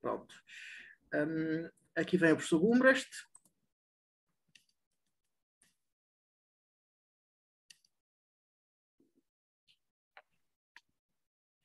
Pronto. 0.00 0.34
Um, 1.14 1.68
aqui 1.96 2.16
vem 2.16 2.32
o 2.32 2.36
professor 2.36 2.58
Gumbrecht. 2.60 3.08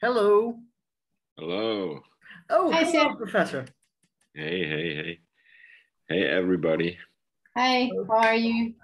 Hello. 0.01 0.59
Hello. 1.37 2.01
Oh, 2.49 2.71
Hi, 2.71 2.83
hello, 2.83 2.91
Sir. 2.91 3.15
Professor. 3.17 3.65
Hey, 4.33 4.65
hey, 4.65 4.95
hey. 4.95 5.19
Hey, 6.07 6.23
everybody. 6.23 6.97
Hi, 7.57 7.89
how 8.07 8.17
are 8.19 8.35
you? 8.35 8.75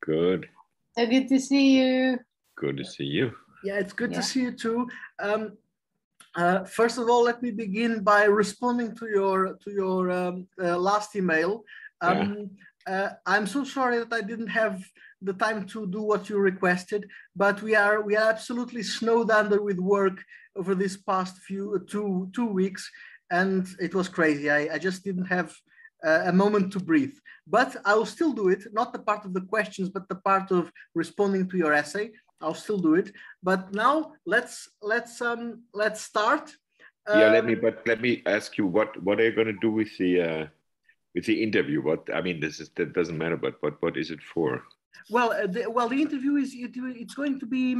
Good. 0.00 0.48
So 0.96 1.06
good 1.06 1.28
to 1.28 1.40
see 1.40 1.78
you. 1.78 2.18
Good 2.56 2.76
to 2.76 2.84
see 2.84 3.04
you. 3.04 3.32
Yeah, 3.64 3.78
it's 3.80 3.92
good 3.92 4.12
Yeah. 4.12 4.20
to 4.20 4.22
see 4.22 4.42
you 4.42 4.52
too. 4.52 4.86
Um, 5.18 5.58
uh, 6.34 6.64
first 6.64 6.98
of 6.98 7.08
all, 7.08 7.22
let 7.22 7.42
me 7.42 7.50
begin 7.50 8.02
by 8.02 8.24
responding 8.24 8.94
to 8.96 9.06
your 9.08 9.54
to 9.62 9.70
your 9.70 10.10
um, 10.10 10.46
uh, 10.62 10.76
last 10.78 11.14
email. 11.14 11.64
Um, 12.00 12.50
uh, 12.86 13.10
I'm 13.24 13.46
so 13.46 13.64
sorry 13.64 13.98
that 13.98 14.12
I 14.12 14.20
didn't 14.20 14.48
have 14.48 14.84
the 15.22 15.32
time 15.32 15.66
to 15.68 15.86
do 15.86 16.02
what 16.02 16.28
you 16.28 16.38
requested, 16.38 17.08
but 17.34 17.62
we 17.62 17.74
are 17.76 18.02
we 18.02 18.16
are 18.16 18.30
absolutely 18.30 18.82
snowed 18.82 19.30
under 19.30 19.62
with 19.62 19.78
work 19.78 20.22
over 20.56 20.74
this 20.74 20.96
past 20.96 21.38
few 21.38 21.84
two 21.88 22.30
two 22.34 22.46
weeks, 22.46 22.90
and 23.30 23.66
it 23.80 23.94
was 23.94 24.08
crazy. 24.08 24.50
I, 24.50 24.74
I 24.74 24.78
just 24.78 25.04
didn't 25.04 25.26
have 25.26 25.54
uh, 26.04 26.22
a 26.26 26.32
moment 26.32 26.72
to 26.72 26.80
breathe. 26.80 27.14
But 27.46 27.76
I 27.84 27.94
will 27.94 28.06
still 28.06 28.32
do 28.32 28.48
it, 28.48 28.66
not 28.72 28.92
the 28.92 28.98
part 28.98 29.24
of 29.24 29.34
the 29.34 29.42
questions, 29.42 29.90
but 29.90 30.08
the 30.08 30.14
part 30.16 30.50
of 30.50 30.72
responding 30.94 31.48
to 31.48 31.58
your 31.58 31.72
essay. 31.74 32.12
I'll 32.44 32.62
still 32.66 32.78
do 32.78 32.94
it. 32.94 33.08
But 33.42 33.74
now 33.74 34.12
let's 34.26 34.68
let's 34.82 35.20
um 35.20 35.62
let's 35.72 36.00
start. 36.02 36.52
yeah, 37.08 37.30
let 37.36 37.44
me 37.44 37.54
Um, 37.54 37.60
but 37.60 37.86
let 37.86 38.00
me 38.00 38.22
ask 38.26 38.58
you 38.58 38.66
what 38.66 38.90
what 39.02 39.18
are 39.18 39.24
you 39.24 39.34
gonna 39.40 39.60
do 39.66 39.70
with 39.70 39.92
the 39.98 40.10
uh 40.28 40.46
with 41.14 41.24
the 41.24 41.42
interview? 41.42 41.82
What 41.82 42.02
I 42.12 42.20
mean 42.20 42.40
this 42.40 42.60
is 42.60 42.70
that 42.76 42.92
doesn't 42.92 43.18
matter, 43.18 43.36
but 43.36 43.54
what 43.62 43.80
what 43.82 43.96
is 43.96 44.10
it 44.10 44.22
for? 44.22 44.62
Well, 45.10 45.32
uh, 45.32 45.46
the, 45.46 45.70
well, 45.70 45.88
the 45.88 46.00
interview 46.00 46.36
is 46.36 46.54
it, 46.54 46.72
it's 46.74 47.14
going 47.14 47.40
to 47.40 47.46
be 47.46 47.76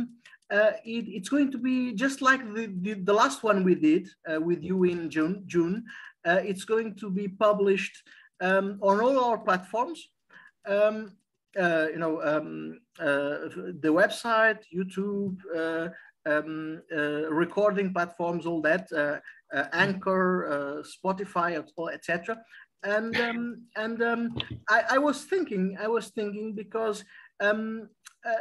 uh, 0.51 0.73
it, 0.85 1.07
it's 1.09 1.29
going 1.29 1.51
to 1.51 1.59
be 1.59 1.95
just 1.95 2.21
like 2.21 2.43
the, 2.55 2.67
the, 2.83 2.95
the 2.95 3.13
last 3.13 3.43
one 3.43 3.65
we 3.65 3.75
did 3.75 4.09
uh, 4.31 4.41
with 4.41 4.63
you 4.63 4.85
in 4.85 5.09
June. 5.09 5.43
June, 5.47 5.85
uh, 6.27 6.41
it's 6.45 6.65
going 6.65 6.95
to 6.97 7.11
be 7.11 7.29
published 7.29 8.03
um, 8.41 8.79
on 8.83 9.01
all 9.01 9.19
our 9.25 9.39
platforms. 9.39 10.09
Um, 10.67 11.17
uh, 11.59 11.87
you 11.93 11.99
know, 11.99 12.23
um, 12.23 12.81
uh, 12.99 13.49
the 13.81 13.93
website, 13.93 14.61
YouTube, 14.75 15.37
uh, 15.55 15.89
um, 16.27 16.83
recording 17.31 17.93
platforms, 17.93 18.47
all 18.47 18.61
that, 18.63 18.89
Anchor, 19.73 20.83
Spotify, 20.85 21.63
etc. 21.93 22.43
And 22.83 23.19
um, 23.19 23.63
and 23.77 24.03
um, 24.03 24.37
I, 24.69 24.83
I 24.91 24.99
was 24.99 25.25
thinking, 25.25 25.77
I 25.81 25.89
was 25.89 26.09
thinking 26.09 26.55
because 26.55 27.05
um, 27.41 27.89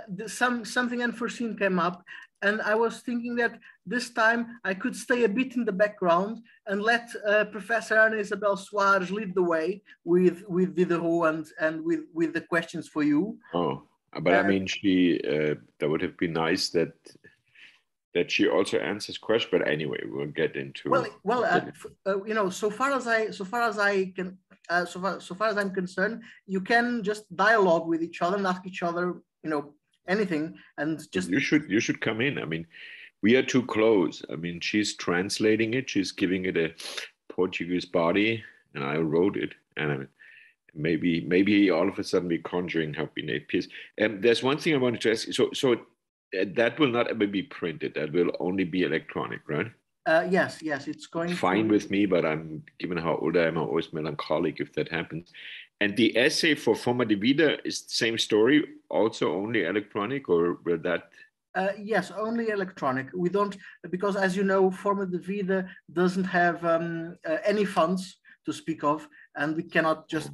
the, 0.09 0.27
some 0.27 0.66
something 0.66 1.02
unforeseen 1.02 1.55
came 1.58 1.80
up, 1.80 2.03
and 2.44 2.61
I 2.61 2.75
was 2.75 2.99
thinking 2.99 3.36
that 3.38 3.59
this 3.86 4.09
time 4.11 4.59
I 4.63 4.73
could 4.73 4.95
stay 4.95 5.23
a 5.23 5.30
bit 5.30 5.55
in 5.55 5.66
the 5.66 5.72
background 5.72 6.44
and 6.67 6.83
let 6.83 7.09
uh, 7.27 7.45
Professor 7.45 7.97
Ana 7.97 8.17
Isabel 8.17 8.55
Soares 8.55 9.09
lead 9.09 9.33
the 9.33 9.47
way 9.53 9.81
with 10.03 10.44
with 10.47 10.75
Diderot 10.75 11.30
and 11.30 11.45
and 11.59 11.83
with 11.83 12.02
with 12.14 12.33
the 12.33 12.41
questions 12.41 12.88
for 12.88 13.03
you. 13.03 13.38
Oh, 13.53 13.83
but 14.21 14.33
I 14.36 14.44
mean 14.44 14.67
she 14.67 15.19
uh 15.33 15.55
that 15.80 15.89
would 15.89 16.02
have 16.02 16.17
been 16.17 16.33
nice 16.33 16.69
that 16.77 16.94
that 18.14 18.30
she 18.30 18.47
also 18.47 18.77
answers 18.77 19.17
questions, 19.17 19.52
but 19.52 19.67
anyway, 19.67 20.02
we'll 20.05 20.27
get 20.27 20.55
into 20.55 20.91
Well, 20.91 21.08
well, 21.23 21.44
uh, 21.45 21.61
f- 21.67 21.86
uh, 22.05 22.23
you 22.23 22.36
know, 22.36 22.47
so 22.49 22.69
far 22.69 22.91
as 22.91 23.08
I 23.08 23.31
so 23.31 23.45
far 23.45 23.64
as 23.64 23.80
I 23.80 23.94
can. 24.16 24.38
Uh, 24.69 24.86
so 24.86 25.02
far, 25.02 25.19
so 25.19 25.36
far 25.36 25.49
as 25.49 25.58
I'm 25.58 25.73
concerned, 25.73 26.21
you 26.45 26.61
can 26.61 27.03
just 27.03 27.23
dialogue 27.36 27.86
with 27.86 28.02
each 28.02 28.21
other 28.21 28.37
and 28.37 28.48
ask 28.48 28.65
each 28.65 28.81
other, 28.81 29.05
you 29.43 29.49
know, 29.49 29.73
anything, 30.08 30.55
and 30.77 30.99
just 31.11 31.30
you 31.30 31.39
should 31.39 31.69
you 31.69 31.80
should 31.80 32.02
come 32.02 32.21
in. 32.21 32.37
I 32.37 32.45
mean, 32.45 32.65
we 33.21 33.36
are 33.36 33.43
too 33.43 33.65
close. 33.65 34.23
I 34.31 34.36
mean, 34.36 34.59
she's 34.59 34.95
translating 34.95 35.73
it. 35.73 35.89
She's 35.89 36.11
giving 36.11 36.45
it 36.45 36.58
a 36.58 36.73
Portuguese 37.30 37.86
body, 37.86 38.43
and 38.73 38.83
I 38.83 38.97
wrote 38.97 39.37
it. 39.37 39.53
And 39.77 39.92
I 39.92 39.97
mean, 39.97 40.08
maybe 40.73 41.21
maybe 41.21 41.71
all 41.71 41.87
of 41.87 41.99
a 41.99 42.03
sudden 42.03 42.27
we're 42.27 42.42
conjuring 42.42 42.93
have 42.95 43.13
been 43.13 43.30
a 43.30 43.39
piece. 43.39 43.67
And 43.97 44.21
there's 44.21 44.43
one 44.43 44.58
thing 44.58 44.73
I 44.73 44.77
wanted 44.77 45.02
to 45.02 45.11
ask. 45.11 45.27
you. 45.27 45.33
So 45.33 45.49
so 45.53 45.73
uh, 45.73 46.45
that 46.55 46.80
will 46.80 46.92
not 46.92 47.09
ever 47.09 47.27
be 47.27 47.43
printed. 47.43 47.93
That 47.95 48.11
will 48.11 48.31
only 48.39 48.63
be 48.63 48.83
electronic, 48.83 49.42
right? 49.47 49.71
uh, 50.05 50.27
yes, 50.30 50.61
yes, 50.61 50.87
it's 50.87 51.08
going 51.08 51.33
Fine 51.33 51.67
to, 51.67 51.73
with 51.73 51.89
me, 51.89 52.05
but 52.05 52.25
I'm 52.25 52.63
given 52.77 52.97
how 52.97 53.15
old 53.15 53.37
I 53.37 53.43
am, 53.43 53.58
I'm 53.58 53.63
always 53.63 53.93
melancholic 53.93 54.59
if 54.59 54.73
that 54.73 54.89
happens. 54.89 55.31
And 55.82 55.95
the 55.98 56.17
essay 56.17 56.56
for 56.56 56.76
Forma 56.76 57.06
de 57.06 57.16
Vida 57.16 57.58
is 57.66 57.82
the 57.84 57.94
same 57.94 58.17
story, 58.17 58.64
also 58.89 59.34
only 59.34 59.64
electronic, 59.66 60.30
or 60.30 60.60
will 60.66 60.80
that 60.80 61.04
Uh, 61.56 61.70
yes, 61.78 62.10
only 62.10 62.50
electronic. 62.50 63.08
We 63.14 63.30
don't 63.30 63.56
because, 63.92 64.16
as 64.16 64.36
you 64.36 64.44
know, 64.44 64.72
Forma 64.72 65.06
de 65.06 65.20
Vida 65.20 65.70
doesn't 66.00 66.23
have 66.26 66.66
um, 66.66 67.16
uh, 67.30 67.38
any 67.45 67.66
funds 67.66 68.17
to 68.45 68.52
speak 68.52 68.84
of, 68.84 69.08
and 69.36 69.56
we 69.56 69.64
cannot 69.64 70.10
just. 70.10 70.32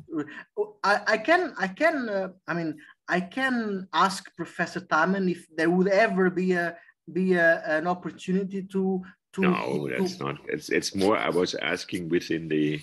I, 0.84 1.02
I 1.08 1.18
can, 1.18 1.54
I 1.60 1.68
can. 1.68 2.10
Uh, 2.10 2.30
I 2.48 2.54
mean, 2.54 2.80
I 3.08 3.20
can 3.20 3.88
ask 3.92 4.34
Professor 4.36 4.80
Taman 4.80 5.28
if 5.28 5.46
there 5.58 5.70
would 5.70 5.90
ever 5.90 6.30
be 6.30 6.54
a 6.54 6.78
be 7.12 7.34
a, 7.34 7.62
an 7.66 7.88
opportunity 7.88 8.64
to 8.64 9.04
to. 9.34 9.42
No, 9.42 9.88
to- 9.88 9.96
that's 9.98 10.20
not. 10.20 10.38
It's 10.48 10.70
it's 10.70 10.96
more. 10.96 11.18
I 11.18 11.30
was 11.30 11.54
asking 11.56 12.10
within 12.10 12.48
the, 12.48 12.80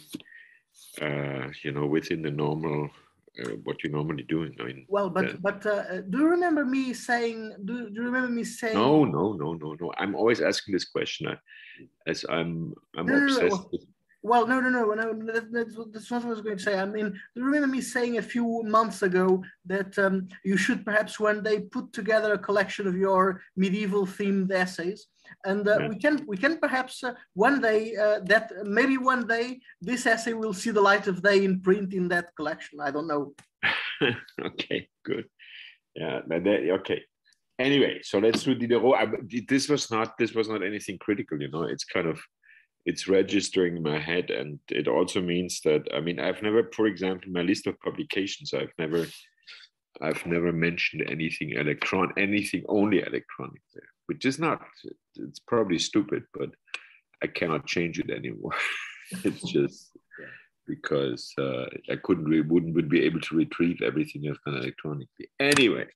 uh, 1.03 1.49
you 1.63 1.73
know, 1.73 1.87
within 1.87 2.23
the 2.23 2.31
normal, 2.31 2.89
uh, 3.45 3.51
what 3.65 3.83
you're 3.83 3.93
normally 3.93 4.23
doing. 4.25 4.55
I 4.61 4.65
mean, 4.65 4.87
Well, 4.89 5.11
but 5.11 5.41
but 5.43 5.65
uh, 5.67 6.01
do 6.09 6.19
you 6.19 6.29
remember 6.29 6.65
me 6.65 6.95
saying? 6.95 7.55
Do, 7.65 7.91
do 7.91 7.95
you 8.01 8.07
remember 8.07 8.29
me 8.29 8.45
saying? 8.45 8.75
no, 8.75 9.05
no, 9.05 9.33
no, 9.33 9.55
no, 9.55 9.77
no. 9.81 9.93
I'm 9.99 10.15
always 10.15 10.41
asking 10.41 10.73
this 10.73 10.87
question, 10.87 11.29
I, 11.29 11.37
as 12.07 12.25
I'm 12.29 12.75
I'm 12.97 13.07
No, 13.07 13.13
no, 13.15 13.19
no, 13.21 13.25
obsessed 13.27 13.51
well- 13.51 13.69
with. 13.73 13.85
Well, 14.23 14.45
no, 14.45 14.59
no, 14.59 14.71
no, 14.71 14.93
no. 14.93 15.33
That, 15.33 15.53
that's, 15.53 15.77
what- 15.77 15.93
that's 15.93 16.11
not 16.11 16.23
what 16.25 16.31
I 16.31 16.35
was 16.35 16.41
going 16.41 16.57
to 16.57 16.63
say. 16.63 16.77
I 16.77 16.85
mean, 16.85 17.11
do 17.11 17.19
you 17.37 17.45
remember 17.45 17.69
me 17.69 17.81
saying 17.81 18.19
a 18.19 18.23
few 18.23 18.65
months 18.65 19.03
ago 19.03 19.45
that 19.67 19.97
um, 20.01 20.27
you 20.45 20.57
should 20.57 20.85
perhaps 20.85 21.21
one 21.21 21.45
day 21.45 21.61
put 21.61 21.93
together 21.93 22.33
a 22.33 22.39
collection 22.39 22.89
of 22.89 22.97
your 22.97 23.41
medieval 23.57 24.05
themed 24.05 24.51
essays, 24.51 25.07
and 25.45 25.67
uh, 25.69 25.79
Yeah. 25.81 25.89
we 25.89 25.97
can 25.99 26.25
we 26.27 26.37
can 26.37 26.59
perhaps 26.59 27.03
uh, 27.05 27.15
one 27.35 27.61
day 27.61 27.95
uh, 27.97 28.21
that 28.25 28.53
maybe 28.65 28.97
one 28.99 29.27
day 29.27 29.61
this 29.81 30.07
essay 30.07 30.33
will 30.33 30.55
see 30.55 30.71
the 30.71 30.81
light 30.81 31.07
of 31.07 31.23
day 31.23 31.45
in 31.45 31.61
print 31.61 31.93
in 31.93 32.09
that 32.09 32.35
collection. 32.37 32.81
I 32.81 32.91
don't 32.91 33.07
know. 33.07 33.35
okay, 34.49 34.89
good. 35.05 35.25
Yeah, 35.95 36.21
that, 36.29 36.69
okay. 36.81 37.03
Anyway, 37.59 38.01
so 38.03 38.19
let's 38.19 38.43
do 38.45 38.55
Diderot. 38.55 38.97
I, 38.97 39.07
this 39.49 39.69
was 39.69 39.91
not 39.91 40.19
this 40.19 40.35
was 40.35 40.49
not 40.49 40.63
anything 40.63 40.99
critical, 40.99 41.41
you 41.41 41.51
know. 41.51 41.63
It's 41.63 41.85
kind 41.85 42.07
of 42.07 42.21
it's 42.85 43.09
registering 43.09 43.77
in 43.77 43.83
my 43.83 43.99
head, 43.99 44.31
and 44.31 44.59
it 44.71 44.89
also 44.89 45.21
means 45.23 45.61
that 45.65 45.83
I 45.95 46.01
mean 46.01 46.21
I've 46.21 46.43
never, 46.43 46.69
for 46.75 46.87
example, 46.87 47.27
in 47.29 47.33
my 47.33 47.43
list 47.43 47.67
of 47.67 47.81
publications, 47.81 48.53
I've 48.53 48.75
never 48.79 49.07
I've 50.03 50.27
never 50.27 50.53
mentioned 50.53 51.05
anything 51.09 51.51
electron, 51.53 52.13
anything 52.19 52.65
only 52.69 52.99
electronic 53.01 53.63
there, 53.75 53.89
which 54.07 54.25
is 54.25 54.39
not. 54.39 54.63
It's 55.17 55.39
probably 55.41 55.79
stupid, 55.79 56.25
but 56.35 56.51
I 57.23 57.27
cannot 57.27 57.67
change 57.67 57.99
it 57.99 58.11
anymore. 58.11 58.55
it's 59.25 59.43
just 59.53 59.97
because 60.67 61.33
uh, 61.39 61.67
I 61.91 61.97
couldn't, 62.03 62.25
re- 62.25 62.41
wouldn't, 62.41 62.89
be 62.89 63.05
able 63.05 63.21
to 63.21 63.37
retrieve 63.37 63.83
everything 63.83 64.25
I've 64.29 64.43
done 64.45 64.61
electronically. 64.63 65.29
Anyway, 65.39 65.87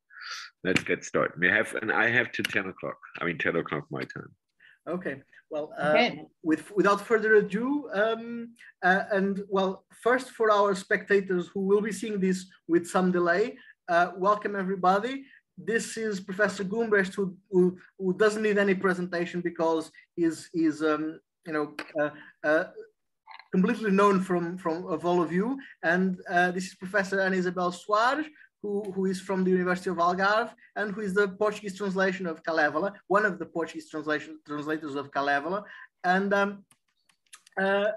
let's 0.63 0.85
get 0.85 1.05
started. 1.05 1.41
We 1.41 1.49
have, 1.49 1.75
and 1.81 1.91
I 1.91 2.11
have 2.11 2.31
to 2.33 2.43
ten 2.43 2.67
o'clock. 2.67 2.99
I 3.21 3.25
mean, 3.25 3.39
ten 3.39 3.57
o'clock 3.57 3.85
my 3.91 4.03
time. 4.03 4.35
Okay. 4.89 5.23
Well, 5.51 5.73
uh, 5.77 5.91
Okay. 5.91 6.23
with 6.45 6.71
without 6.77 7.01
further 7.01 7.35
ado, 7.35 7.91
um, 7.93 8.55
uh, 8.85 9.03
and 9.11 9.43
well, 9.49 9.85
first 10.01 10.31
for 10.31 10.51
our 10.51 10.77
spectators 10.77 11.49
who 11.49 11.61
will 11.61 11.81
be 11.81 11.93
seeing 11.93 12.21
this 12.21 12.47
with 12.69 12.87
some 12.87 13.11
delay, 13.11 13.59
uh, 13.89 14.13
welcome 14.17 14.55
everybody. 14.55 15.25
This 15.65 15.97
is 15.97 16.21
Professor 16.21 16.65
Gumbrecht, 16.65 17.15
who, 17.15 17.37
who, 17.51 17.77
who 17.99 18.15
doesn't 18.15 18.43
need 18.43 18.59
any 18.59 18.75
presentation 18.75 19.41
because 19.41 19.91
he's, 20.17 20.49
he's 20.53 20.83
um, 20.83 21.21
you 21.47 21.53
know, 21.53 21.75
uh, 22.01 22.11
uh, 22.45 22.65
completely 23.53 23.91
known 23.91 24.21
from, 24.21 24.57
from 24.57 24.87
of 24.87 25.05
all 25.05 25.21
of 25.23 25.33
you. 25.33 25.59
And 25.83 26.19
uh, 26.31 26.51
this 26.53 26.67
is 26.69 26.75
Professor 26.75 27.21
Ana 27.21 27.37
Isabel 27.37 27.73
Soares, 27.73 28.27
who, 28.63 28.91
who 28.93 29.07
is 29.07 29.21
from 29.21 29.45
the 29.45 29.51
University 29.51 29.91
of 29.91 29.97
Algarve 29.97 30.51
and 30.77 30.93
who 30.93 31.01
is 31.01 31.15
the 31.15 31.29
Portuguese 31.29 31.77
translation 31.77 32.27
of 32.27 32.43
Kalevala, 32.43 32.93
one 33.09 33.25
of 33.25 33.39
the 33.39 33.47
Portuguese 33.47 33.91
translation 33.91 34.39
translators 34.47 34.95
of 34.95 35.11
Kalevala. 35.11 35.65
And 36.05 36.33
um, 36.33 36.65
uh, 37.61 37.89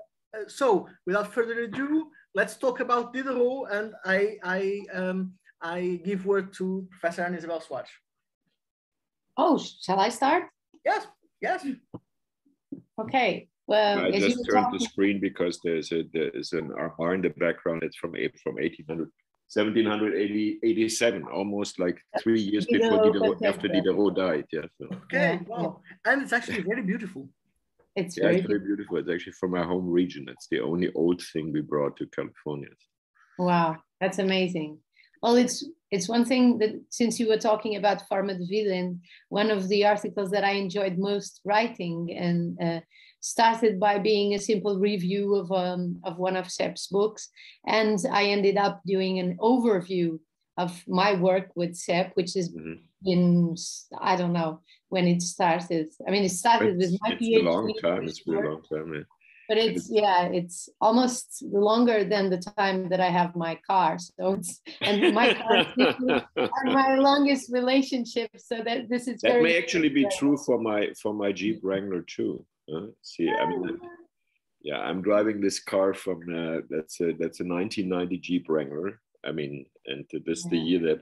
so, 0.47 0.87
without 1.05 1.31
further 1.31 1.59
ado, 1.61 2.07
let's 2.33 2.57
talk 2.57 2.79
about 2.79 3.13
Diderot. 3.13 3.71
And 3.71 3.93
I, 4.05 4.37
I, 4.43 4.81
um, 4.93 5.33
I 5.63 6.01
give 6.03 6.25
word 6.25 6.53
to 6.55 6.85
Professor 6.91 7.23
Ana 7.23 7.37
Isabel 7.37 7.61
Soares. 7.61 7.87
Oh, 9.37 9.57
shall 9.57 9.99
I 9.99 10.09
start? 10.09 10.43
Yes, 10.85 11.07
yes. 11.41 11.65
Okay. 12.99 13.47
Well, 13.65 13.99
I 13.99 14.11
just 14.11 14.27
you 14.27 14.43
were 14.45 14.61
turned 14.61 14.73
the 14.73 14.85
screen 14.85 15.21
because 15.21 15.59
there's 15.63 15.93
a 15.93 16.03
there's 16.13 16.51
an 16.51 16.71
R 16.77 17.13
in 17.15 17.21
the 17.21 17.29
background. 17.29 17.81
It's 17.83 17.95
from 17.95 18.13
eight 18.17 18.37
from 18.43 18.55
1800, 18.55 19.09
1787, 19.47 21.23
almost 21.23 21.79
like 21.79 21.97
three 22.19 22.41
years 22.41 22.65
before 22.65 22.97
Diderot 22.97 23.13
Diderot, 23.13 23.45
after 23.45 23.69
contemporary. 23.69 23.81
Diderot 23.81 24.15
died. 24.15 24.45
Yeah, 24.51 24.67
so, 24.77 24.85
Okay, 25.05 25.39
Yeah, 25.39 25.39
wow. 25.47 25.81
And 26.03 26.21
it's 26.23 26.33
actually 26.33 26.61
very 26.61 26.81
beautiful. 26.81 27.29
it's 27.95 28.17
yeah, 28.17 28.23
very 28.23 28.39
it's 28.39 28.47
very 28.47 28.59
beautiful. 28.59 28.97
It's 28.97 29.09
actually 29.09 29.33
from 29.39 29.51
my 29.51 29.63
home 29.63 29.89
region. 29.89 30.25
It's 30.27 30.47
the 30.51 30.59
only 30.59 30.91
old 30.93 31.21
thing 31.31 31.53
we 31.53 31.61
brought 31.61 31.95
to 31.97 32.05
California. 32.07 32.67
Wow, 33.39 33.77
that's 34.01 34.19
amazing. 34.19 34.82
Well, 35.23 35.37
it's 35.37 35.63
it's 35.89 36.09
one 36.09 36.25
thing 36.25 36.57
that 36.57 36.71
since 36.89 37.17
you 37.17 37.29
were 37.29 37.37
talking 37.37 37.77
about 37.77 38.05
Forma 38.09 38.33
de 38.37 38.45
Vida, 38.45 38.73
and 38.75 38.99
one 39.29 39.49
of 39.51 39.69
the 39.69 39.85
articles 39.85 40.31
that 40.31 40.43
I 40.43 40.51
enjoyed 40.51 40.97
most 40.97 41.39
writing 41.45 42.11
and 42.11 42.61
uh, 42.61 42.81
started 43.21 43.79
by 43.79 43.99
being 43.99 44.33
a 44.33 44.39
simple 44.39 44.77
review 44.79 45.35
of 45.35 45.49
um, 45.53 46.01
of 46.03 46.17
one 46.17 46.35
of 46.35 46.51
Sepp's 46.51 46.87
books, 46.87 47.29
and 47.65 47.97
I 48.11 48.25
ended 48.25 48.57
up 48.57 48.81
doing 48.85 49.17
an 49.19 49.37
overview 49.37 50.19
of 50.57 50.83
my 50.87 51.13
work 51.15 51.51
with 51.55 51.77
Sepp, 51.77 52.11
which 52.15 52.33
has 52.33 52.49
Mhm. 52.51 52.81
been 53.01 53.55
I 54.01 54.17
don't 54.17 54.33
know 54.33 54.59
when 54.89 55.07
it 55.07 55.21
started. 55.21 55.87
I 56.05 56.11
mean, 56.11 56.25
it 56.25 56.31
started 56.31 56.75
with 56.75 56.91
It's, 56.91 57.01
my 57.01 57.11
it's 57.11 57.21
PhD. 57.21 57.39
a 57.39 57.49
long 57.51 57.73
time. 57.81 58.03
It's 58.09 58.23
been 58.23 58.43
a 58.45 58.49
long 58.49 58.61
time. 58.63 59.05
But 59.53 59.61
it's 59.65 59.87
yeah 59.87 60.23
it's 60.39 60.67
almost 60.81 61.43
longer 61.45 62.03
than 62.03 62.31
the 62.31 62.41
time 62.57 62.89
that 62.89 62.99
i 62.99 63.11
have 63.19 63.35
my 63.35 63.53
car 63.69 63.99
so 63.99 64.33
it's 64.33 64.61
and 64.81 65.13
my 65.13 65.31
car 65.31 65.63
literally 65.77 66.23
my 66.79 66.95
longest 66.95 67.51
relationship 67.53 68.31
so 68.35 68.63
that 68.65 68.89
this 68.89 69.07
is 69.07 69.21
that 69.21 69.29
very 69.29 69.43
may 69.43 69.57
actually 69.59 69.89
be 69.89 70.07
true 70.17 70.37
for 70.37 70.57
my 70.59 70.91
for 70.99 71.13
my 71.13 71.31
Jeep 71.31 71.59
Wrangler 71.61 72.01
too. 72.01 72.43
huh? 72.67 72.87
see, 73.03 73.29
I 73.29 73.45
mean, 73.45 73.77
yeah, 74.63 74.79
I'm 74.79 75.03
driving 75.03 75.39
this 75.39 75.59
car 75.59 75.93
from 75.93 76.17
uh, 76.33 76.61
that's 76.71 76.99
a 77.01 77.13
that's 77.21 77.39
a 77.39 77.45
1990 77.45 78.17
Jeep 78.17 78.49
Wrangler. 78.49 79.01
I 79.23 79.31
mean, 79.31 79.67
and 79.85 80.03
this 80.25 80.39
is 80.39 80.49
the 80.49 80.57
year 80.57 80.79
that 80.87 80.99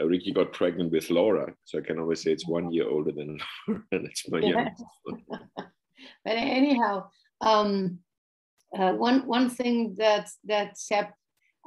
uh, 0.00 0.06
Ricky 0.06 0.32
got 0.32 0.52
pregnant 0.52 0.90
with 0.90 1.08
Laura, 1.08 1.54
so 1.66 1.78
I 1.78 1.82
can 1.82 2.00
always 2.00 2.20
say 2.22 2.32
it's 2.32 2.48
one 2.48 2.72
year 2.72 2.88
older 2.88 3.12
than 3.12 3.38
Laura, 3.68 3.82
and 3.92 4.06
it's 4.06 4.28
my 4.28 4.40
Yeah. 4.40 4.48
youngest. 4.48 4.84
but 6.24 6.36
anyhow 6.36 7.06
um 7.40 7.98
uh, 8.78 8.92
one 8.92 9.26
one 9.26 9.50
thing 9.50 9.94
that 9.98 10.28
that 10.44 10.78
Sepp 10.78 11.14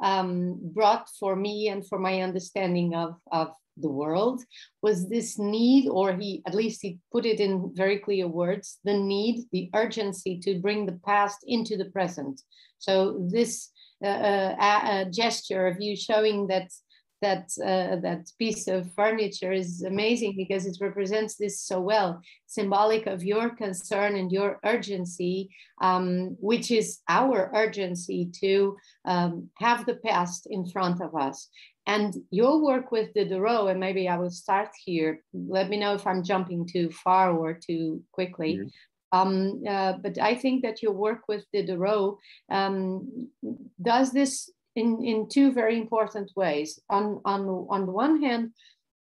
um, 0.02 0.60
brought 0.62 1.10
for 1.20 1.36
me 1.36 1.68
and 1.68 1.88
for 1.88 2.00
my 2.00 2.22
understanding 2.22 2.96
of 2.96 3.16
of 3.32 3.50
the 3.78 3.90
world 3.90 4.42
was 4.82 5.10
this 5.10 5.40
need, 5.40 5.90
or 5.90 6.14
he 6.14 6.42
at 6.46 6.54
least 6.54 6.82
he 6.82 7.00
put 7.12 7.26
it 7.26 7.40
in 7.40 7.72
very 7.74 7.98
clear 7.98 8.28
words, 8.28 8.80
the 8.84 8.94
need, 8.94 9.46
the 9.52 9.70
urgency 9.74 10.40
to 10.40 10.60
bring 10.60 10.86
the 10.86 11.00
past 11.06 11.40
into 11.48 11.76
the 11.78 11.86
present. 11.86 12.42
So 12.78 13.28
this 13.32 13.70
uh, 14.04 14.54
uh, 14.60 15.06
gesture 15.06 15.68
of 15.68 15.82
you 15.82 15.96
showing 15.96 16.48
that 16.48 16.70
that 17.24 17.46
uh, 17.72 17.96
that 18.08 18.30
piece 18.38 18.68
of 18.68 18.92
furniture 18.94 19.52
is 19.52 19.84
amazing 19.84 20.34
because 20.36 20.66
it 20.66 20.78
represents 20.82 21.36
this 21.36 21.62
so 21.62 21.80
well, 21.80 22.22
symbolic 22.46 23.08
of 23.08 23.24
your 23.24 23.50
concern 23.56 24.16
and 24.16 24.32
your 24.32 24.60
urgency, 24.64 25.50
um, 25.82 26.38
which 26.40 26.70
is 26.72 27.00
our 27.08 27.50
urgency 27.56 28.30
to 28.42 28.78
um, 29.06 29.50
have 29.58 29.86
the 29.86 29.96
past 29.96 30.48
in 30.50 30.66
front 30.66 31.02
of 31.02 31.16
us. 31.16 31.50
And 31.86 32.14
your 32.32 32.62
work 32.62 32.92
with 32.92 33.14
Diderot, 33.14 33.70
and 33.72 33.80
maybe 33.80 34.08
I 34.08 34.18
will 34.18 34.32
start 34.32 34.70
here. 34.86 35.24
Let 35.34 35.70
me 35.70 35.78
know 35.78 35.94
if 35.96 36.08
I'm 36.08 36.24
jumping 36.24 36.66
too 36.66 36.90
far 36.92 37.36
or 37.36 37.54
too 37.54 38.04
quickly. 38.12 38.54
Mhm. 38.58 38.72
Um, 39.14 39.62
uh, 39.68 39.94
but 40.04 40.18
I 40.18 40.34
think 40.34 40.64
that 40.64 40.82
your 40.82 40.94
work 40.94 41.28
with 41.28 41.46
Diderot 41.54 42.18
um, 42.50 43.30
does 43.80 44.12
this 44.12 44.50
in, 44.76 45.04
in 45.04 45.28
two 45.30 45.52
very 45.52 45.78
important 45.78 46.32
ways. 46.36 46.80
On, 46.90 47.22
on, 47.26 47.42
on 47.70 47.86
the 47.86 47.92
one 47.92 48.22
hand, 48.22 48.52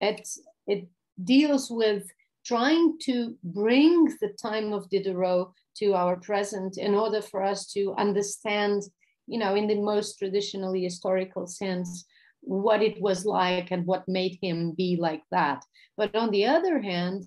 it, 0.01 0.29
it 0.67 0.89
deals 1.23 1.71
with 1.71 2.05
trying 2.45 2.97
to 3.01 3.37
bring 3.43 4.05
the 4.21 4.29
time 4.41 4.73
of 4.73 4.89
Diderot 4.89 5.49
to 5.79 5.95
our 5.95 6.17
present 6.17 6.79
in 6.79 6.95
order 6.95 7.21
for 7.21 7.43
us 7.43 7.67
to 7.73 7.95
understand, 7.99 8.83
you 9.27 9.39
know, 9.39 9.55
in 9.55 9.67
the 9.67 9.75
most 9.75 10.19
traditionally 10.19 10.85
historical 10.85 11.47
sense, 11.47 12.07
what 12.41 12.83
it 12.83 13.01
was 13.01 13.27
like 13.27 13.73
and 13.73 13.85
what 13.85 14.07
made 14.07 14.39
him 14.41 14.73
be 14.73 14.97
like 15.01 15.23
that. 15.33 15.63
But 15.97 16.15
on 16.15 16.31
the 16.31 16.47
other 16.47 16.81
hand, 16.81 17.25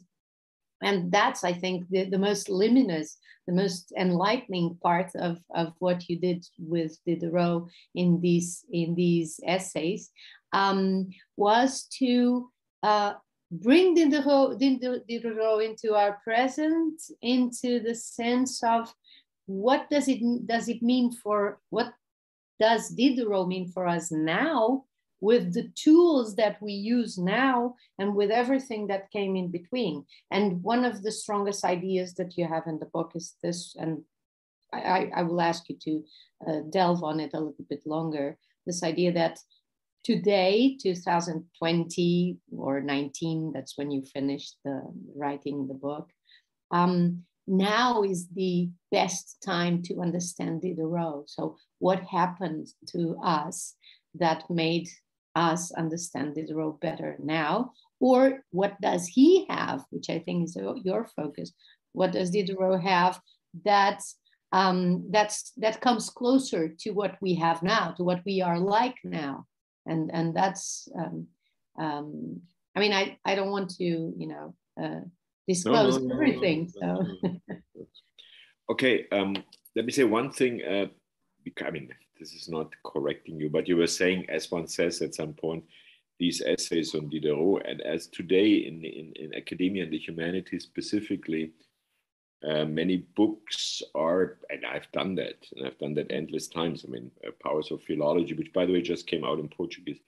and 0.81 1.12
that's 1.12 1.44
i 1.44 1.54
think 1.54 1.88
the, 1.90 2.06
the 2.06 2.18
most 2.18 2.50
luminous 2.50 3.18
the 3.48 3.56
most 3.56 3.92
enlightening 3.98 4.78
part 4.84 5.10
of, 5.16 5.40
of 5.56 5.74
what 5.80 6.08
you 6.08 6.20
did 6.20 6.46
with 6.60 6.98
diderot 7.06 7.68
in 7.96 8.20
these 8.22 8.64
in 8.72 8.94
these 8.94 9.40
essays 9.46 10.12
um, 10.54 11.10
was 11.38 11.84
to 12.00 12.50
uh, 12.84 13.14
bring 13.52 13.96
diderot, 13.96 14.60
Dider- 14.60 15.04
diderot 15.08 15.64
into 15.64 15.96
our 15.96 16.20
present 16.24 17.02
into 17.22 17.80
the 17.80 17.96
sense 17.96 18.64
of 18.64 18.94
what 19.48 19.90
does 19.90 20.08
it 20.08 20.22
does 20.46 20.70
it 20.70 20.84
mean 20.84 21.12
for 21.12 21.60
what 21.72 21.92
does 22.60 22.90
diderot 22.90 23.48
mean 23.48 23.68
for 23.72 23.88
us 23.88 24.12
now 24.12 24.84
with 25.21 25.54
the 25.54 25.69
tools 25.75 26.36
that 26.36 26.62
we 26.62 26.71
use 26.71 27.18
now 27.18 27.75
and 27.98 28.16
with 28.16 28.31
everything 28.31 28.88
that 28.88 29.12
came 29.12 29.36
in 29.36 29.51
between. 29.51 30.06
And 30.31 30.63
one 30.63 30.86
of 30.86 31.04
the 31.04 31.12
strongest 31.12 31.66
ideas 31.66 32.13
that 32.16 32.38
you 32.38 32.48
have 32.48 32.63
in 32.68 32.80
the 32.80 32.86
book 32.86 33.12
is 33.16 33.36
this, 33.44 33.75
and 33.77 34.04
I, 34.71 35.12
I 35.16 35.24
will 35.24 35.42
ask 35.42 35.68
you 35.69 35.77
to 35.81 36.04
uh, 36.48 36.60
delve 36.69 37.04
on 37.04 37.19
it 37.19 37.31
a 37.33 37.39
little 37.39 37.66
bit 37.69 37.86
longer. 37.86 38.38
This 38.66 38.83
idea 38.83 39.12
that 39.13 39.39
today, 40.04 40.77
2020 40.81 42.38
or 42.57 42.81
19, 42.81 43.51
that's 43.54 43.77
when 43.77 43.92
you 43.92 44.04
finished 44.04 44.57
the 44.63 44.81
writing 45.15 45.68
the 45.68 45.74
book. 45.74 46.10
Um, 46.72 47.24
now 47.48 48.04
is 48.04 48.27
the 48.30 48.69
best 48.92 49.38
time 49.44 49.81
to 49.83 50.00
understand 50.01 50.62
Diderot. 50.62 51.30
So, 51.30 51.57
what 51.80 52.04
happened 52.04 52.68
to 52.89 53.18
us 53.24 53.75
that 54.15 54.50
made 54.50 54.88
us 55.36 55.72
understand 55.72 56.36
Diderot 56.36 56.80
better 56.80 57.16
now? 57.20 57.74
Or 58.00 58.44
what 58.52 58.80
does 58.81 59.08
he 59.08 59.46
have, 59.50 59.84
which 59.90 60.10
I 60.10 60.20
think 60.20 60.46
is 60.46 60.58
your 60.84 61.08
focus? 61.16 61.52
What 61.94 62.12
does 62.12 62.31
Diderot 62.31 62.81
have 62.81 63.20
that 63.66 64.02
um, 64.52 65.06
that's 65.12 65.51
that 65.58 65.82
comes 65.82 66.10
closer 66.10 66.70
to 66.80 66.92
what 66.92 67.18
we 67.22 67.36
have 67.36 67.62
now, 67.62 67.92
to 67.98 68.03
what 68.03 68.22
we 68.25 68.42
are 68.42 68.60
like 68.60 68.96
now? 69.03 69.46
And 69.86 70.10
and 70.13 70.36
that's 70.36 70.88
um, 70.98 71.27
um, 71.77 72.42
I 72.75 72.80
mean 72.80 72.94
I 72.94 73.18
I 73.25 73.36
don't 73.36 73.51
want 73.51 73.75
to 73.77 73.84
you 73.84 74.27
know 74.27 74.56
uh, 74.82 75.01
disclose 75.48 75.98
no, 75.98 76.08
no, 76.08 76.13
everything. 76.15 76.72
no, 76.82 77.06
so. 77.24 77.38
okay, 78.72 79.08
um, 79.12 79.36
let 79.75 79.86
me 79.86 79.92
say 79.92 80.03
one 80.03 80.32
thing. 80.32 80.62
Uh, 80.63 80.88
I 81.65 81.72
mean, 81.72 81.89
this 82.20 82.34
is 82.34 82.50
not 82.50 82.74
correcting 82.86 83.40
you, 83.40 83.50
but 83.50 83.68
you 83.68 83.78
were 83.78 83.88
saying, 83.88 84.26
as 84.30 84.52
one 84.52 84.68
says 84.68 85.02
at 85.02 85.16
some 85.16 85.34
point, 85.34 85.64
these 86.20 86.42
essays 86.42 86.94
on 86.94 87.10
Diderot, 87.10 87.66
and 87.66 87.82
as 87.82 88.08
today 88.08 88.50
in, 88.68 88.84
in, 88.84 89.14
in 89.16 89.36
academia 89.36 89.84
and 89.84 89.94
the 89.94 89.98
humanities 89.98 90.64
specifically, 90.64 91.52
uh, 92.48 92.66
many 92.66 92.98
books 93.16 93.82
are, 93.96 94.38
and 94.50 94.66
I've 94.66 94.92
done 94.92 95.16
that, 95.16 95.46
and 95.56 95.66
I've 95.66 95.78
done 95.78 95.94
that 95.96 96.12
endless 96.12 96.48
times. 96.48 96.86
I 96.86 96.92
mean, 96.92 97.12
uh, 97.26 97.32
Powers 97.42 97.72
of 97.72 97.82
Philology, 97.84 98.34
which 98.34 98.54
by 98.54 98.66
the 98.66 98.74
way 98.74 98.82
just 98.82 99.08
came 99.08 99.24
out 99.24 99.40
in 99.40 99.48
Portuguese. 99.48 100.00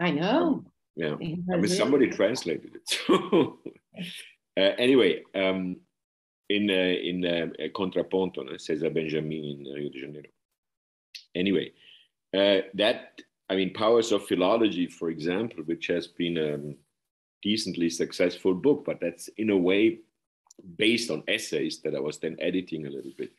I 0.00 0.10
know. 0.10 0.42
Um, 0.42 0.66
yeah, 0.96 1.14
I 1.52 1.56
mean, 1.56 1.68
somebody 1.68 2.08
translated 2.08 2.72
it. 2.76 3.00
So, 3.06 3.58
uh, 4.56 4.74
anyway, 4.78 5.22
um, 5.34 5.76
in 6.48 6.70
uh, 6.70 6.72
in 6.72 7.24
uh, 7.24 7.68
Contraponto? 7.74 8.60
Cesar 8.60 8.90
Benjamin 8.90 9.44
in 9.44 9.74
Rio 9.74 9.88
de 9.90 10.00
Janeiro. 10.00 10.28
Anyway, 11.34 11.72
uh, 12.36 12.58
that 12.74 13.20
I 13.50 13.56
mean, 13.56 13.72
Powers 13.74 14.10
of 14.12 14.26
Philology, 14.26 14.86
for 14.86 15.10
example, 15.10 15.62
which 15.64 15.86
has 15.88 16.06
been 16.06 16.38
a 16.38 16.74
decently 17.42 17.90
successful 17.90 18.54
book, 18.54 18.84
but 18.86 19.00
that's 19.00 19.28
in 19.36 19.50
a 19.50 19.56
way 19.56 19.98
based 20.76 21.10
on 21.10 21.22
essays 21.28 21.80
that 21.82 21.94
I 21.94 22.00
was 22.00 22.18
then 22.18 22.36
editing 22.40 22.86
a 22.86 22.90
little 22.90 23.12
bit. 23.16 23.32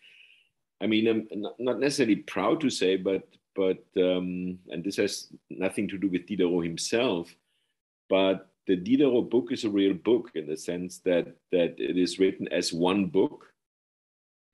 I 0.81 0.87
mean, 0.87 1.07
I'm 1.07 1.27
not- 1.57 1.79
necessarily 1.79 2.17
proud 2.17 2.61
to 2.61 2.69
say, 2.69 2.97
but 2.97 3.27
but 3.55 3.85
um, 3.95 4.59
and 4.69 4.83
this 4.83 4.97
has 4.97 5.31
nothing 5.49 5.87
to 5.87 5.97
do 5.97 6.09
with 6.09 6.27
Diderot 6.27 6.65
himself, 6.65 7.33
but 8.09 8.49
the 8.67 8.75
Diderot 8.75 9.29
book 9.29 9.51
is 9.51 9.63
a 9.63 9.69
real 9.69 9.93
book 9.93 10.31
in 10.35 10.45
the 10.45 10.57
sense 10.57 10.99
that 10.99 11.27
that 11.51 11.79
it 11.79 11.97
is 11.97 12.19
written 12.19 12.47
as 12.49 12.73
one 12.73 13.05
book, 13.05 13.53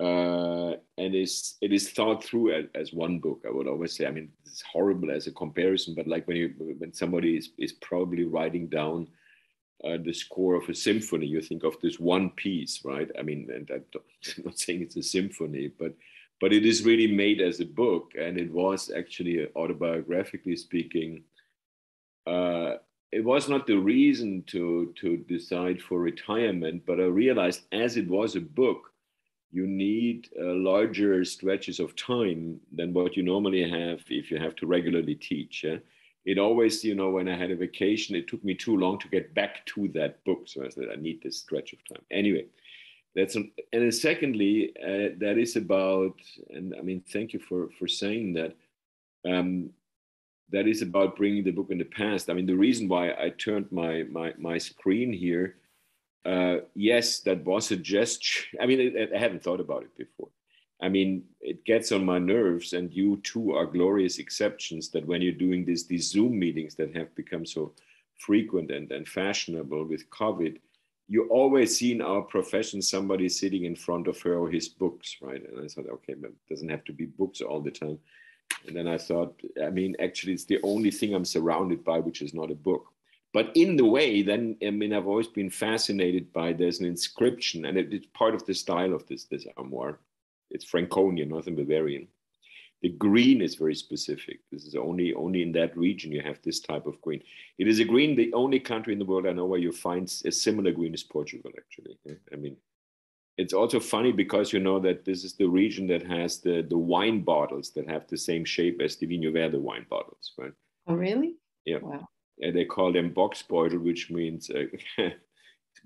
uh, 0.01 0.75
and 0.97 1.13
is 1.13 1.55
it 1.61 1.71
is 1.71 1.91
thought 1.91 2.23
through 2.23 2.53
as, 2.53 2.65
as 2.73 2.93
one 2.93 3.19
book. 3.19 3.43
I 3.47 3.51
would 3.51 3.67
always 3.67 3.95
say. 3.95 4.07
I 4.07 4.11
mean, 4.11 4.29
it's 4.45 4.63
horrible 4.63 5.11
as 5.11 5.27
a 5.27 5.31
comparison, 5.31 5.93
but 5.93 6.07
like 6.07 6.27
when 6.27 6.37
you 6.37 6.53
when 6.79 6.91
somebody 6.91 7.37
is, 7.37 7.49
is 7.59 7.73
probably 7.73 8.23
writing 8.23 8.67
down 8.67 9.07
uh, 9.83 9.97
the 10.03 10.13
score 10.13 10.55
of 10.55 10.67
a 10.69 10.73
symphony, 10.73 11.27
you 11.27 11.39
think 11.39 11.63
of 11.63 11.79
this 11.81 11.99
one 11.99 12.31
piece, 12.31 12.83
right? 12.83 13.11
I 13.17 13.21
mean, 13.21 13.47
and 13.53 13.69
I'm 13.73 14.43
not 14.43 14.57
saying 14.57 14.81
it's 14.81 14.97
a 14.97 15.03
symphony, 15.03 15.71
but 15.77 15.93
but 16.39 16.51
it 16.51 16.65
is 16.65 16.83
really 16.83 17.07
made 17.07 17.39
as 17.39 17.59
a 17.59 17.65
book, 17.65 18.13
and 18.19 18.39
it 18.39 18.51
was 18.51 18.91
actually 18.95 19.45
autobiographically 19.55 20.57
speaking. 20.57 21.23
Uh, 22.25 22.77
it 23.11 23.23
was 23.23 23.49
not 23.49 23.67
the 23.67 23.77
reason 23.77 24.43
to 24.47 24.95
to 24.99 25.17
decide 25.17 25.79
for 25.79 25.99
retirement, 25.99 26.83
but 26.87 26.99
I 26.99 27.03
realized 27.03 27.61
as 27.71 27.97
it 27.97 28.07
was 28.07 28.35
a 28.35 28.41
book, 28.41 28.90
you 29.51 29.67
need 29.67 30.29
uh, 30.39 30.53
larger 30.53 31.23
stretches 31.25 31.79
of 31.79 31.95
time 31.95 32.59
than 32.71 32.93
what 32.93 33.17
you 33.17 33.23
normally 33.23 33.69
have 33.69 34.01
if 34.09 34.31
you 34.31 34.37
have 34.37 34.55
to 34.57 34.65
regularly 34.65 35.15
teach. 35.15 35.63
Yeah? 35.63 35.77
It 36.23 36.37
always, 36.37 36.83
you 36.83 36.95
know, 36.95 37.09
when 37.09 37.27
I 37.27 37.35
had 37.35 37.51
a 37.51 37.55
vacation, 37.55 38.15
it 38.15 38.27
took 38.27 38.43
me 38.43 38.53
too 38.53 38.77
long 38.77 38.99
to 38.99 39.07
get 39.09 39.33
back 39.33 39.65
to 39.67 39.87
that 39.89 40.23
book. 40.23 40.43
So 40.45 40.63
I 40.63 40.69
said, 40.69 40.85
I 40.91 40.95
need 40.95 41.21
this 41.21 41.39
stretch 41.39 41.73
of 41.73 41.79
time. 41.85 42.03
Anyway, 42.11 42.45
that's 43.15 43.35
an, 43.35 43.51
and 43.73 43.81
then 43.83 43.91
secondly, 43.91 44.73
uh, 44.81 45.17
that 45.19 45.37
is 45.37 45.55
about, 45.55 46.15
and 46.49 46.73
I 46.77 46.81
mean, 46.81 47.03
thank 47.11 47.33
you 47.33 47.39
for 47.39 47.69
for 47.77 47.87
saying 47.87 48.33
that. 48.33 48.55
Um, 49.29 49.71
that 50.51 50.67
is 50.67 50.81
about 50.81 51.15
bringing 51.15 51.45
the 51.45 51.51
book 51.51 51.67
in 51.69 51.77
the 51.77 51.85
past. 51.85 52.29
I 52.29 52.33
mean, 52.33 52.45
the 52.45 52.55
reason 52.55 52.89
why 52.89 53.11
I 53.11 53.29
turned 53.37 53.71
my 53.71 54.03
my 54.03 54.33
my 54.37 54.57
screen 54.57 55.11
here 55.13 55.55
uh, 56.25 56.57
yes, 56.75 57.19
that 57.21 57.43
was 57.43 57.71
a 57.71 57.77
gesture. 57.77 58.45
I 58.61 58.65
mean, 58.65 58.95
I, 58.97 59.15
I 59.15 59.19
haven't 59.19 59.43
thought 59.43 59.59
about 59.59 59.83
it 59.83 59.97
before. 59.97 60.29
I 60.81 60.89
mean, 60.89 61.23
it 61.41 61.63
gets 61.63 61.91
on 61.91 62.03
my 62.03 62.17
nerves, 62.17 62.73
and 62.73 62.91
you 62.91 63.17
too 63.17 63.53
are 63.53 63.65
glorious 63.65 64.17
exceptions 64.17 64.89
that 64.89 65.05
when 65.05 65.21
you're 65.21 65.31
doing 65.31 65.63
this, 65.63 65.83
these 65.83 66.09
Zoom 66.09 66.39
meetings 66.39 66.75
that 66.75 66.95
have 66.95 67.13
become 67.15 67.45
so 67.45 67.73
frequent 68.17 68.71
and, 68.71 68.91
and 68.91 69.07
fashionable 69.07 69.85
with 69.85 70.09
COVID, 70.09 70.57
you 71.07 71.27
always 71.27 71.77
see 71.77 71.91
in 71.91 72.01
our 72.01 72.21
profession 72.21 72.81
somebody 72.81 73.29
sitting 73.29 73.65
in 73.65 73.75
front 73.75 74.07
of 74.07 74.19
her 74.21 74.35
or 74.37 74.49
his 74.49 74.69
books, 74.69 75.17
right? 75.21 75.43
And 75.47 75.63
I 75.63 75.67
thought, 75.67 75.89
okay, 75.89 76.13
but 76.13 76.31
it 76.31 76.49
doesn't 76.49 76.69
have 76.69 76.83
to 76.85 76.93
be 76.93 77.05
books 77.05 77.41
all 77.41 77.59
the 77.59 77.71
time. 77.71 77.99
And 78.65 78.75
then 78.75 78.87
I 78.87 78.97
thought, 78.97 79.39
I 79.63 79.69
mean, 79.69 79.95
actually, 79.99 80.33
it's 80.33 80.45
the 80.45 80.59
only 80.63 80.91
thing 80.91 81.13
I'm 81.13 81.25
surrounded 81.25 81.83
by 81.83 81.99
which 81.99 82.21
is 82.21 82.33
not 82.33 82.51
a 82.51 82.55
book. 82.55 82.90
But 83.33 83.51
in 83.55 83.77
the 83.77 83.85
way, 83.85 84.21
then 84.23 84.57
I 84.65 84.71
mean, 84.71 84.93
I've 84.93 85.07
always 85.07 85.27
been 85.27 85.49
fascinated 85.49 86.33
by 86.33 86.51
there's 86.51 86.79
an 86.79 86.85
inscription, 86.85 87.65
and 87.65 87.77
it, 87.77 87.93
it's 87.93 88.07
part 88.07 88.35
of 88.35 88.45
the 88.45 88.53
style 88.53 88.93
of 88.93 89.07
this 89.07 89.25
this 89.25 89.45
armoire. 89.57 89.99
It's 90.49 90.65
Franconian, 90.65 91.29
Northern 91.29 91.55
Bavarian. 91.55 92.07
The 92.81 92.89
green 92.89 93.41
is 93.41 93.55
very 93.55 93.75
specific. 93.75 94.39
This 94.51 94.65
is 94.65 94.75
only 94.75 95.13
only 95.13 95.43
in 95.43 95.53
that 95.53 95.77
region 95.77 96.11
you 96.11 96.21
have 96.21 96.41
this 96.41 96.59
type 96.59 96.87
of 96.87 96.99
green. 97.01 97.23
It 97.57 97.67
is 97.67 97.79
a 97.79 97.85
green. 97.85 98.15
The 98.15 98.33
only 98.33 98.59
country 98.59 98.91
in 98.91 98.99
the 98.99 99.05
world 99.05 99.25
I 99.25 99.31
know 99.31 99.45
where 99.45 99.59
you 99.59 99.71
find 99.71 100.11
a 100.25 100.31
similar 100.31 100.71
green 100.71 100.93
is 100.93 101.03
Portugal. 101.03 101.51
Actually, 101.57 101.97
I 102.33 102.35
mean, 102.35 102.57
it's 103.37 103.53
also 103.53 103.79
funny 103.79 104.11
because 104.11 104.51
you 104.51 104.59
know 104.59 104.79
that 104.79 105.05
this 105.05 105.23
is 105.23 105.35
the 105.35 105.47
region 105.47 105.87
that 105.87 106.05
has 106.05 106.41
the 106.41 106.63
the 106.63 106.77
wine 106.77 107.21
bottles 107.21 107.69
that 107.75 107.87
have 107.87 108.07
the 108.07 108.17
same 108.17 108.43
shape 108.43 108.81
as 108.81 108.97
the 108.97 109.07
Vinho 109.07 109.31
Verde 109.31 109.57
wine 109.57 109.85
bottles, 109.89 110.33
right? 110.37 110.53
Oh, 110.87 110.95
really? 110.95 111.35
Yeah. 111.63 111.77
Wow 111.81 112.09
and 112.41 112.55
they 112.55 112.65
call 112.65 112.91
them 112.91 113.13
box 113.13 113.43
Bocksbeutel, 113.47 113.81
which 113.81 114.09
means 114.09 114.49
uh, 114.49 114.65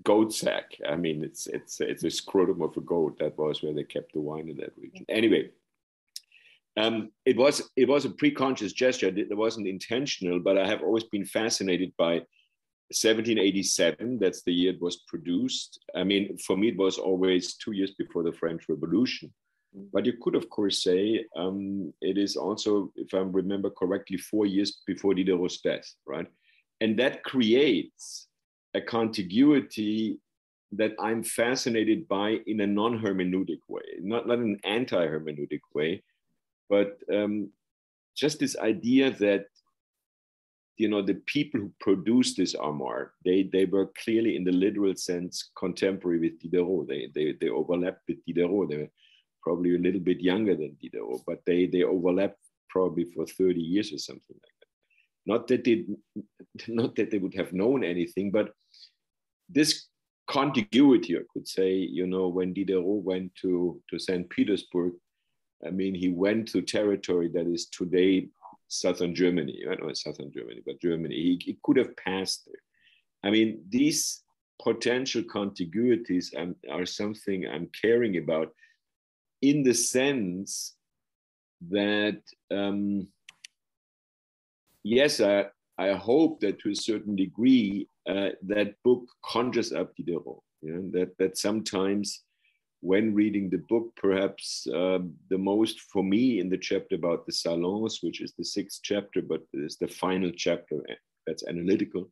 goat 0.02 0.32
sack. 0.32 0.76
I 0.88 0.96
mean, 0.96 1.22
it's 1.22 1.46
it's 1.46 1.80
it's 1.80 2.04
a 2.04 2.10
scrotum 2.10 2.62
of 2.62 2.76
a 2.76 2.80
goat. 2.80 3.18
That 3.18 3.38
was 3.38 3.62
where 3.62 3.74
they 3.74 3.84
kept 3.84 4.12
the 4.12 4.20
wine 4.20 4.48
in 4.48 4.56
that 4.58 4.72
region. 4.76 5.04
Anyway, 5.08 5.50
um, 6.76 7.10
it 7.24 7.36
was 7.36 7.70
it 7.76 7.88
was 7.88 8.04
a 8.04 8.10
pre-conscious 8.10 8.72
gesture. 8.72 9.12
It 9.14 9.36
wasn't 9.36 9.68
intentional, 9.68 10.40
but 10.40 10.58
I 10.58 10.66
have 10.66 10.82
always 10.82 11.04
been 11.04 11.24
fascinated 11.24 11.92
by 11.96 12.22
1787. 12.90 14.18
That's 14.18 14.42
the 14.42 14.52
year 14.52 14.72
it 14.72 14.82
was 14.82 14.96
produced. 15.08 15.80
I 15.94 16.04
mean, 16.04 16.36
for 16.38 16.56
me, 16.56 16.68
it 16.68 16.76
was 16.76 16.98
always 16.98 17.54
two 17.54 17.72
years 17.72 17.92
before 17.92 18.22
the 18.22 18.32
French 18.32 18.68
Revolution. 18.68 19.32
But 19.92 20.06
you 20.06 20.14
could, 20.22 20.34
of 20.34 20.48
course, 20.48 20.82
say 20.82 21.26
um, 21.36 21.92
it 22.00 22.16
is 22.16 22.36
also, 22.36 22.92
if 22.96 23.12
I 23.12 23.18
remember 23.18 23.68
correctly, 23.68 24.16
four 24.16 24.46
years 24.46 24.80
before 24.86 25.14
Diderot's 25.14 25.60
death, 25.60 25.86
right? 26.06 26.26
And 26.80 26.98
that 26.98 27.24
creates 27.24 28.28
a 28.74 28.80
contiguity 28.80 30.18
that 30.72 30.92
I'm 31.00 31.22
fascinated 31.22 32.08
by 32.08 32.38
in 32.46 32.60
a 32.60 32.66
non 32.66 33.00
hermeneutic 33.00 33.60
way, 33.68 33.82
not, 34.00 34.26
not 34.26 34.38
an 34.38 34.58
anti 34.64 35.06
hermeneutic 35.06 35.60
way, 35.74 36.02
but 36.68 36.98
um, 37.12 37.50
just 38.16 38.38
this 38.40 38.56
idea 38.58 39.10
that 39.10 39.46
you 40.76 40.88
know 40.88 41.00
the 41.00 41.14
people 41.26 41.60
who 41.60 41.72
produced 41.80 42.36
this 42.36 42.54
armoire 42.54 43.12
they 43.24 43.44
they 43.50 43.64
were 43.64 43.90
clearly 44.04 44.36
in 44.36 44.44
the 44.44 44.52
literal 44.52 44.94
sense 44.94 45.50
contemporary 45.56 46.18
with 46.18 46.38
diderot. 46.40 46.88
They 46.88 47.08
they, 47.14 47.34
they 47.40 47.48
overlapped 47.48 48.02
with 48.08 48.18
diderot. 48.26 48.68
They 48.68 48.76
were 48.78 48.90
probably 49.42 49.76
a 49.76 49.78
little 49.78 50.00
bit 50.00 50.20
younger 50.20 50.54
than 50.54 50.76
diderot 50.82 51.22
but 51.26 51.40
they 51.46 51.66
they 51.66 51.84
overlapped 51.84 52.40
probably 52.68 53.04
for 53.04 53.26
30 53.26 53.60
years 53.60 53.92
or 53.92 53.98
something 53.98 54.36
like 54.44 54.56
that. 54.60 55.32
Not 55.32 55.48
that 55.48 55.64
they, 55.64 55.84
not 56.68 56.96
that 56.96 57.10
they 57.10 57.18
would 57.18 57.34
have 57.34 57.52
known 57.52 57.84
anything, 57.84 58.30
but 58.30 58.50
this 59.48 59.86
contiguity, 60.28 61.16
I 61.16 61.22
could 61.32 61.46
say, 61.46 61.72
you 61.72 62.06
know, 62.06 62.28
when 62.28 62.52
Diderot 62.52 63.02
went 63.04 63.34
to, 63.42 63.80
to 63.90 63.98
St. 63.98 64.28
Petersburg, 64.28 64.94
I 65.66 65.70
mean, 65.70 65.94
he 65.94 66.08
went 66.08 66.48
to 66.48 66.62
territory 66.62 67.28
that 67.28 67.46
is 67.46 67.66
today 67.66 68.28
southern 68.68 69.14
Germany, 69.14 69.62
I 69.64 69.74
don't 69.74 69.86
know 69.86 69.94
southern 69.94 70.32
Germany, 70.32 70.62
but 70.66 70.80
Germany. 70.80 71.14
He, 71.14 71.40
he 71.42 71.58
could 71.62 71.76
have 71.76 71.96
passed 71.96 72.46
there. 72.46 72.60
I 73.22 73.30
mean, 73.30 73.62
these 73.68 74.22
potential 74.62 75.22
contiguities 75.22 76.34
are 76.70 76.86
something 76.86 77.46
I'm 77.46 77.70
caring 77.80 78.16
about 78.18 78.52
in 79.42 79.62
the 79.62 79.74
sense 79.74 80.74
that 81.70 82.20
um, 82.50 83.08
yes, 84.82 85.20
I, 85.20 85.46
I 85.78 85.92
hope 85.92 86.40
that 86.40 86.58
to 86.60 86.70
a 86.70 86.76
certain 86.76 87.16
degree 87.16 87.88
uh, 88.08 88.30
that 88.42 88.74
book 88.82 89.04
conjures 89.24 89.72
up 89.72 89.94
Diderot. 89.96 90.40
That 90.62 91.12
that 91.18 91.36
sometimes 91.38 92.24
when 92.80 93.14
reading 93.14 93.50
the 93.50 93.62
book, 93.68 93.92
perhaps 93.96 94.66
uh, 94.68 94.98
the 95.28 95.38
most 95.38 95.80
for 95.92 96.02
me 96.02 96.40
in 96.40 96.48
the 96.48 96.58
chapter 96.58 96.94
about 96.94 97.26
the 97.26 97.32
salons, 97.32 97.98
which 98.02 98.20
is 98.20 98.32
the 98.38 98.44
sixth 98.44 98.80
chapter, 98.82 99.22
but 99.22 99.42
it's 99.52 99.76
the 99.76 99.88
final 99.88 100.30
chapter 100.36 100.76
eh, 100.88 100.94
that's 101.26 101.46
analytical, 101.46 102.08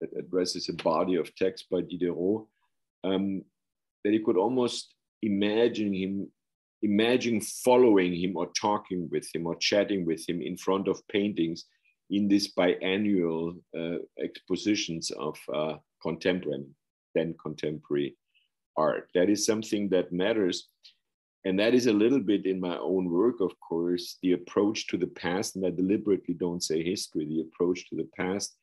that 0.00 0.10
addresses 0.18 0.68
a 0.68 0.74
body 0.82 1.16
of 1.16 1.34
text 1.36 1.66
by 1.70 1.80
Diderot, 1.80 2.46
um, 3.04 3.42
that 4.04 4.12
you 4.12 4.24
could 4.24 4.36
almost 4.36 4.94
imagine 5.22 5.92
him, 5.92 6.28
imagine 6.82 7.40
following 7.40 8.14
him 8.14 8.36
or 8.36 8.48
talking 8.60 9.08
with 9.10 9.28
him 9.34 9.46
or 9.46 9.56
chatting 9.56 10.04
with 10.04 10.28
him 10.28 10.42
in 10.42 10.56
front 10.56 10.86
of 10.88 11.06
paintings 11.08 11.64
in 12.10 12.28
these 12.28 12.54
biannual 12.54 13.56
uh, 13.76 13.98
expositions 14.22 15.10
of 15.12 15.38
uh, 15.52 15.74
contemporary, 16.02 16.64
then 17.14 17.34
contemporary 17.42 18.16
art. 18.76 19.08
That 19.14 19.30
is 19.30 19.46
something 19.46 19.88
that 19.90 20.12
matters. 20.12 20.68
And 21.46 21.58
that 21.58 21.74
is 21.74 21.86
a 21.86 21.92
little 21.92 22.20
bit 22.20 22.46
in 22.46 22.58
my 22.58 22.78
own 22.78 23.10
work, 23.10 23.40
of 23.40 23.52
course, 23.60 24.18
the 24.22 24.32
approach 24.32 24.86
to 24.88 24.96
the 24.96 25.08
past. 25.08 25.56
And 25.56 25.66
I 25.66 25.70
deliberately 25.70 26.34
don't 26.34 26.62
say 26.62 26.82
history, 26.82 27.26
the 27.26 27.42
approach 27.42 27.88
to 27.90 27.96
the 27.96 28.08
past 28.16 28.56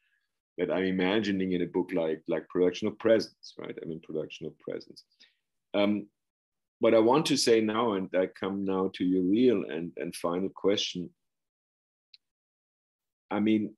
that 0.58 0.72
I'm 0.72 0.86
imagining 0.86 1.54
in 1.54 1.62
a 1.62 1.68
book 1.68 1.92
like, 1.94 2.22
like 2.28 2.48
Production 2.50 2.88
of 2.88 2.98
Presence, 3.00 3.54
right? 3.58 3.78
I 3.82 3.86
mean, 3.86 4.02
Production 4.02 4.48
of 4.48 4.58
Presence. 4.60 5.04
Um, 5.74 6.08
what 6.80 6.96
I 6.96 7.00
want 7.00 7.28
to 7.28 7.38
say 7.38 7.62
now, 7.62 7.94
and 7.94 8.10
I 8.16 8.28
come 8.28 8.66
now 8.66 8.92
to 8.96 9.04
your 9.04 9.24
real 9.24 9.64
and, 9.70 9.92
and 9.98 10.16
final 10.16 10.50
question 10.50 11.10
I 13.32 13.40
mean, 13.40 13.74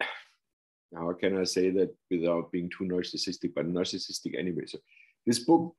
how 0.94 1.12
can 1.14 1.38
I 1.38 1.44
say 1.44 1.70
that 1.70 1.94
without 2.10 2.52
being 2.52 2.68
too 2.68 2.84
narcissistic, 2.84 3.54
but 3.54 3.72
narcissistic 3.72 4.38
anyway? 4.38 4.66
So, 4.66 4.78
this 5.24 5.38
book 5.38 5.74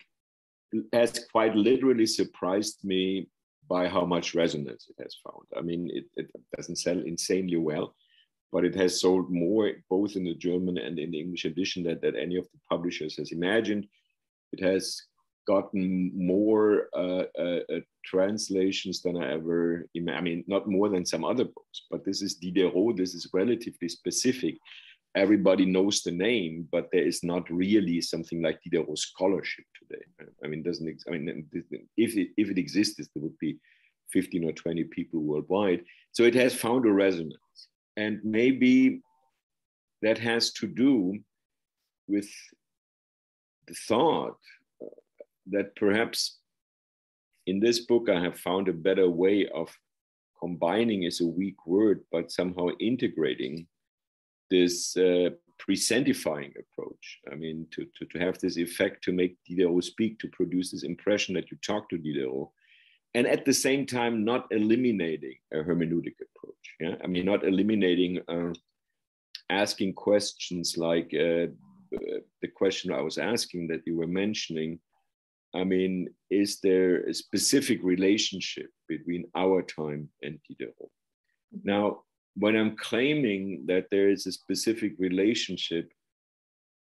has 0.91 1.25
quite 1.31 1.55
literally 1.55 2.05
surprised 2.05 2.79
me 2.83 3.27
by 3.69 3.87
how 3.87 4.05
much 4.05 4.35
resonance 4.35 4.87
it 4.89 5.01
has 5.01 5.15
found. 5.23 5.45
I 5.55 5.61
mean, 5.61 5.89
it, 5.93 6.05
it 6.15 6.29
doesn't 6.55 6.77
sell 6.77 6.99
insanely 6.99 7.57
well, 7.57 7.95
but 8.51 8.65
it 8.65 8.75
has 8.75 8.99
sold 8.99 9.31
more 9.31 9.71
both 9.89 10.15
in 10.15 10.23
the 10.23 10.35
German 10.35 10.77
and 10.77 10.97
in 10.99 11.11
the 11.11 11.19
English 11.19 11.45
edition 11.45 11.83
that, 11.83 12.01
that 12.01 12.15
any 12.15 12.37
of 12.37 12.47
the 12.51 12.59
publishers 12.69 13.17
has 13.17 13.31
imagined. 13.31 13.87
It 14.51 14.61
has 14.61 15.01
gotten 15.45 16.11
more 16.15 16.87
uh, 16.95 17.23
uh, 17.37 17.59
uh, 17.73 17.79
translations 18.05 19.01
than 19.01 19.21
I 19.21 19.33
ever, 19.33 19.87
I 19.95 20.21
mean, 20.21 20.43
not 20.47 20.67
more 20.67 20.89
than 20.89 21.05
some 21.05 21.23
other 21.23 21.45
books, 21.45 21.83
but 21.89 22.05
this 22.05 22.21
is 22.21 22.35
Diderot, 22.35 22.97
this 22.97 23.13
is 23.13 23.29
relatively 23.33 23.89
specific. 23.89 24.57
Everybody 25.15 25.65
knows 25.65 26.01
the 26.01 26.11
name, 26.11 26.67
but 26.71 26.89
there 26.91 27.05
is 27.05 27.23
not 27.23 27.49
really 27.49 28.01
something 28.01 28.41
like 28.41 28.59
Diderot 28.63 28.97
scholarship 28.97 29.65
today. 29.77 30.03
I 30.43 30.47
mean, 30.47 30.63
doesn't, 30.63 31.03
I 31.07 31.11
mean, 31.11 31.47
if 31.97 32.17
it, 32.17 32.29
if 32.37 32.49
it 32.49 32.57
existed, 32.57 33.07
there 33.13 33.23
would 33.23 33.37
be 33.39 33.57
15 34.11 34.49
or 34.49 34.51
20 34.53 34.83
people 34.85 35.21
worldwide. 35.21 35.83
So 36.11 36.23
it 36.23 36.35
has 36.35 36.53
found 36.53 36.85
a 36.85 36.91
resonance. 36.91 37.67
And 37.95 38.19
maybe 38.23 39.01
that 40.01 40.17
has 40.17 40.51
to 40.53 40.67
do 40.67 41.19
with 42.07 42.29
the 43.67 43.75
thought 43.87 44.37
that 45.47 45.75
perhaps 45.75 46.39
in 47.47 47.59
this 47.59 47.79
book 47.79 48.09
I 48.09 48.19
have 48.21 48.39
found 48.39 48.67
a 48.67 48.73
better 48.73 49.09
way 49.09 49.47
of 49.53 49.75
combining 50.39 51.03
is 51.03 51.21
a 51.21 51.27
weak 51.27 51.65
word, 51.65 52.01
but 52.11 52.31
somehow 52.31 52.67
integrating 52.79 53.67
this 54.49 54.95
uh, 54.97 55.29
presentifying 55.61 56.51
approach. 56.59 57.19
I 57.31 57.35
mean, 57.35 57.67
to, 57.71 57.85
to, 57.97 58.05
to 58.05 58.19
have 58.19 58.39
this 58.39 58.57
effect 58.57 59.03
to 59.05 59.11
make 59.11 59.37
Diderot 59.47 59.83
speak, 59.83 60.19
to 60.19 60.27
produce 60.29 60.71
this 60.71 60.83
impression 60.83 61.33
that 61.35 61.49
you 61.49 61.57
talk 61.65 61.89
to 61.89 61.97
Diderot, 61.97 62.49
and 63.13 63.27
at 63.27 63.45
the 63.45 63.53
same 63.53 63.85
time 63.85 64.25
not 64.25 64.47
eliminating 64.51 65.37
a 65.53 65.57
hermeneutic 65.57 66.15
approach. 66.25 66.65
Yeah, 66.79 66.95
I 67.03 67.07
mean, 67.07 67.25
not 67.25 67.45
eliminating 67.45 68.19
uh, 68.27 68.53
asking 69.49 69.93
questions 69.93 70.77
like 70.77 71.11
uh, 71.13 71.47
uh 71.95 72.19
the 72.41 72.49
question 72.55 72.91
I 72.91 73.01
was 73.01 73.17
asking 73.17 73.67
that 73.67 73.83
you 73.85 73.95
were 73.95 74.07
mentioning 74.23 74.79
I 75.55 75.63
mean, 75.63 76.09
is 76.29 76.59
there 76.61 77.03
a 77.03 77.13
specific 77.13 77.79
relationship 77.83 78.69
between 78.87 79.25
our 79.35 79.61
time 79.61 80.09
and 80.23 80.39
Diderot? 80.47 80.89
Now, 81.63 82.01
when 82.35 82.55
I'm 82.55 82.75
claiming 82.75 83.65
that 83.67 83.85
there 83.91 84.09
is 84.09 84.25
a 84.25 84.31
specific 84.31 84.93
relationship, 84.97 85.91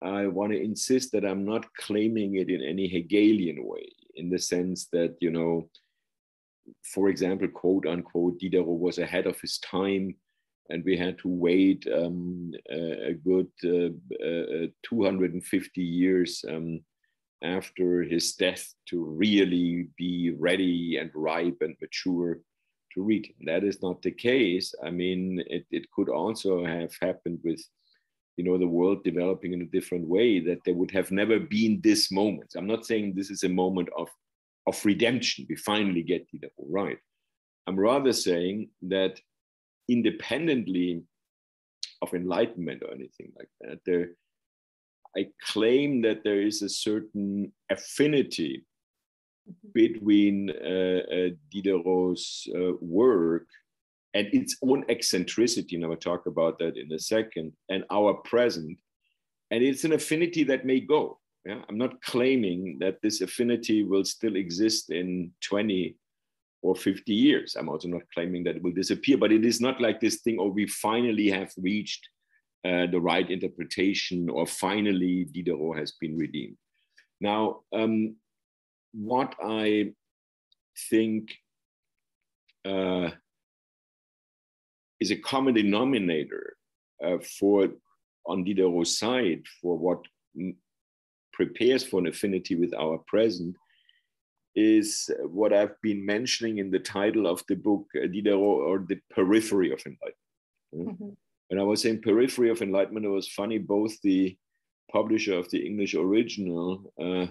I 0.02 0.28
want 0.28 0.52
to 0.52 0.62
insist 0.62 1.10
that 1.12 1.24
I'm 1.24 1.44
not 1.44 1.66
claiming 1.74 2.36
it 2.36 2.48
in 2.48 2.62
any 2.62 2.86
Hegelian 2.86 3.64
way, 3.64 3.88
in 4.14 4.30
the 4.30 4.38
sense 4.38 4.86
that, 4.92 5.16
you 5.20 5.30
know, 5.30 5.68
for 6.94 7.08
example, 7.08 7.48
quote 7.48 7.86
unquote, 7.86 8.38
Diderot 8.38 8.78
was 8.78 8.98
ahead 8.98 9.26
of 9.26 9.40
his 9.40 9.58
time 9.58 10.14
and 10.70 10.84
we 10.84 10.96
had 10.96 11.18
to 11.18 11.28
wait 11.28 11.86
um, 11.92 12.52
a, 12.70 13.12
good 13.12 13.48
uh, 13.64 13.90
uh, 14.24 14.66
250 14.84 15.82
years 15.82 16.44
um, 16.48 16.80
after 17.42 18.02
his 18.02 18.32
death 18.34 18.74
to 18.86 19.04
really 19.04 19.88
be 19.96 20.34
ready 20.38 20.98
and 20.98 21.10
ripe 21.14 21.58
and 21.60 21.76
mature 21.80 22.40
to 22.94 23.02
read. 23.02 23.32
That 23.46 23.64
is 23.64 23.82
not 23.82 24.02
the 24.02 24.10
case. 24.10 24.74
I 24.84 24.90
mean, 24.90 25.42
it, 25.46 25.64
it 25.70 25.90
could 25.92 26.08
also 26.08 26.64
have 26.64 26.92
happened 27.00 27.38
with, 27.44 27.62
you 28.36 28.44
know, 28.44 28.58
the 28.58 28.66
world 28.66 29.04
developing 29.04 29.52
in 29.52 29.62
a 29.62 29.66
different 29.66 30.06
way, 30.06 30.40
that 30.40 30.58
there 30.64 30.74
would 30.74 30.90
have 30.90 31.10
never 31.10 31.38
been 31.38 31.80
this 31.82 32.10
moment. 32.10 32.54
I'm 32.56 32.66
not 32.66 32.84
saying 32.84 33.14
this 33.14 33.30
is 33.30 33.44
a 33.44 33.48
moment 33.48 33.88
of, 33.96 34.08
of 34.66 34.84
redemption. 34.84 35.46
We 35.48 35.56
finally 35.56 36.02
get 36.02 36.26
it 36.32 36.52
all 36.56 36.68
right. 36.70 36.98
I'm 37.66 37.78
rather 37.78 38.12
saying 38.12 38.70
that 38.82 39.20
independently 39.88 41.02
of 42.02 42.14
enlightenment 42.14 42.82
or 42.82 42.92
anything 42.92 43.32
like 43.38 43.48
that, 43.60 43.78
there, 43.84 44.10
I 45.16 45.26
claim 45.42 46.02
that 46.02 46.22
there 46.24 46.40
is 46.40 46.62
a 46.62 46.68
certain 46.68 47.52
affinity 47.70 48.64
mm-hmm. 49.48 49.68
between 49.72 50.50
uh, 50.50 51.00
uh, 51.12 51.30
Diderot's 51.52 52.48
uh, 52.54 52.72
work 52.80 53.46
and 54.14 54.26
its 54.32 54.56
own 54.62 54.84
eccentricity, 54.88 55.76
and 55.76 55.84
I 55.84 55.88
will 55.88 55.96
talk 55.96 56.26
about 56.26 56.58
that 56.58 56.76
in 56.76 56.92
a 56.92 56.98
second, 56.98 57.52
and 57.68 57.84
our 57.90 58.14
present. 58.14 58.78
And 59.52 59.62
it's 59.62 59.84
an 59.84 59.92
affinity 59.92 60.44
that 60.44 60.64
may 60.64 60.80
go. 60.80 61.18
Yeah? 61.44 61.62
I'm 61.68 61.78
not 61.78 62.02
claiming 62.02 62.78
that 62.80 63.00
this 63.02 63.20
affinity 63.20 63.84
will 63.84 64.04
still 64.04 64.36
exist 64.36 64.90
in 64.90 65.32
20 65.42 65.96
or 66.62 66.74
50 66.74 67.12
years. 67.12 67.56
I'm 67.56 67.68
also 67.68 67.88
not 67.88 68.02
claiming 68.12 68.44
that 68.44 68.56
it 68.56 68.62
will 68.62 68.72
disappear, 68.72 69.16
but 69.16 69.32
it 69.32 69.44
is 69.44 69.60
not 69.60 69.80
like 69.80 70.00
this 70.00 70.20
thing, 70.20 70.38
or 70.38 70.48
oh, 70.48 70.52
we 70.52 70.66
finally 70.66 71.30
have 71.30 71.52
reached 71.56 72.08
uh, 72.64 72.86
the 72.86 73.00
right 73.00 73.30
interpretation, 73.30 74.28
or 74.28 74.46
finally 74.46 75.24
Diderot 75.24 75.78
has 75.78 75.92
been 75.92 76.16
redeemed. 76.16 76.56
Now, 77.20 77.60
um, 77.72 78.16
what 78.92 79.34
I 79.42 79.92
think 80.90 81.32
uh, 82.64 83.10
is 85.00 85.10
a 85.10 85.16
common 85.16 85.54
denominator 85.54 86.56
uh, 87.02 87.18
for 87.38 87.68
on 88.26 88.44
Diderot's 88.44 88.98
side 88.98 89.42
for 89.62 89.78
what 89.78 90.04
prepares 91.32 91.82
for 91.82 92.00
an 92.00 92.06
affinity 92.06 92.54
with 92.54 92.74
our 92.74 92.98
present 93.06 93.56
is 94.54 95.10
what 95.24 95.52
I've 95.52 95.80
been 95.80 96.04
mentioning 96.04 96.58
in 96.58 96.70
the 96.70 96.78
title 96.78 97.26
of 97.26 97.42
the 97.48 97.54
book, 97.54 97.86
uh, 97.96 98.06
Diderot 98.06 98.38
or 98.38 98.84
the 98.86 99.00
periphery 99.10 99.72
of 99.72 99.80
enlightenment. 99.86 100.16
Mm 100.72 100.96
-hmm. 100.96 101.16
When 101.50 101.58
I 101.58 101.64
was 101.64 101.82
saying 101.82 102.02
periphery 102.02 102.48
of 102.48 102.62
enlightenment, 102.62 103.04
it 103.04 103.08
was 103.08 103.26
funny. 103.26 103.58
Both 103.58 104.00
the 104.02 104.36
publisher 104.92 105.34
of 105.34 105.50
the 105.50 105.66
English 105.66 105.94
original 105.94 106.92
uh, 106.96 107.26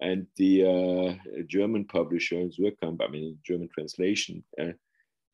and 0.00 0.26
the 0.36 0.64
uh, 0.64 1.42
German 1.46 1.84
publisher, 1.84 2.36
Suhrkamp, 2.36 3.04
I 3.06 3.08
mean, 3.08 3.36
German 3.44 3.68
translation, 3.68 4.42
uh, 4.58 4.72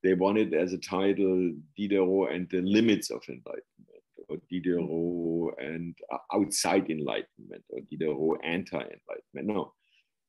they 0.02 0.14
wanted 0.14 0.54
as 0.54 0.72
a 0.72 0.78
title 0.78 1.52
Diderot 1.78 2.32
and 2.32 2.50
the 2.50 2.62
limits 2.62 3.10
of 3.10 3.22
enlightenment, 3.28 4.02
or 4.28 4.38
Diderot 4.50 5.54
and 5.58 5.96
outside 6.34 6.90
enlightenment, 6.90 7.62
or 7.68 7.78
Diderot 7.88 8.40
anti 8.42 8.76
enlightenment. 8.76 9.46
No, 9.46 9.72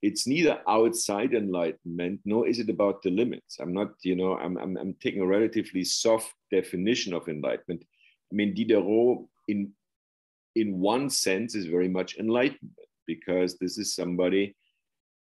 it's 0.02 0.28
neither 0.28 0.62
outside 0.68 1.34
enlightenment 1.34 2.20
nor 2.26 2.48
is 2.48 2.60
it 2.60 2.70
about 2.70 3.02
the 3.02 3.10
limits. 3.10 3.58
I'm 3.60 3.74
not, 3.74 3.94
you 4.04 4.16
know, 4.16 4.38
I'm, 4.38 4.58
I'm, 4.58 4.78
I'm 4.78 4.96
taking 5.02 5.22
a 5.22 5.28
relatively 5.28 5.84
soft 5.84 6.34
definition 6.52 7.14
of 7.14 7.28
enlightenment. 7.28 7.84
I 8.32 8.36
mean, 8.36 8.54
Diderot, 8.54 9.26
in, 9.48 9.72
in 10.56 10.80
one 10.80 11.10
sense, 11.10 11.56
is 11.56 11.66
very 11.66 11.88
much 11.88 12.18
enlightenment 12.18 12.78
because 13.08 13.58
this 13.58 13.78
is 13.78 13.96
somebody 13.96 14.56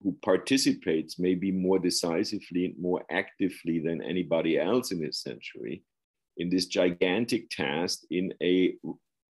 who 0.01 0.15
participates 0.23 1.19
maybe 1.19 1.51
more 1.51 1.77
decisively, 1.77 2.65
and 2.65 2.75
more 2.79 3.03
actively 3.11 3.79
than 3.79 4.01
anybody 4.01 4.57
else 4.57 4.91
in 4.91 5.03
his 5.03 5.21
century 5.21 5.83
in 6.37 6.49
this 6.49 6.67
gigantic 6.67 7.49
task 7.49 7.99
in 8.09 8.33
a 8.41 8.75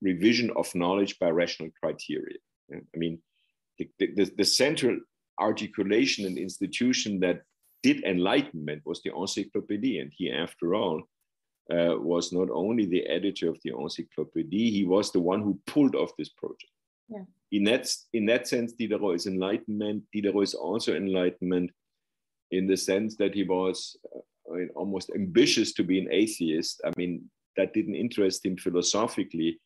revision 0.01 0.51
of 0.55 0.73
knowledge 0.75 1.17
by 1.17 1.29
rational 1.29 1.69
criteria. 1.81 2.37
I 2.71 2.97
mean, 2.97 3.19
the, 3.79 3.89
the, 3.99 4.31
the 4.37 4.45
central 4.45 4.99
articulation 5.39 6.25
and 6.25 6.37
institution 6.37 7.19
that 7.19 7.41
did 7.83 8.03
enlightenment 8.03 8.81
was 8.85 9.01
the 9.01 9.11
encyclopedia. 9.15 10.01
And 10.01 10.11
he, 10.15 10.31
after 10.31 10.75
all, 10.75 11.03
uh, 11.71 11.95
was 11.97 12.33
not 12.33 12.49
only 12.49 12.85
the 12.85 13.05
editor 13.05 13.49
of 13.49 13.57
the 13.63 13.73
encyclopedia, 13.77 14.71
he 14.71 14.85
was 14.85 15.11
the 15.11 15.19
one 15.19 15.41
who 15.41 15.59
pulled 15.65 15.95
off 15.95 16.11
this 16.17 16.29
project. 16.29 16.71
Yeah. 17.07 17.23
In, 17.51 17.63
that, 17.65 17.87
in 18.13 18.25
that 18.25 18.47
sense, 18.47 18.73
Diderot 18.73 19.15
is 19.15 19.27
enlightenment. 19.27 20.03
Diderot 20.13 20.43
is 20.43 20.53
also 20.53 20.95
enlightenment 20.95 21.71
in 22.51 22.67
the 22.67 22.77
sense 22.77 23.15
that 23.17 23.33
he 23.33 23.43
was 23.43 23.95
uh, 24.15 24.65
almost 24.75 25.11
ambitious 25.15 25.73
to 25.73 25.83
be 25.83 25.99
an 25.99 26.07
atheist. 26.11 26.81
I 26.85 26.91
mean, 26.97 27.29
that 27.55 27.73
didn't 27.73 27.95
interest 27.95 28.45
him 28.45 28.57
philosophically, 28.57 29.59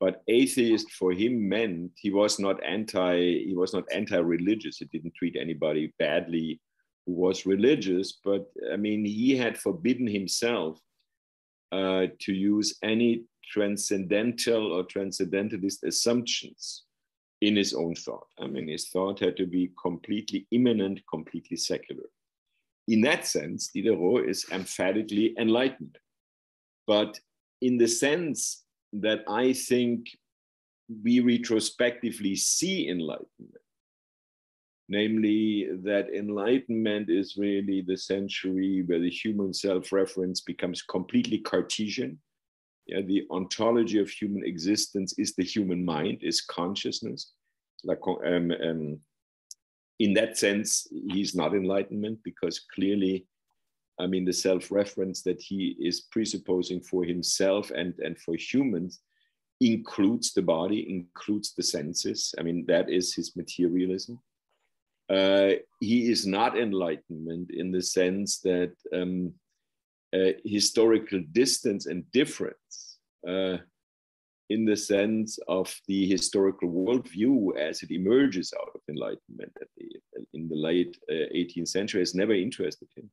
but 0.00 0.22
atheist 0.28 0.90
for 0.92 1.12
him 1.12 1.48
meant 1.48 1.90
he 1.96 2.10
was 2.10 2.38
not 2.38 2.62
anti 2.64 3.44
he 3.44 3.54
was 3.54 3.72
not 3.72 3.84
anti-religious. 3.92 4.78
He 4.78 4.84
didn't 4.86 5.14
treat 5.14 5.36
anybody 5.36 5.92
badly 5.98 6.60
who 7.06 7.12
was 7.12 7.46
religious 7.46 8.18
but 8.24 8.46
i 8.72 8.76
mean 8.76 9.04
he 9.04 9.36
had 9.36 9.58
forbidden 9.58 10.06
himself 10.06 10.78
uh, 11.72 12.06
to 12.20 12.32
use 12.32 12.78
any 12.82 13.24
transcendental 13.50 14.72
or 14.72 14.84
transcendentalist 14.84 15.84
assumptions 15.84 16.84
in 17.40 17.56
his 17.56 17.72
own 17.72 17.94
thought. 17.94 18.26
I 18.40 18.46
mean 18.46 18.68
his 18.68 18.88
thought 18.88 19.20
had 19.20 19.36
to 19.36 19.46
be 19.46 19.70
completely 19.80 20.46
immanent 20.50 21.00
completely 21.10 21.56
secular. 21.56 22.08
In 22.88 23.00
that 23.02 23.26
sense 23.26 23.68
diderot 23.68 24.28
is 24.28 24.46
emphatically 24.50 25.34
enlightened. 25.38 25.98
But 26.86 27.20
in 27.60 27.76
the 27.78 27.88
sense 27.88 28.64
that 28.92 29.24
I 29.28 29.52
think 29.52 30.08
we 31.02 31.20
retrospectively 31.20 32.34
see 32.36 32.88
enlightenment. 32.88 33.62
Namely, 34.88 35.68
that 35.84 36.08
enlightenment 36.14 37.10
is 37.10 37.36
really 37.36 37.84
the 37.86 37.96
century 37.96 38.82
where 38.86 39.00
the 39.00 39.10
human 39.10 39.52
self 39.52 39.92
reference 39.92 40.40
becomes 40.40 40.80
completely 40.80 41.38
Cartesian. 41.38 42.18
Yeah, 42.86 43.02
the 43.02 43.26
ontology 43.30 43.98
of 43.98 44.08
human 44.08 44.46
existence 44.46 45.14
is 45.18 45.34
the 45.34 45.44
human 45.44 45.84
mind, 45.84 46.20
is 46.22 46.40
consciousness. 46.40 47.32
Like, 47.84 48.00
um, 48.06 48.50
um, 48.50 49.00
in 49.98 50.14
that 50.14 50.38
sense, 50.38 50.86
he's 51.12 51.34
not 51.34 51.54
enlightenment 51.54 52.20
because 52.24 52.64
clearly 52.74 53.26
I 54.00 54.06
mean, 54.06 54.24
the 54.24 54.32
self 54.32 54.70
reference 54.70 55.22
that 55.22 55.40
he 55.40 55.76
is 55.80 56.02
presupposing 56.02 56.80
for 56.80 57.04
himself 57.04 57.70
and, 57.70 57.94
and 57.98 58.18
for 58.18 58.36
humans 58.36 59.00
includes 59.60 60.32
the 60.32 60.42
body, 60.42 60.88
includes 60.88 61.52
the 61.54 61.62
senses. 61.62 62.34
I 62.38 62.42
mean, 62.42 62.64
that 62.66 62.88
is 62.88 63.14
his 63.14 63.34
materialism. 63.34 64.20
Uh, 65.10 65.52
he 65.80 66.10
is 66.10 66.26
not 66.26 66.58
enlightenment 66.58 67.50
in 67.50 67.72
the 67.72 67.82
sense 67.82 68.40
that 68.40 68.72
um, 68.92 69.32
uh, 70.14 70.32
historical 70.44 71.22
distance 71.32 71.86
and 71.86 72.10
difference 72.12 72.98
uh, 73.26 73.56
in 74.50 74.64
the 74.64 74.76
sense 74.76 75.38
of 75.48 75.74
the 75.86 76.06
historical 76.06 76.70
worldview 76.70 77.56
as 77.58 77.82
it 77.82 77.90
emerges 77.90 78.52
out 78.58 78.70
of 78.74 78.80
Enlightenment 78.88 79.52
the, 79.76 79.86
in 80.34 80.48
the 80.48 80.56
late 80.56 80.96
uh, 81.10 81.28
18th 81.34 81.68
century 81.68 82.00
has 82.00 82.14
never 82.14 82.32
interested 82.32 82.88
him. 82.96 83.10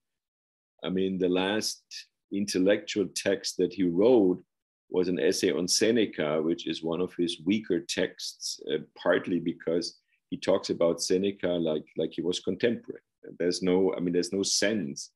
I 0.85 0.89
mean, 0.89 1.17
the 1.17 1.29
last 1.29 1.83
intellectual 2.31 3.07
text 3.15 3.57
that 3.57 3.73
he 3.73 3.83
wrote 3.83 4.41
was 4.89 5.07
an 5.07 5.19
essay 5.19 5.51
on 5.51 5.67
Seneca, 5.67 6.41
which 6.41 6.67
is 6.67 6.83
one 6.83 7.01
of 7.01 7.13
his 7.15 7.41
weaker 7.43 7.79
texts, 7.79 8.59
uh, 8.71 8.77
partly 9.01 9.39
because 9.39 9.99
he 10.29 10.37
talks 10.37 10.69
about 10.69 11.01
Seneca 11.01 11.47
like, 11.47 11.85
like 11.97 12.11
he 12.13 12.21
was 12.21 12.39
contemporary. 12.39 13.01
There's 13.39 13.61
no, 13.61 13.93
I 13.95 13.99
mean, 13.99 14.13
there's 14.13 14.33
no 14.33 14.43
sense 14.43 15.11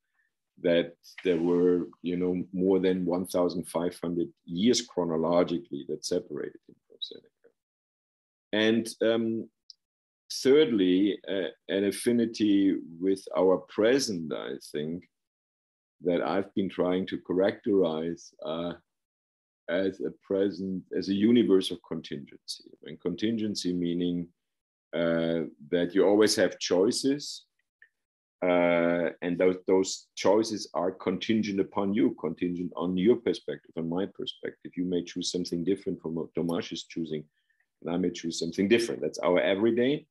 that 0.62 0.94
there 1.24 1.38
were, 1.38 1.88
you 2.02 2.16
know, 2.16 2.42
more 2.52 2.78
than 2.80 3.04
1,500 3.04 4.28
years 4.44 4.82
chronologically 4.82 5.86
that 5.88 6.04
separated 6.04 6.60
him 6.68 6.74
from 6.86 6.96
Seneca. 7.00 7.28
And 8.52 8.88
um, 9.02 9.48
thirdly, 10.32 11.18
uh, 11.28 11.48
an 11.68 11.84
affinity 11.84 12.76
with 13.00 13.22
our 13.36 13.58
present, 13.68 14.32
I 14.32 14.54
think, 14.72 15.04
that 16.02 16.22
I've 16.22 16.54
been 16.54 16.68
trying 16.68 17.06
to 17.08 17.18
characterize 17.18 18.32
uh, 18.44 18.72
as 19.68 20.00
a 20.00 20.10
present, 20.22 20.82
as 20.96 21.08
a 21.08 21.14
universe 21.14 21.70
of 21.70 21.78
contingency. 21.86 22.64
And 22.84 23.00
contingency 23.00 23.72
meaning 23.72 24.28
uh, 24.94 25.46
that 25.70 25.94
you 25.94 26.06
always 26.06 26.34
have 26.36 26.58
choices 26.58 27.44
uh, 28.42 29.10
and 29.20 29.36
those, 29.36 29.56
those 29.66 30.06
choices 30.16 30.70
are 30.72 30.90
contingent 30.92 31.60
upon 31.60 31.92
you, 31.92 32.16
contingent 32.18 32.72
on 32.74 32.96
your 32.96 33.16
perspective, 33.16 33.72
on 33.76 33.88
my 33.88 34.06
perspective. 34.06 34.72
You 34.76 34.84
may 34.84 35.04
choose 35.04 35.30
something 35.30 35.62
different 35.62 36.00
from 36.00 36.14
what 36.14 36.34
Tomasz 36.34 36.72
is 36.72 36.84
choosing, 36.84 37.22
and 37.82 37.94
I 37.94 37.98
may 37.98 38.10
choose 38.10 38.38
something 38.38 38.66
different. 38.66 39.02
That's 39.02 39.18
our 39.18 39.40
everyday. 39.40 40.06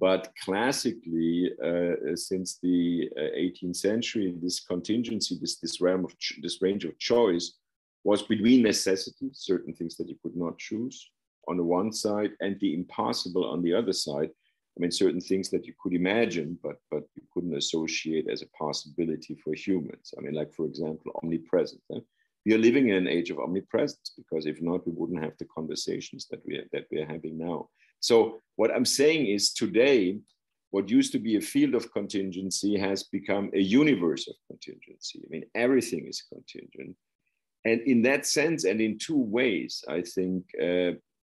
But 0.00 0.32
classically, 0.44 1.50
uh, 1.64 2.16
since 2.16 2.58
the 2.62 3.08
uh, 3.16 3.20
18th 3.20 3.76
century, 3.76 4.34
this 4.42 4.60
contingency, 4.60 5.38
this, 5.40 5.56
this 5.58 5.80
realm 5.80 6.04
of 6.04 6.12
this 6.42 6.60
range 6.60 6.84
of 6.84 6.98
choice, 6.98 7.54
was 8.04 8.22
between 8.22 8.62
necessity, 8.62 9.30
certain 9.32 9.72
things 9.72 9.96
that 9.96 10.08
you 10.08 10.16
could 10.22 10.36
not 10.36 10.58
choose 10.58 11.10
on 11.48 11.56
the 11.56 11.64
one 11.64 11.92
side, 11.92 12.32
and 12.40 12.58
the 12.60 12.74
impossible 12.74 13.44
on 13.44 13.62
the 13.62 13.74
other 13.74 13.92
side, 13.92 14.30
I 14.76 14.80
mean, 14.80 14.90
certain 14.90 15.20
things 15.20 15.50
that 15.50 15.66
you 15.66 15.74
could 15.82 15.92
imagine, 15.92 16.58
but 16.62 16.76
but 16.90 17.04
you 17.14 17.22
couldn't 17.32 17.56
associate 17.56 18.28
as 18.30 18.42
a 18.42 18.48
possibility 18.58 19.34
for 19.34 19.52
humans. 19.54 20.14
I 20.16 20.22
mean, 20.22 20.34
like 20.34 20.52
for 20.54 20.66
example, 20.66 21.12
omnipresence. 21.22 21.82
Eh? 21.94 22.00
We 22.46 22.54
are 22.54 22.58
living 22.58 22.88
in 22.88 22.96
an 22.96 23.06
age 23.06 23.30
of 23.30 23.38
omnipresence 23.38 24.12
because 24.16 24.46
if 24.46 24.62
not, 24.62 24.86
we 24.86 24.92
wouldn't 24.92 25.22
have 25.22 25.36
the 25.38 25.44
conversations 25.44 26.26
that 26.30 26.40
we 26.46 26.56
are, 26.56 26.64
that 26.72 26.86
we 26.90 27.00
are 27.00 27.06
having 27.06 27.38
now. 27.38 27.68
So 28.02 28.42
what 28.56 28.74
I'm 28.74 28.84
saying 28.84 29.26
is 29.26 29.52
today, 29.52 30.18
what 30.70 30.90
used 30.90 31.12
to 31.12 31.18
be 31.18 31.36
a 31.36 31.40
field 31.40 31.74
of 31.74 31.92
contingency 31.92 32.76
has 32.76 33.04
become 33.04 33.50
a 33.54 33.60
universe 33.60 34.28
of 34.28 34.34
contingency. 34.48 35.22
I 35.24 35.28
mean, 35.30 35.44
everything 35.54 36.06
is 36.06 36.24
contingent. 36.32 36.96
And 37.64 37.80
in 37.82 38.02
that 38.02 38.26
sense, 38.26 38.64
and 38.64 38.80
in 38.80 38.98
two 38.98 39.20
ways, 39.20 39.84
I 39.88 40.02
think 40.02 40.44
uh, 40.60 40.92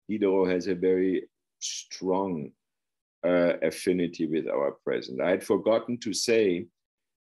Diderot 0.10 0.50
has 0.50 0.68
a 0.68 0.76
very 0.76 1.30
strong 1.60 2.52
uh, 3.26 3.54
affinity 3.62 4.28
with 4.28 4.48
our 4.48 4.72
present. 4.84 5.22
I 5.22 5.30
had 5.30 5.44
forgotten 5.44 5.98
to 6.00 6.14
say 6.14 6.66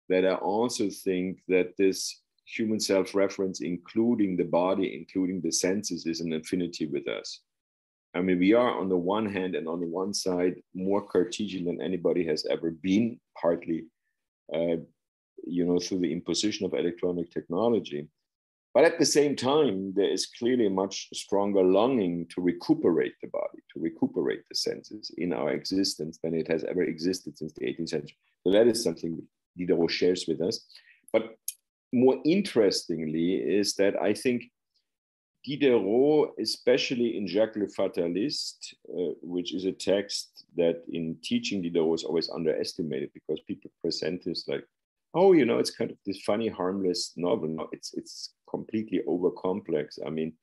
that 0.09 0.25
I 0.25 0.35
also 0.35 0.89
think 0.89 1.39
that 1.49 1.77
this 1.77 2.21
human 2.45 2.79
self 2.79 3.13
reference, 3.13 3.61
including 3.61 4.37
the 4.37 4.45
body, 4.45 4.97
including 4.97 5.41
the 5.41 5.51
senses, 5.51 6.07
is 6.07 6.21
an 6.21 6.33
affinity 6.33 6.87
with 6.87 7.07
us. 7.07 7.41
I 8.15 8.21
mean, 8.21 8.39
we 8.39 8.53
are 8.53 8.79
on 8.79 8.87
the 8.87 8.97
one 8.97 9.25
hand 9.25 9.55
and 9.55 9.67
on 9.67 9.81
the 9.81 9.87
one 9.87 10.13
side 10.13 10.55
more 10.73 11.05
Cartesian 11.05 11.65
than 11.65 11.81
anybody 11.81 12.25
has 12.27 12.45
ever 12.49 12.71
been, 12.71 13.19
partly, 13.39 13.85
uh, 14.53 14.77
you 15.45 15.65
know, 15.65 15.79
through 15.79 15.99
the 15.99 16.13
imposition 16.13 16.65
of 16.65 16.73
electronic 16.73 17.29
technology. 17.29 18.07
But 18.73 18.85
at 18.85 18.99
the 18.99 19.05
same 19.05 19.35
time, 19.35 19.93
there 19.95 20.09
is 20.09 20.27
clearly 20.27 20.67
a 20.67 20.69
much 20.69 21.07
stronger 21.13 21.63
longing 21.63 22.27
to 22.35 22.41
recuperate 22.41 23.13
the 23.21 23.27
body, 23.27 23.59
to 23.73 23.79
recuperate 23.81 24.43
the 24.49 24.55
senses 24.55 25.11
in 25.17 25.33
our 25.33 25.51
existence 25.51 26.19
than 26.23 26.33
it 26.33 26.47
has 26.47 26.63
ever 26.63 26.83
existed 26.83 27.37
since 27.37 27.53
the 27.53 27.65
18th 27.65 27.89
century. 27.89 28.17
So 28.43 28.51
that 28.51 28.67
is 28.67 28.83
something 28.83 29.21
Diderot 29.57 29.91
shares 29.91 30.25
with 30.27 30.41
us. 30.41 30.65
But 31.11 31.35
more 31.93 32.17
interestingly 32.25 33.35
is 33.35 33.75
that 33.75 34.01
I 34.01 34.13
think 34.13 34.43
Diderot, 35.45 36.33
especially 36.39 37.17
in 37.17 37.27
Jacques 37.27 37.55
le 37.55 37.67
Fataliste, 37.67 38.73
uh, 38.89 39.13
which 39.21 39.53
is 39.53 39.65
a 39.65 39.71
text 39.71 40.45
that 40.57 40.83
in 40.91 41.17
teaching 41.21 41.61
Diderot 41.61 41.99
is 41.99 42.03
always 42.03 42.29
underestimated 42.29 43.11
because 43.13 43.39
people 43.41 43.69
present 43.81 44.23
this 44.23 44.47
like, 44.47 44.65
oh, 45.13 45.33
you 45.33 45.45
know, 45.45 45.59
it's 45.59 45.71
kind 45.71 45.91
of 45.91 45.97
this 46.05 46.21
funny, 46.21 46.47
harmless 46.47 47.13
novel. 47.15 47.49
No, 47.49 47.69
it's 47.71 47.93
it's 47.93 48.33
completely 48.49 49.01
over 49.07 49.29
complex. 49.31 49.99
I 50.05 50.09
mean, 50.09 50.33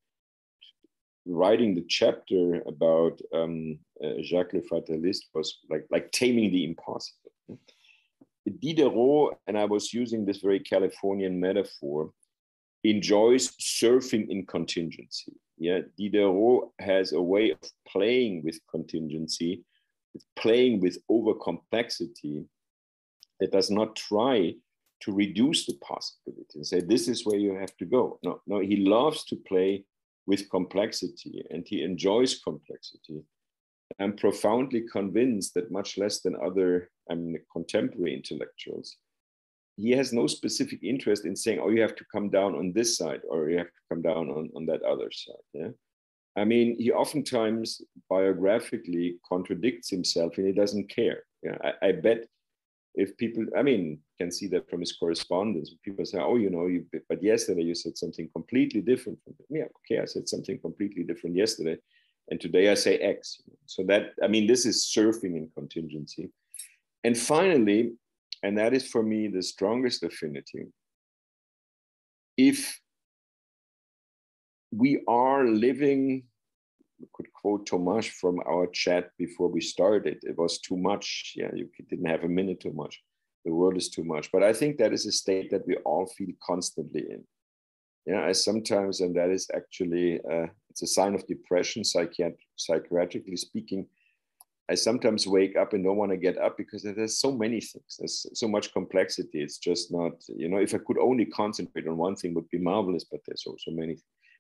writing 1.27 1.75
the 1.75 1.85
chapter 1.89 2.63
about 2.67 3.21
um, 3.35 3.79
uh, 4.05 4.23
Jacques 4.23 4.53
Le 4.53 4.61
Fataliste 4.61 5.27
was 5.35 5.59
like, 5.69 5.87
like 5.91 6.13
taming 6.13 6.51
the 6.53 6.65
impossible. 6.65 7.33
Diderot, 8.61 9.39
and 9.47 9.57
I 9.57 9.65
was 9.65 9.93
using 9.93 10.25
this 10.25 10.39
very 10.39 10.61
Californian 10.61 11.39
metaphor, 11.39 12.13
enjoys 12.85 13.51
surfing 13.59 14.29
in 14.29 14.47
contingency. 14.47 15.33
Yeah, 15.59 15.81
Diderot 15.97 16.71
has 16.81 17.13
a 17.13 17.23
way 17.23 17.51
of 17.51 17.59
playing 17.87 18.43
with 18.45 18.59
contingency, 18.71 19.63
playing 20.37 20.81
with 20.81 20.99
over 21.09 21.35
complexity 21.35 22.45
that 23.41 23.53
does 23.53 23.71
not 23.71 23.95
try 23.97 24.55
to 25.01 25.13
reduce 25.13 25.67
the 25.67 25.75
possibility 25.83 26.55
and 26.55 26.67
say 26.67 26.81
this 26.81 27.09
is 27.09 27.27
where 27.27 27.39
you 27.39 27.55
have 27.55 27.77
to 27.77 27.85
go. 27.85 28.19
No, 28.23 28.41
no, 28.47 28.61
he 28.61 28.77
loves 28.77 29.25
to 29.27 29.37
play 29.37 29.85
with 30.27 30.49
complexity 30.51 31.45
and 31.51 31.67
he 31.67 31.83
enjoys 31.83 32.39
complexity. 32.39 33.23
I'm 33.99 34.17
profoundly 34.17 34.83
convinced 34.91 35.55
that 35.55 35.71
much 35.71 35.99
less 35.99 36.21
than 36.21 36.37
other 36.37 36.91
I 37.11 37.15
mean, 37.15 37.39
contemporary 37.53 38.15
intellectuals, 38.15 38.97
he 39.77 39.91
has 39.91 40.13
no 40.13 40.27
specific 40.27 40.83
interest 40.83 41.25
in 41.25 41.35
saying, 41.35 41.59
oh, 41.61 41.71
you 41.71 41.81
have 41.81 41.97
to 41.97 42.05
come 42.13 42.29
down 42.29 42.55
on 42.55 42.73
this 42.73 42.97
side 42.97 43.21
or 43.29 43.49
you 43.49 43.59
have 43.59 43.67
to 43.67 43.83
come 43.89 44.03
down 44.03 44.29
on, 44.29 44.51
on 44.55 44.67
that 44.67 44.83
other 44.83 45.11
side. 45.11 45.47
Yeah. 45.55 45.69
I 46.37 46.45
mean, 46.45 46.77
he 46.79 46.93
oftentimes 46.93 47.83
biographically 48.09 49.17
contradicts 49.29 49.91
himself 49.91 50.39
and 50.39 50.47
he 50.47 50.53
doesn't 50.53 50.89
care. 50.89 51.25
Yeah, 51.43 51.59
I, 51.63 51.89
I 51.89 51.93
bet 51.93 52.27
if 52.95 53.17
people, 53.17 53.45
I 53.57 53.63
mean, 53.63 53.99
can 54.19 54.31
see 54.31 54.47
that 54.49 54.69
from 54.69 54.81
his 54.81 54.93
correspondence. 54.93 55.75
People 55.85 56.05
say, 56.05 56.19
"Oh, 56.19 56.37
you 56.37 56.51
know, 56.51 56.67
you, 56.67 56.87
but 57.09 57.23
yesterday 57.23 57.63
you 57.63 57.75
said 57.75 57.97
something 57.97 58.29
completely 58.33 58.81
different." 58.81 59.19
From 59.25 59.35
yeah, 59.49 59.65
okay, 59.79 60.01
I 60.01 60.05
said 60.05 60.29
something 60.29 60.59
completely 60.59 61.03
different 61.03 61.37
yesterday, 61.37 61.77
and 62.29 62.41
today 62.41 62.71
I 62.71 62.75
say 62.75 62.99
X. 62.99 63.43
So 63.67 63.83
that, 63.85 64.13
I 64.23 64.29
mean, 64.29 64.47
this 64.47 64.67
is 64.67 64.91
surfing 64.95 65.37
in 65.37 65.51
contingency. 65.57 66.31
And 67.05 67.17
finally, 67.17 67.95
and 68.43 68.59
that 68.59 68.75
is 68.75 68.87
for 68.87 69.03
me 69.03 69.29
the 69.29 69.43
strongest 69.43 70.03
affinity. 70.03 70.67
If 72.37 72.81
we 74.71 75.03
are 75.07 75.47
living 75.47 76.25
could 77.13 77.33
quote 77.33 77.69
Tomasz 77.69 78.09
from 78.09 78.41
our 78.47 78.67
chat 78.69 79.11
before 79.19 79.49
we 79.49 79.61
started. 79.61 80.19
It 80.23 80.39
was 80.39 80.59
too 80.59 80.77
much. 80.77 81.33
Yeah, 81.37 81.51
you 81.55 81.69
didn't 81.89 82.07
have 82.07 82.25
a 82.25 82.29
minute 82.29 82.61
too 82.61 82.73
much. 82.73 83.03
The 83.45 83.53
world 83.53 83.77
is 83.77 83.89
too 83.89 84.05
much. 84.05 84.31
But 84.31 84.43
I 84.43 84.53
think 84.53 84.79
that 84.79 84.93
is 84.93 85.07
a 85.07 85.13
state 85.13 85.51
that 85.51 85.67
we 85.67 85.77
all 85.79 86.07
feel 86.07 86.33
constantly 86.45 87.03
in. 87.11 87.25
Yeah, 88.07 88.25
I 88.25 88.33
sometimes, 88.33 89.01
and 89.01 89.15
that 89.17 89.31
is 89.31 89.49
actually 89.55 90.21
uh, 90.31 90.47
it's 90.71 90.83
a 90.83 90.87
sign 90.87 91.15
of 91.15 91.27
depression, 91.27 91.83
psychiat- 91.83 92.37
psychiatrically 92.59 93.39
speaking. 93.39 93.87
I 94.71 94.75
sometimes 94.75 95.27
wake 95.27 95.57
up 95.57 95.73
and 95.73 95.85
don't 95.85 95.97
want 95.97 96.13
to 96.13 96.17
get 96.17 96.39
up 96.39 96.57
because 96.57 96.83
there's 96.83 97.19
so 97.19 97.33
many 97.33 97.61
things. 97.61 97.97
There's 97.99 98.27
so 98.33 98.49
much 98.49 98.73
complexity. 98.73 99.43
It's 99.43 99.59
just 99.59 99.93
not, 99.93 100.13
you 100.29 100.49
know, 100.49 100.59
if 100.59 100.75
I 100.75 100.79
could 100.79 100.99
only 100.99 101.27
concentrate 101.27 101.89
on 101.89 101.97
one 101.97 102.17
thing 102.17 102.33
would 102.35 102.49
be 102.49 102.59
marvelous, 102.59 103.05
but 103.05 103.21
there's 103.27 103.45
so, 103.45 103.57
many 103.69 103.97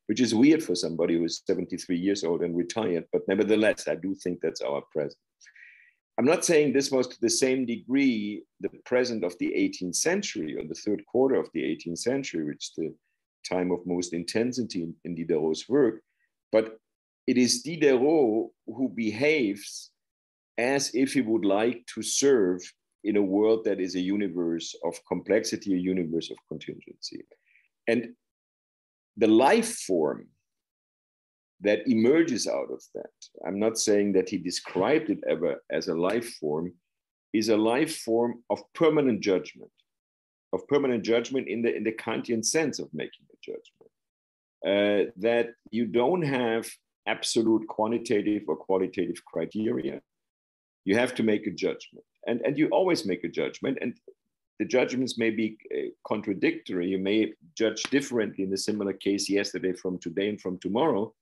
which 0.06 0.20
is 0.20 0.34
weird 0.34 0.62
for 0.62 0.74
somebody 0.74 1.16
who's 1.16 1.42
73 1.46 1.96
years 1.96 2.24
old 2.24 2.42
and 2.42 2.56
retired. 2.56 3.04
But 3.12 3.22
nevertheless, 3.28 3.86
I 3.88 3.94
do 3.94 4.14
think 4.14 4.40
that's 4.40 4.60
our 4.60 4.82
present. 4.92 5.18
I'm 6.18 6.24
not 6.24 6.44
saying 6.44 6.72
this 6.72 6.90
was 6.90 7.08
to 7.08 7.16
the 7.20 7.30
same 7.30 7.64
degree 7.64 8.42
the 8.60 8.68
present 8.84 9.24
of 9.24 9.36
the 9.38 9.52
18th 9.56 9.96
century 9.96 10.56
or 10.58 10.64
the 10.66 10.74
third 10.74 11.04
quarter 11.06 11.36
of 11.36 11.48
the 11.54 11.62
18th 11.62 11.98
century, 11.98 12.44
which 12.44 12.74
the 12.76 12.94
time 13.48 13.70
of 13.70 13.86
most 13.86 14.12
intensity 14.12 14.82
in, 14.82 14.94
in 15.04 15.14
Diderot's 15.14 15.68
work, 15.68 16.02
but 16.50 16.76
it 17.26 17.38
is 17.38 17.62
Diderot 17.62 18.50
who 18.66 18.88
behaves 18.94 19.91
as 20.58 20.90
if 20.94 21.12
he 21.14 21.20
would 21.20 21.44
like 21.44 21.84
to 21.94 22.02
serve 22.02 22.60
in 23.04 23.16
a 23.16 23.22
world 23.22 23.64
that 23.64 23.80
is 23.80 23.94
a 23.94 24.00
universe 24.00 24.74
of 24.84 24.94
complexity, 25.08 25.74
a 25.74 25.78
universe 25.78 26.30
of 26.30 26.36
contingency. 26.48 27.22
And 27.88 28.14
the 29.16 29.26
life 29.26 29.76
form 29.80 30.28
that 31.60 31.86
emerges 31.86 32.46
out 32.46 32.70
of 32.70 32.82
that. 32.94 33.10
I'm 33.46 33.58
not 33.58 33.78
saying 33.78 34.12
that 34.12 34.28
he 34.28 34.38
described 34.38 35.10
it 35.10 35.18
ever 35.28 35.62
as 35.70 35.88
a 35.88 35.94
life 35.94 36.34
form, 36.40 36.72
is 37.32 37.48
a 37.48 37.56
life 37.56 37.98
form 37.98 38.42
of 38.50 38.60
permanent 38.74 39.20
judgment, 39.20 39.70
of 40.52 40.66
permanent 40.68 41.04
judgment 41.04 41.48
in 41.48 41.62
the, 41.62 41.74
in 41.74 41.84
the 41.84 41.92
Kantian 41.92 42.44
sense 42.44 42.78
of 42.78 42.88
making 42.92 43.26
a 43.32 43.36
judgment. 43.42 43.90
Uh, 44.64 45.10
that 45.16 45.50
you 45.70 45.86
don't 45.86 46.22
have 46.22 46.68
absolute 47.06 47.66
quantitative 47.68 48.42
or 48.46 48.56
qualitative 48.56 49.24
criteria. 49.24 50.00
You 50.84 50.96
have 50.96 51.14
to 51.16 51.22
make 51.22 51.46
a 51.46 51.50
judgment. 51.50 52.04
And, 52.26 52.40
and 52.42 52.56
you 52.56 52.68
always 52.68 53.04
make 53.06 53.24
a 53.24 53.28
judgment. 53.28 53.78
And 53.80 53.94
the 54.58 54.64
judgments 54.64 55.18
may 55.18 55.30
be 55.30 55.58
uh, 55.74 55.90
contradictory. 56.06 56.88
You 56.88 56.98
may 56.98 57.32
judge 57.56 57.82
differently 57.84 58.44
in 58.44 58.52
a 58.52 58.56
similar 58.56 58.92
case 58.92 59.28
yesterday 59.28 59.72
from 59.72 59.98
today 59.98 60.28
and 60.28 60.40
from 60.40 60.58
tomorrow, 60.58 61.12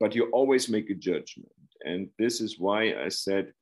but 0.00 0.14
you 0.14 0.28
always 0.32 0.68
make 0.68 0.90
a 0.90 0.94
judgment. 0.94 1.52
And 1.84 2.08
this 2.18 2.40
is 2.40 2.58
why 2.58 2.94
I 2.94 3.08
said 3.08 3.52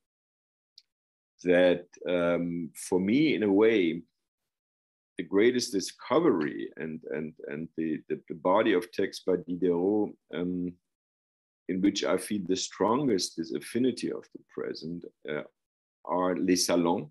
that 1.43 1.85
um, 2.07 2.69
for 2.75 2.99
me, 2.99 3.35
in 3.35 3.43
a 3.43 3.51
way, 3.51 4.01
the 5.17 5.23
greatest 5.23 5.71
discovery 5.71 6.71
and, 6.77 6.99
and, 7.11 7.33
and 7.47 7.67
the, 7.77 8.01
the, 8.09 8.19
the 8.27 8.35
body 8.35 8.73
of 8.73 8.91
text 8.91 9.25
by 9.25 9.35
Diderot, 9.47 10.11
um, 10.33 10.73
in 11.71 11.81
which 11.81 12.03
I 12.03 12.17
feel 12.17 12.43
the 12.45 12.61
strongest 12.69 13.37
this 13.37 13.53
affinity 13.53 14.09
of 14.11 14.23
the 14.33 14.41
present, 14.55 15.05
uh, 15.31 15.43
are 16.03 16.35
Les 16.35 16.59
Salons. 16.67 17.07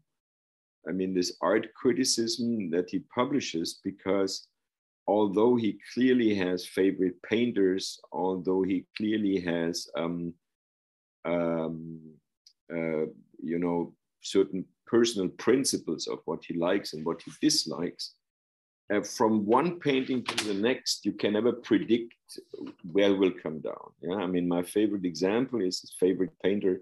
I 0.89 0.93
mean, 0.93 1.13
this 1.15 1.33
art 1.41 1.67
criticism 1.75 2.71
that 2.75 2.91
he 2.91 2.99
publishes, 3.21 3.81
because 3.83 4.33
although 5.07 5.57
he 5.57 5.79
clearly 5.95 6.35
has 6.35 6.75
favorite 6.81 7.19
painters, 7.23 7.85
although 8.13 8.63
he 8.63 8.79
clearly 8.97 9.41
has, 9.41 9.89
um, 9.97 10.35
um, 11.25 12.01
uh, 12.77 13.07
you 13.51 13.59
know, 13.65 13.95
certain 14.21 14.63
personal 14.87 15.31
principles 15.47 16.07
of 16.07 16.19
what 16.27 16.45
he 16.45 16.55
likes 16.55 16.93
and 16.93 17.05
what 17.07 17.23
he 17.23 17.31
dislikes. 17.41 18.15
Uh, 18.93 19.03
from 19.03 19.47
one 19.47 19.79
painting 19.79 20.25
to 20.25 20.45
the 20.47 20.55
next, 20.55 21.05
you 21.05 21.13
can 21.13 21.35
never 21.35 21.53
predict 21.53 22.13
where 22.91 23.15
will 23.15 23.31
come 23.31 23.61
down. 23.61 23.93
Yeah, 24.03 24.17
I 24.17 24.27
mean, 24.27 24.49
my 24.49 24.63
favorite 24.63 25.05
example 25.05 25.61
is 25.61 25.95
favorite 26.01 26.33
painter 26.43 26.81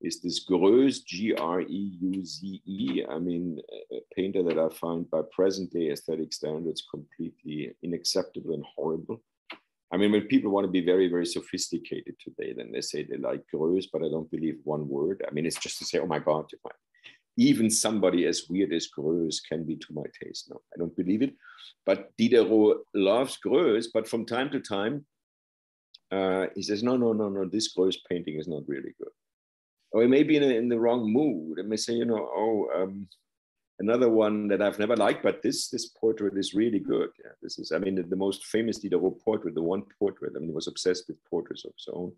is 0.00 0.20
this 0.20 0.44
Greuze, 0.44 1.04
G-R-E-U-Z-E. 1.04 3.04
I 3.08 3.18
mean, 3.18 3.58
a 3.92 4.00
painter 4.14 4.42
that 4.42 4.58
I 4.58 4.68
find 4.74 5.08
by 5.10 5.22
present 5.32 5.72
day 5.72 5.90
aesthetic 5.90 6.32
standards 6.32 6.86
completely 6.90 7.74
unacceptable 7.84 8.54
and 8.54 8.64
horrible. 8.76 9.22
I 9.92 9.96
mean, 9.96 10.12
when 10.12 10.22
people 10.22 10.50
want 10.50 10.66
to 10.66 10.70
be 10.70 10.84
very, 10.84 11.08
very 11.08 11.26
sophisticated 11.26 12.16
today, 12.18 12.52
then 12.52 12.72
they 12.72 12.80
say 12.80 13.04
they 13.04 13.16
like 13.16 13.44
Greuze, 13.52 13.86
but 13.92 14.02
I 14.02 14.08
don't 14.08 14.30
believe 14.30 14.58
one 14.64 14.88
word. 14.88 15.24
I 15.26 15.32
mean, 15.32 15.46
it's 15.46 15.58
just 15.58 15.78
to 15.78 15.84
say, 15.84 15.98
oh 15.98 16.06
my 16.06 16.18
God, 16.18 16.46
even 17.36 17.68
somebody 17.70 18.26
as 18.26 18.48
weird 18.48 18.72
as 18.72 18.88
Greuze 18.96 19.40
can 19.48 19.64
be 19.64 19.76
to 19.76 19.92
my 19.92 20.04
taste. 20.22 20.50
No, 20.50 20.60
I 20.74 20.78
don't 20.78 20.96
believe 20.96 21.22
it. 21.22 21.34
But 21.84 22.16
Diderot 22.16 22.78
loves 22.94 23.38
Greuze, 23.44 23.86
but 23.92 24.08
from 24.08 24.24
time 24.24 24.50
to 24.50 24.60
time, 24.60 25.04
uh, 26.12 26.46
he 26.54 26.62
says, 26.62 26.82
no, 26.82 26.96
no, 26.96 27.12
no, 27.12 27.28
no, 27.28 27.44
this 27.44 27.74
Greuze 27.74 27.98
painting 28.08 28.38
is 28.38 28.46
not 28.46 28.62
really 28.68 28.94
good. 28.98 29.12
Or 29.90 30.02
he 30.02 30.08
may 30.08 30.22
be 30.22 30.36
in, 30.36 30.42
a, 30.42 30.46
in 30.46 30.68
the 30.68 30.78
wrong 30.78 31.12
mood. 31.12 31.58
It 31.58 31.66
may 31.66 31.76
say, 31.76 31.94
you 31.94 32.04
know, 32.04 32.28
oh, 32.34 32.68
um, 32.74 33.08
another 33.80 34.08
one 34.08 34.48
that 34.48 34.62
I've 34.62 34.78
never 34.78 34.96
liked, 34.96 35.22
but 35.22 35.42
this 35.42 35.68
this 35.68 35.86
portrait 35.86 36.36
is 36.36 36.54
really 36.54 36.78
good. 36.78 37.10
Yeah, 37.24 37.32
this 37.42 37.58
is, 37.58 37.72
I 37.72 37.78
mean, 37.78 37.96
the, 37.96 38.02
the 38.02 38.16
most 38.16 38.44
famous 38.46 38.78
Diderot 38.78 39.20
portrait, 39.20 39.54
the 39.54 39.62
one 39.62 39.82
portrait. 39.98 40.32
I 40.36 40.38
mean, 40.38 40.50
he 40.50 40.54
was 40.54 40.68
obsessed 40.68 41.04
with 41.08 41.24
portraits 41.24 41.64
of 41.64 41.72
his 41.76 41.88
own 41.92 42.12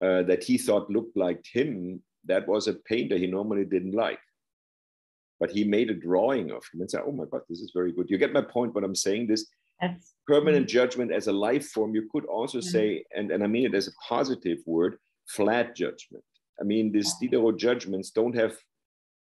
uh, 0.00 0.22
that 0.24 0.44
he 0.44 0.58
thought 0.58 0.90
looked 0.90 1.16
like 1.16 1.44
him. 1.46 2.02
That 2.24 2.46
was 2.46 2.68
a 2.68 2.74
painter 2.74 3.16
he 3.16 3.26
normally 3.26 3.64
didn't 3.64 3.94
like, 3.94 4.20
but 5.40 5.50
he 5.50 5.64
made 5.64 5.90
a 5.90 5.94
drawing 5.94 6.50
of 6.50 6.62
him 6.72 6.80
and 6.80 6.90
said, 6.90 7.02
"Oh 7.06 7.12
my 7.12 7.24
God, 7.30 7.42
this 7.48 7.60
is 7.60 7.72
very 7.74 7.92
good." 7.92 8.10
You 8.10 8.18
get 8.18 8.32
my 8.32 8.42
point. 8.42 8.74
What 8.74 8.84
I'm 8.84 8.94
saying 8.94 9.28
this. 9.28 9.46
That's, 9.80 10.14
permanent 10.26 10.66
mm-hmm. 10.66 10.76
judgment 10.76 11.12
as 11.12 11.28
a 11.28 11.32
life 11.32 11.68
form 11.68 11.94
you 11.94 12.08
could 12.10 12.24
also 12.24 12.58
mm-hmm. 12.58 12.68
say 12.68 13.04
and, 13.14 13.30
and 13.30 13.44
i 13.44 13.46
mean 13.46 13.64
it 13.64 13.76
as 13.76 13.86
a 13.86 13.92
positive 14.06 14.58
word 14.66 14.98
flat 15.28 15.76
judgment 15.76 16.24
i 16.60 16.64
mean 16.64 16.90
these 16.90 17.14
diderot 17.20 17.56
judgments 17.56 18.10
don't 18.10 18.34
have 18.34 18.56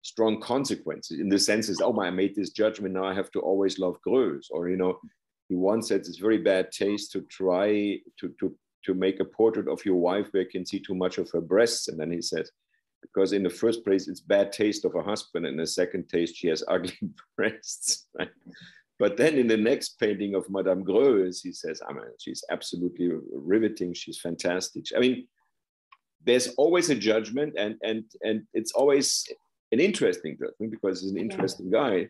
strong 0.06 0.40
consequences 0.40 1.18
in 1.18 1.28
the 1.28 1.38
sense 1.38 1.68
is, 1.68 1.80
oh, 1.80 1.92
my, 1.92 2.06
I 2.06 2.10
made 2.10 2.36
this 2.36 2.50
judgment. 2.50 2.94
Now 2.94 3.04
I 3.04 3.14
have 3.14 3.30
to 3.32 3.40
always 3.40 3.78
love 3.78 3.96
Greuze. 4.06 4.46
Or, 4.50 4.68
you 4.68 4.76
know, 4.76 5.00
he 5.48 5.56
once 5.56 5.88
said 5.88 6.00
it's 6.00 6.18
very 6.18 6.38
bad 6.38 6.70
taste 6.70 7.10
to 7.12 7.22
try 7.22 7.98
to, 8.20 8.32
to, 8.38 8.56
to 8.84 8.94
make 8.94 9.18
a 9.18 9.24
portrait 9.24 9.68
of 9.68 9.84
your 9.84 9.96
wife 9.96 10.28
where 10.30 10.44
you 10.44 10.48
can 10.48 10.64
see 10.64 10.78
too 10.78 10.94
much 10.94 11.18
of 11.18 11.28
her 11.32 11.40
breasts. 11.40 11.88
And 11.88 11.98
then 11.98 12.12
he 12.12 12.22
said, 12.22 12.46
because 13.12 13.32
in 13.32 13.42
the 13.42 13.50
first 13.50 13.84
place, 13.84 14.08
it's 14.08 14.20
bad 14.20 14.52
taste 14.52 14.84
of 14.84 14.94
a 14.94 15.02
husband. 15.02 15.46
And 15.46 15.58
the 15.58 15.66
second 15.66 16.08
taste, 16.08 16.36
she 16.36 16.48
has 16.48 16.64
ugly 16.68 16.98
breasts. 17.36 18.06
Right? 18.18 18.30
But 18.98 19.16
then 19.16 19.36
in 19.36 19.46
the 19.46 19.56
next 19.56 20.00
painting 20.00 20.34
of 20.34 20.48
Madame 20.48 20.84
Greuze, 20.84 21.40
he 21.42 21.52
says, 21.52 21.82
I 21.86 21.92
mean, 21.92 22.04
she's 22.18 22.42
absolutely 22.50 23.10
riveting. 23.32 23.92
She's 23.92 24.18
fantastic. 24.18 24.86
I 24.96 25.00
mean, 25.00 25.26
there's 26.24 26.48
always 26.56 26.90
a 26.90 26.94
judgment 26.94 27.54
and, 27.58 27.76
and, 27.82 28.04
and 28.22 28.42
it's 28.54 28.72
always 28.72 29.26
an 29.72 29.80
interesting 29.80 30.36
judgment 30.38 30.70
because 30.70 31.02
he's 31.02 31.10
an 31.10 31.18
interesting 31.18 31.70
yeah. 31.72 31.78
guy, 31.78 32.08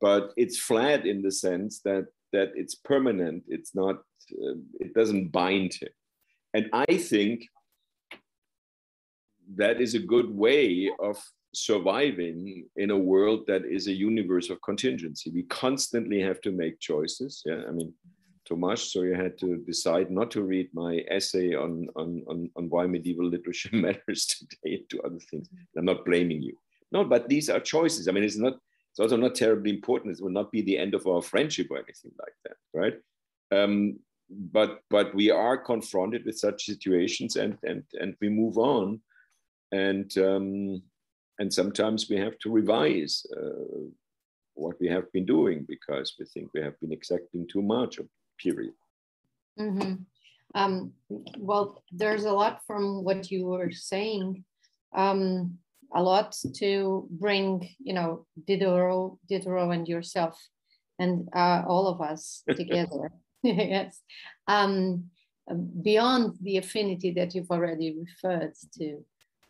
but 0.00 0.32
it's 0.36 0.58
flat 0.58 1.06
in 1.06 1.22
the 1.22 1.32
sense 1.32 1.80
that 1.84 2.06
that 2.32 2.52
it's 2.54 2.74
permanent. 2.74 3.44
It's 3.48 3.74
not. 3.74 3.96
Uh, 4.32 4.60
it 4.80 4.92
doesn't 4.94 5.32
bind 5.32 5.72
him, 5.74 5.88
and 6.52 6.68
I 6.72 6.98
think 6.98 7.46
that 9.56 9.80
is 9.80 9.94
a 9.94 9.98
good 9.98 10.30
way 10.30 10.90
of 11.00 11.22
surviving 11.54 12.66
in 12.76 12.90
a 12.90 12.98
world 12.98 13.44
that 13.46 13.64
is 13.64 13.86
a 13.86 13.92
universe 13.92 14.50
of 14.50 14.60
contingency. 14.62 15.30
We 15.30 15.44
constantly 15.44 16.20
have 16.20 16.40
to 16.42 16.50
make 16.50 16.80
choices. 16.80 17.42
Yeah, 17.44 17.62
I 17.68 17.72
mean. 17.72 17.92
Tomas, 18.48 18.92
so 18.92 19.02
you 19.02 19.14
had 19.14 19.36
to 19.38 19.58
decide 19.66 20.10
not 20.10 20.30
to 20.30 20.42
read 20.42 20.70
my 20.72 21.04
essay 21.10 21.54
on, 21.54 21.86
on, 21.96 22.22
on, 22.26 22.50
on 22.56 22.70
why 22.70 22.86
medieval 22.86 23.26
literature 23.26 23.68
matters 23.72 24.24
today 24.24 24.82
to 24.88 25.02
other 25.02 25.18
things. 25.30 25.50
I'm 25.76 25.84
not 25.84 26.06
blaming 26.06 26.40
you. 26.40 26.56
No, 26.90 27.04
but 27.04 27.28
these 27.28 27.50
are 27.50 27.60
choices. 27.60 28.08
I 28.08 28.12
mean, 28.12 28.24
it's 28.24 28.38
not. 28.38 28.54
It's 28.90 29.00
also 29.00 29.16
not 29.16 29.34
terribly 29.34 29.70
important. 29.70 30.18
It 30.18 30.22
will 30.22 30.30
not 30.30 30.50
be 30.50 30.62
the 30.62 30.78
end 30.78 30.94
of 30.94 31.06
our 31.06 31.22
friendship 31.22 31.68
or 31.70 31.76
anything 31.76 32.12
like 32.18 32.32
that, 32.44 32.56
right? 32.72 32.94
Um, 33.52 33.98
but 34.30 34.80
but 34.90 35.14
we 35.14 35.30
are 35.30 35.58
confronted 35.58 36.24
with 36.24 36.38
such 36.38 36.64
situations, 36.64 37.36
and 37.36 37.58
and 37.62 37.84
and 38.00 38.16
we 38.20 38.28
move 38.28 38.56
on, 38.56 39.00
and 39.72 40.16
um, 40.18 40.82
and 41.38 41.52
sometimes 41.52 42.08
we 42.08 42.16
have 42.16 42.38
to 42.40 42.50
revise 42.50 43.24
uh, 43.36 43.86
what 44.54 44.76
we 44.80 44.88
have 44.88 45.10
been 45.12 45.24
doing 45.24 45.64
because 45.68 46.14
we 46.18 46.24
think 46.26 46.50
we 46.52 46.60
have 46.60 46.78
been 46.80 46.92
exacting 46.92 47.46
too 47.46 47.62
much. 47.62 48.00
Period. 48.38 48.74
Mm-hmm. 49.58 49.94
Um, 50.54 50.92
well, 51.38 51.82
there's 51.92 52.24
a 52.24 52.32
lot 52.32 52.60
from 52.66 53.04
what 53.04 53.30
you 53.30 53.46
were 53.46 53.70
saying. 53.70 54.44
Um, 54.94 55.58
a 55.94 56.02
lot 56.02 56.36
to 56.56 57.06
bring, 57.10 57.68
you 57.78 57.92
know, 57.92 58.26
Diderot, 58.46 59.18
Diderot 59.28 59.74
and 59.74 59.88
yourself 59.88 60.38
and 60.98 61.28
uh, 61.34 61.62
all 61.66 61.86
of 61.86 62.00
us 62.00 62.42
together. 62.56 63.10
yes. 63.42 64.00
Um, 64.46 65.10
beyond 65.82 66.36
the 66.42 66.58
affinity 66.58 67.12
that 67.12 67.34
you've 67.34 67.50
already 67.50 67.96
referred 67.98 68.52
to. 68.78 69.04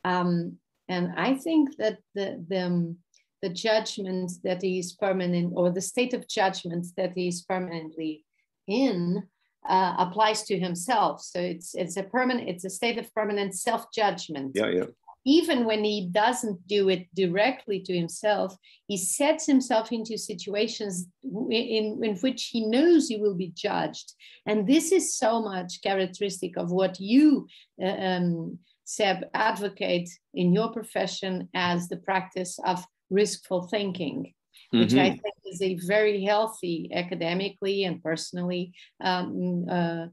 Um, 0.05 0.59
and 0.89 1.13
I 1.17 1.35
think 1.35 1.77
that 1.77 1.99
the, 2.15 2.45
the, 2.49 2.67
um, 2.67 2.97
the 3.43 3.49
judgment 3.49 4.33
that 4.45 4.65
is 4.65 4.93
permanent 4.93 5.53
or 5.55 5.71
the 5.71 5.81
state 5.81 6.15
of 6.15 6.29
judgment 6.29 6.87
that 6.97 7.13
he 7.15 7.29
is 7.29 7.43
permanently 7.43 8.25
in 8.67 9.23
uh, 9.69 9.95
applies 9.99 10.43
to 10.45 10.59
himself. 10.59 11.23
So 11.23 11.41
it's 11.41 11.75
it's 11.75 11.97
a 11.97 12.03
permanent, 12.03 12.49
it's 12.49 12.65
a 12.65 12.71
state 12.71 12.99
of 12.99 13.13
permanent 13.15 13.55
self-judgment. 13.55 14.53
Yeah, 14.55 14.69
yeah 14.69 14.85
even 15.29 15.67
when 15.67 15.85
he 15.85 16.09
doesn't 16.11 16.67
do 16.67 16.89
it 16.89 17.07
directly 17.15 17.81
to 17.81 17.95
himself, 17.95 18.57
he 18.87 18.97
sets 18.97 19.45
himself 19.45 19.93
into 19.93 20.17
situations 20.17 21.07
in, 21.23 22.01
in 22.03 22.17
which 22.23 22.47
he 22.47 22.65
knows 22.65 23.09
he 23.09 23.19
will 23.19 23.35
be 23.35 23.53
judged. 23.55 24.15
And 24.47 24.67
this 24.67 24.91
is 24.91 25.15
so 25.15 25.43
much 25.43 25.83
characteristic 25.83 26.57
of 26.57 26.71
what 26.71 26.99
you, 26.99 27.47
uh, 27.83 27.89
um, 27.89 28.59
Sepp, 28.89 29.25
advocate 29.35 30.09
in 30.33 30.55
your 30.55 30.73
profession 30.73 31.51
as 31.53 31.89
the 31.89 31.99
practice 31.99 32.59
of 32.65 32.83
riskful 33.13 33.69
thinking. 33.69 34.33
Which 34.71 34.91
mm-hmm. 34.91 34.99
I 34.99 35.11
think 35.11 35.35
is 35.45 35.61
a 35.61 35.79
very 35.87 36.25
healthy 36.25 36.91
academically 36.95 37.85
and 37.85 38.03
personally. 38.03 38.73
Um, 39.03 39.67
uh, 39.71 40.07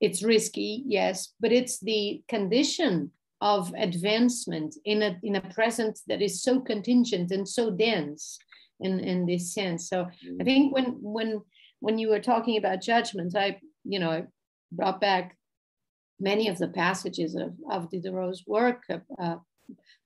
it's 0.00 0.22
risky, 0.22 0.82
yes, 0.86 1.34
but 1.38 1.52
it's 1.52 1.80
the 1.80 2.22
condition 2.28 3.10
of 3.42 3.72
advancement 3.76 4.74
in 4.86 5.02
a, 5.02 5.18
in 5.22 5.36
a 5.36 5.52
present 5.52 5.98
that 6.06 6.22
is 6.22 6.42
so 6.42 6.60
contingent 6.60 7.30
and 7.30 7.46
so 7.46 7.70
dense 7.70 8.38
in, 8.80 9.00
in 9.00 9.26
this 9.26 9.52
sense. 9.52 9.90
So 9.90 10.02
I 10.02 10.26
mm. 10.26 10.44
think 10.44 10.74
when 10.74 10.96
when 11.02 11.42
when 11.80 11.98
you 11.98 12.08
were 12.08 12.20
talking 12.20 12.56
about 12.56 12.80
judgment, 12.80 13.36
I 13.36 13.60
you 13.84 13.98
know 13.98 14.26
brought 14.72 15.00
back 15.00 15.36
many 16.20 16.48
of 16.48 16.58
the 16.58 16.68
passages 16.68 17.34
of, 17.34 17.54
of 17.70 17.90
Diderot's 17.90 18.44
work, 18.46 18.84
uh, 19.18 19.36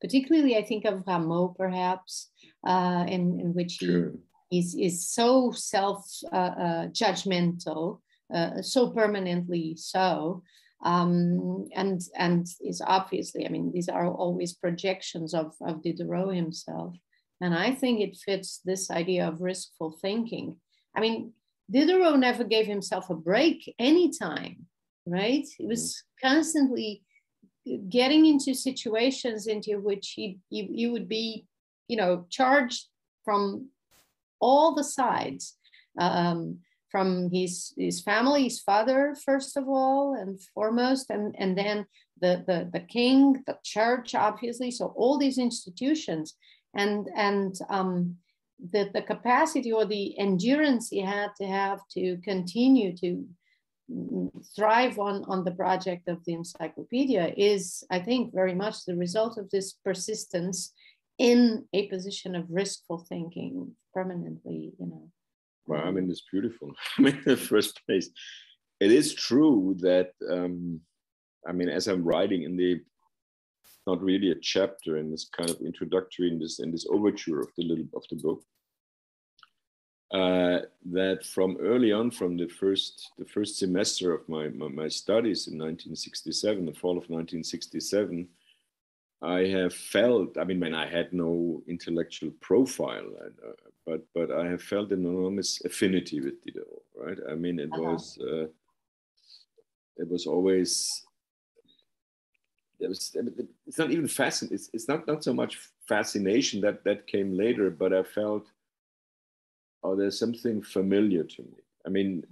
particularly 0.01 0.57
I 0.57 0.63
think 0.63 0.85
of 0.85 1.05
Rameau 1.05 1.57
perhaps, 1.57 2.31
uh, 2.67 3.05
in, 3.09 3.41
in 3.41 3.55
which 3.55 3.79
he 3.79 3.87
sure. 3.87 4.15
is, 4.51 4.75
is 4.75 5.09
so 5.09 5.53
self-judgmental, 5.53 8.01
uh, 8.33 8.37
uh, 8.37 8.63
so 8.63 8.91
permanently 8.91 9.77
so, 9.77 10.43
um, 10.85 11.69
and 11.75 12.01
and 12.17 12.47
is 12.61 12.81
obviously, 12.87 13.45
I 13.45 13.49
mean, 13.49 13.73
these 13.73 13.89
are 13.89 14.07
always 14.07 14.55
projections 14.55 15.35
of, 15.35 15.55
of 15.61 15.83
Diderot 15.83 16.35
himself. 16.35 16.95
And 17.41 17.55
I 17.55 17.75
think 17.75 18.01
it 18.01 18.17
fits 18.17 18.61
this 18.65 18.91
idea 18.91 19.29
of 19.29 19.41
riskful 19.41 19.99
thinking. 20.01 20.57
I 20.97 21.01
mean, 21.01 21.33
Diderot 21.71 22.19
never 22.19 22.45
gave 22.45 22.67
himself 22.67 23.11
a 23.11 23.15
break 23.15 23.75
anytime, 23.79 24.67
right? 25.11 25.47
He 25.57 25.67
was 25.67 26.03
constantly 26.23 27.03
getting 27.89 28.27
into 28.27 28.55
situations 28.55 29.47
into 29.47 29.79
which 29.79 30.13
he, 30.17 30.39
he, 30.49 30.65
he 30.75 30.87
would 30.87 31.09
be, 31.09 31.47
you 31.87 31.97
know, 31.97 32.27
charged 32.31 32.87
from 33.25 33.69
all 34.41 34.75
the 34.75 34.85
sides. 34.85 35.57
Um, 35.99 36.61
from 36.91 37.31
his 37.31 37.75
his 37.77 38.01
family, 38.01 38.45
his 38.45 38.61
father 38.61 39.15
first 39.25 39.57
of 39.57 39.69
all 39.69 40.15
and 40.15 40.41
foremost, 40.55 41.11
and 41.11 41.35
and 41.39 41.57
then 41.57 41.87
the 42.21 42.45
the 42.47 42.69
the 42.73 42.81
king, 42.81 43.43
the 43.47 43.59
church, 43.63 44.15
obviously. 44.15 44.71
So 44.71 44.95
all 44.97 45.19
these 45.19 45.39
institutions, 45.39 46.35
and 46.75 47.09
and 47.15 47.55
um, 47.69 48.17
the 48.73 48.91
the 48.93 49.03
capacity 49.03 49.73
or 49.73 49.85
the 49.85 50.19
endurance 50.19 50.89
he 50.89 51.01
had 51.01 51.31
to 51.41 51.47
have 51.47 51.81
to 51.93 52.17
continue 52.25 52.97
to 52.97 53.25
thrive 54.55 54.99
on 54.99 55.25
on 55.25 55.45
the 55.45 55.51
project 55.51 56.09
of 56.09 56.25
the 56.25 56.35
encyclopedia 56.35 57.33
is, 57.37 57.85
I 57.91 58.01
think, 58.01 58.35
very 58.35 58.55
much 58.55 58.85
the 58.85 58.97
result 58.97 59.39
of 59.39 59.51
this 59.51 59.75
persistence 59.85 60.73
in 61.19 61.65
a 61.73 61.89
position 61.89 62.35
of 62.35 62.45
riskful 62.47 63.07
thinking 63.09 63.73
permanently. 63.95 64.73
You 64.79 64.87
know. 64.87 65.11
Well, 65.67 65.83
I 65.85 65.91
mean, 65.91 66.11
it's 66.11 66.25
beautiful. 66.31 66.73
I 66.99 67.03
mean, 67.03 67.17
in 67.17 67.25
the 67.25 67.37
first 67.37 67.81
place, 67.87 68.11
it 68.81 68.93
is 68.93 69.15
true 69.15 69.77
that, 69.81 70.13
um, 70.31 70.81
I 71.47 71.53
mean, 71.53 71.69
as 71.69 71.89
I'm 71.89 72.05
writing 72.05 72.43
in 72.43 72.57
the, 72.57 72.81
not 73.87 74.03
really 74.03 74.31
a 74.31 74.41
chapter 74.41 74.99
in 74.99 75.11
this 75.11 75.29
kind 75.37 75.51
of 75.51 75.61
introductory 75.61 76.29
in 76.29 76.39
this 76.39 76.59
in 76.59 76.71
this 76.71 76.87
overture 76.91 77.41
of 77.41 77.49
the 77.57 77.65
little 77.65 77.87
of 77.95 78.05
the 78.11 78.17
book, 78.17 78.43
uh, 80.11 80.61
that 80.87 81.25
from 81.25 81.57
early 81.61 81.93
on, 81.93 82.11
from 82.11 82.37
the 82.37 82.49
first 82.49 83.13
the 83.19 83.25
first 83.25 83.59
semester 83.59 84.15
of 84.15 84.27
my, 84.29 84.49
my, 84.49 84.69
my 84.69 84.89
studies 84.89 85.49
in 85.49 85.55
1967, 85.59 86.65
the 86.65 86.73
fall 86.73 86.93
of 86.93 87.11
1967, 87.11 88.27
I 89.21 89.41
have 89.41 89.75
felt. 89.75 90.39
I 90.39 90.45
mean, 90.45 90.61
when 90.61 90.75
I 90.75 90.87
had 90.87 91.13
no 91.13 91.63
intellectual 91.67 92.31
profile, 92.41 93.11
uh, 93.23 93.51
but 93.85 94.07
but 94.15 94.31
I 94.31 94.47
have 94.47 94.63
felt 94.63 94.93
an 94.93 95.05
enormous 95.05 95.63
affinity 95.65 96.21
with 96.21 96.43
Diderot. 96.45 96.85
Right? 96.97 97.19
I 97.31 97.35
mean, 97.35 97.59
it 97.59 97.71
uh-huh. 97.73 97.83
was 97.83 98.19
uh, 98.21 98.47
it 99.97 100.09
was 100.09 100.27
always. 100.27 101.05
It 102.81 102.89
was, 102.89 103.17
it's 103.67 103.77
not 103.77 103.91
even 103.91 104.07
fascinating. 104.07 104.55
It's, 104.55 104.71
it's 104.73 104.87
not, 104.87 105.05
not 105.09 105.25
so 105.25 105.35
much 105.35 105.59
fascination 105.89 106.61
that 106.61 106.85
that 106.85 107.09
came 107.09 107.37
later, 107.37 107.71
but 107.71 107.93
I 107.93 108.05
felt, 108.05 108.47
oh, 109.83 109.97
there's 109.97 110.19
something 110.19 110.63
familiar 110.63 111.25
to 111.25 111.43
me. 111.43 111.59
I 111.87 111.91
mean, 111.91 112.25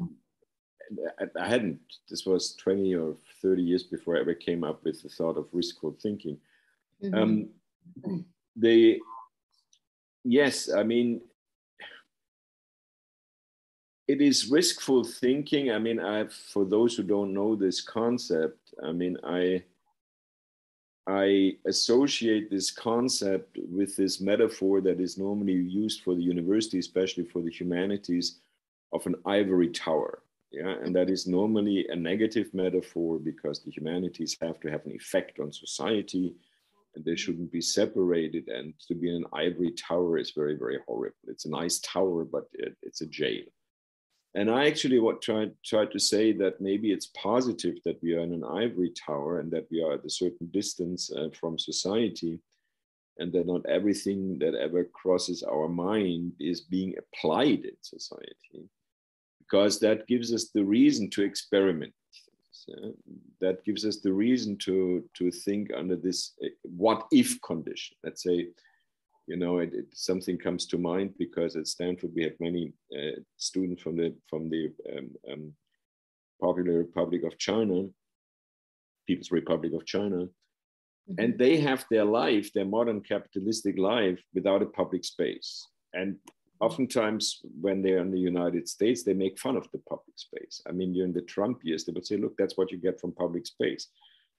I, 1.20 1.24
I 1.40 1.48
hadn't. 1.48 1.80
This 2.08 2.26
was 2.26 2.54
20 2.56 2.94
or 2.94 3.16
30 3.42 3.62
years 3.62 3.82
before 3.82 4.16
I 4.16 4.20
ever 4.20 4.34
came 4.34 4.64
up 4.64 4.84
with 4.84 5.02
the 5.02 5.08
thought 5.08 5.36
of 5.36 5.46
riskful 5.52 6.00
thinking. 6.00 6.38
Mm-hmm. 7.02 7.14
Um, 7.14 8.24
they, 8.56 9.00
yes, 10.24 10.72
I 10.72 10.82
mean, 10.82 11.20
it 14.08 14.20
is 14.20 14.50
riskful 14.50 15.04
thinking. 15.04 15.72
I 15.72 15.78
mean, 15.78 15.98
I 15.98 16.26
for 16.26 16.64
those 16.64 16.96
who 16.96 17.02
don't 17.02 17.34
know 17.34 17.56
this 17.56 17.80
concept, 17.80 18.72
I 18.84 18.92
mean, 18.92 19.16
I 19.24 19.64
I 21.06 21.56
associate 21.66 22.50
this 22.50 22.70
concept 22.70 23.58
with 23.70 23.96
this 23.96 24.20
metaphor 24.20 24.80
that 24.80 25.00
is 25.00 25.18
normally 25.18 25.52
used 25.52 26.02
for 26.02 26.14
the 26.14 26.22
university, 26.22 26.78
especially 26.78 27.24
for 27.24 27.42
the 27.42 27.50
humanities, 27.50 28.40
of 28.92 29.06
an 29.06 29.14
ivory 29.24 29.68
tower. 29.68 30.22
Yeah, 30.50 30.74
and 30.82 30.94
that 30.96 31.10
is 31.10 31.26
normally 31.26 31.86
a 31.88 31.96
negative 31.96 32.52
metaphor 32.54 33.18
because 33.18 33.60
the 33.60 33.70
humanities 33.70 34.36
have 34.40 34.58
to 34.60 34.70
have 34.70 34.86
an 34.86 34.92
effect 34.92 35.38
on 35.38 35.52
society 35.52 36.34
and 36.94 37.04
they 37.04 37.14
shouldn't 37.14 37.52
be 37.52 37.60
separated. 37.60 38.48
And 38.48 38.72
to 38.88 38.94
be 38.94 39.10
in 39.10 39.16
an 39.16 39.26
ivory 39.32 39.72
tower 39.72 40.18
is 40.18 40.30
very, 40.30 40.56
very 40.56 40.78
horrible. 40.86 41.16
It's 41.28 41.44
a 41.44 41.50
nice 41.50 41.78
tower, 41.80 42.24
but 42.24 42.44
it, 42.54 42.76
it's 42.82 43.02
a 43.02 43.06
jail. 43.06 43.42
And 44.36 44.50
I 44.50 44.66
actually 44.66 45.00
what 45.00 45.22
tried 45.22 45.52
tried 45.64 45.90
to 45.92 45.98
say 46.12 46.24
that 46.42 46.60
maybe 46.60 46.88
it's 46.92 47.10
positive 47.28 47.76
that 47.86 48.00
we 48.02 48.10
are 48.16 48.24
in 48.28 48.34
an 48.34 48.44
ivory 48.44 48.92
tower 49.06 49.32
and 49.40 49.50
that 49.54 49.66
we 49.70 49.82
are 49.82 49.94
at 49.94 50.04
a 50.04 50.16
certain 50.22 50.48
distance 50.60 51.10
uh, 51.10 51.30
from 51.38 51.58
society, 51.58 52.34
and 53.18 53.32
that 53.32 53.46
not 53.46 53.64
everything 53.78 54.38
that 54.42 54.54
ever 54.66 54.82
crosses 55.00 55.42
our 55.42 55.68
mind 55.68 56.32
is 56.38 56.60
being 56.76 56.92
applied 57.02 57.62
in 57.70 57.76
society, 57.80 58.62
because 59.42 59.80
that 59.80 60.06
gives 60.06 60.28
us 60.36 60.44
the 60.56 60.66
reason 60.78 61.08
to 61.10 61.22
experiment. 61.22 61.94
That 63.40 63.64
gives 63.64 63.82
us 63.90 63.98
the 64.06 64.12
reason 64.26 64.58
to 64.66 64.76
to 65.18 65.30
think 65.30 65.64
under 65.80 65.96
this 66.06 66.18
uh, 66.44 66.48
what 66.62 67.00
if 67.10 67.40
condition. 67.50 67.96
Let's 68.04 68.22
say 68.28 68.38
you 69.26 69.36
know, 69.36 69.58
it, 69.58 69.74
it, 69.74 69.86
something 69.92 70.38
comes 70.38 70.66
to 70.66 70.78
mind 70.78 71.14
because 71.18 71.56
at 71.56 71.66
Stanford 71.66 72.12
we 72.14 72.22
have 72.22 72.38
many 72.38 72.72
uh, 72.96 73.20
students 73.36 73.82
from 73.82 73.96
the 73.96 74.14
from 74.28 74.48
the 74.48 74.70
um, 74.96 75.10
um, 75.30 75.52
Popular 76.40 76.78
Republic 76.78 77.24
of 77.24 77.36
China, 77.38 77.88
People's 79.06 79.32
Republic 79.32 79.72
of 79.72 79.84
China, 79.84 80.26
mm-hmm. 80.26 81.14
and 81.18 81.38
they 81.38 81.56
have 81.56 81.84
their 81.90 82.04
life, 82.04 82.52
their 82.52 82.64
modern 82.64 83.00
capitalistic 83.00 83.78
life, 83.78 84.20
without 84.32 84.62
a 84.62 84.66
public 84.66 85.04
space. 85.04 85.66
And 85.92 86.16
oftentimes, 86.60 87.40
when 87.60 87.82
they're 87.82 87.98
in 87.98 88.12
the 88.12 88.20
United 88.20 88.68
States, 88.68 89.02
they 89.02 89.14
make 89.14 89.40
fun 89.40 89.56
of 89.56 89.66
the 89.72 89.78
public 89.88 90.16
space. 90.16 90.62
I 90.68 90.72
mean, 90.72 90.92
during 90.92 91.12
the 91.12 91.22
Trump 91.22 91.60
years, 91.64 91.84
they 91.84 91.92
would 91.92 92.06
say, 92.06 92.16
"Look, 92.16 92.36
that's 92.36 92.56
what 92.56 92.70
you 92.70 92.78
get 92.78 93.00
from 93.00 93.12
public 93.12 93.46
space." 93.46 93.88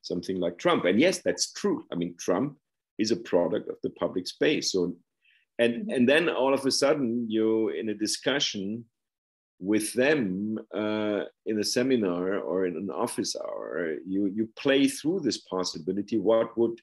Something 0.02 0.40
like 0.40 0.58
Trump, 0.58 0.86
and 0.86 0.98
yes, 0.98 1.22
that's 1.22 1.52
true. 1.52 1.86
I 1.92 1.96
mean, 1.96 2.16
Trump 2.18 2.58
is 2.98 3.12
a 3.12 3.18
product 3.18 3.70
of 3.70 3.78
the 3.84 3.92
public 3.92 4.28
space. 4.28 4.72
So, 4.72 4.96
and 5.60 5.74
mm-hmm. 5.74 5.92
and 5.92 6.10
then 6.10 6.30
all 6.30 6.54
of 6.54 6.66
a 6.66 6.72
sudden 6.72 7.26
you're 7.30 7.76
in 7.76 7.90
a 7.90 7.94
discussion 7.94 8.86
with 9.60 9.94
them 9.94 10.60
uh, 10.74 11.22
in 11.46 11.60
a 11.60 11.64
seminar 11.64 12.38
or 12.38 12.68
in 12.68 12.76
an 12.76 12.90
office 12.92 13.36
hour, 13.36 13.96
you 14.06 14.28
you 14.28 14.50
play 14.58 14.88
through 14.88 15.22
this 15.22 15.40
possibility. 15.40 16.18
What 16.20 16.58
would 16.58 16.80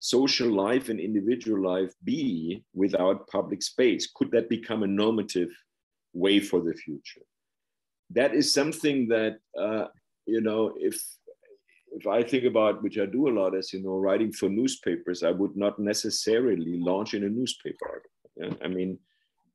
social 0.00 0.48
life 0.48 0.88
and 0.88 1.00
individual 1.00 1.62
life 1.62 1.92
be 2.04 2.64
without 2.74 3.28
public 3.28 3.62
space? 3.62 4.10
Could 4.14 4.30
that 4.32 4.48
become 4.48 4.82
a 4.82 4.88
normative 4.88 5.50
way 6.12 6.40
for 6.40 6.60
the 6.60 6.74
future? 6.74 7.22
That 8.10 8.34
is 8.34 8.52
something 8.52 9.08
that 9.08 9.38
uh, 9.58 9.86
you 10.26 10.40
know 10.40 10.74
if 10.76 11.00
if 11.96 12.06
I 12.06 12.22
think 12.22 12.44
about, 12.44 12.82
which 12.82 12.98
I 12.98 13.06
do 13.06 13.28
a 13.28 13.36
lot, 13.38 13.56
as 13.56 13.72
you 13.72 13.82
know, 13.82 13.96
writing 13.96 14.30
for 14.30 14.50
newspapers, 14.50 15.22
I 15.22 15.30
would 15.30 15.56
not 15.56 15.78
necessarily 15.78 16.78
launch 16.78 17.14
in 17.14 17.24
a 17.24 17.28
newspaper 17.28 17.86
article. 17.88 18.30
Yeah? 18.36 18.52
I 18.62 18.68
mean, 18.68 18.98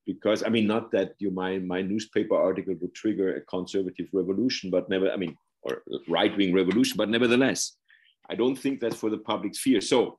because 0.08 0.44
I 0.44 0.50
mean, 0.50 0.66
not 0.66 0.92
that 0.92 1.14
you 1.20 1.30
my 1.30 1.60
my 1.60 1.84
newspaper 1.84 2.36
article 2.36 2.76
would 2.82 2.96
trigger 2.96 3.36
a 3.36 3.42
conservative 3.42 4.08
revolution, 4.12 4.72
but 4.72 4.90
never, 4.90 5.12
I 5.12 5.18
mean, 5.18 5.38
or 5.62 5.84
right 6.08 6.36
wing 6.36 6.52
revolution, 6.52 6.98
but 6.98 7.10
nevertheless, 7.10 7.78
I 8.28 8.34
don't 8.34 8.56
think 8.56 8.80
that's 8.80 8.96
for 8.96 9.12
the 9.12 9.20
public 9.20 9.54
sphere. 9.54 9.82
So, 9.82 10.18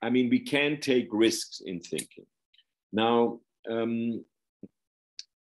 I 0.00 0.10
mean, 0.10 0.30
we 0.30 0.40
can 0.40 0.78
take 0.80 1.08
risks 1.10 1.60
in 1.66 1.80
thinking. 1.80 2.26
Now, 2.92 3.40
um, 3.68 4.24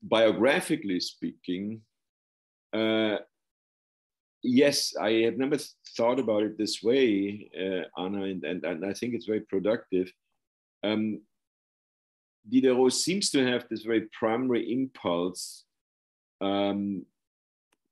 biographically 0.03 1.01
speaking, 1.01 1.81
uh, 2.75 3.17
yes, 4.43 4.95
I 5.01 5.13
have 5.25 5.37
never 5.37 5.59
thought 5.97 6.19
about 6.19 6.43
it 6.43 6.59
this 6.59 6.83
way, 6.83 7.51
uh, 7.59 8.01
Anna, 8.01 8.25
and, 8.25 8.45
and, 8.45 8.65
and, 8.65 8.85
I 8.85 8.93
think 8.93 9.15
it's 9.15 9.27
very 9.27 9.41
productive. 9.41 10.13
Um, 10.85 11.21
Diderot 12.49 12.93
seems 12.93 13.31
to 13.31 13.45
have 13.47 13.67
this 13.69 13.83
very 13.83 14.09
primary 14.19 14.73
impulse 14.73 15.65
um, 16.41 17.05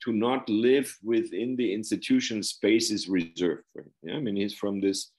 to 0.05 0.13
not 0.13 0.49
live 0.49 0.97
within 1.03 1.57
the 1.57 1.73
institutional 1.75 2.43
spaces 2.43 3.09
reserved 3.09 3.65
for 3.73 3.83
him. 3.83 3.91
Yeah? 4.03 4.17
I 4.17 4.21
mean, 4.21 4.37
he's 4.37 4.55
from 4.55 4.81
this 4.81 5.11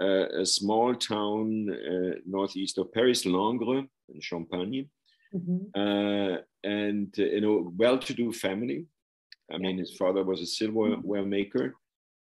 uh, 0.00 0.28
a 0.40 0.46
small 0.46 0.94
town 0.94 1.68
uh, 1.70 2.18
northeast 2.26 2.78
of 2.78 2.92
Paris, 2.92 3.24
Langres, 3.24 3.86
in 4.08 4.20
Champagne, 4.20 4.88
mm-hmm. 5.34 5.58
Uh, 5.74 6.38
and 6.64 7.14
uh, 7.18 7.22
in 7.24 7.44
a 7.44 7.58
well-to-do 7.76 8.32
family. 8.32 8.86
I 9.50 9.58
mean, 9.58 9.78
his 9.78 9.96
father 9.96 10.22
was 10.24 10.40
a 10.40 10.46
silverware 10.46 11.24
maker. 11.24 11.74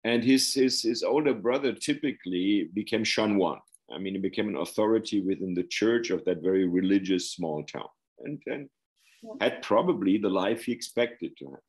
and 0.05 0.25
his, 0.25 0.55
his, 0.55 0.83
his 0.83 1.03
older 1.03 1.35
brother 1.35 1.73
typically 1.73 2.69
became 2.75 3.05
chanoine. 3.05 3.61
I 3.93 3.99
mean, 3.99 4.15
he 4.15 4.21
became 4.21 4.49
an 4.49 4.57
authority 4.57 5.21
within 5.21 5.55
the 5.55 5.65
church 5.65 6.11
of 6.11 6.25
that 6.25 6.43
very 6.43 6.67
religious 6.67 7.33
small 7.33 7.65
town 7.65 7.89
and, 8.21 8.41
and 8.47 8.69
had 9.41 9.63
probably 9.63 10.17
the 10.17 10.31
life 10.31 10.65
he 10.65 10.73
expected 10.73 11.37
to 11.39 11.47
have. 11.47 11.65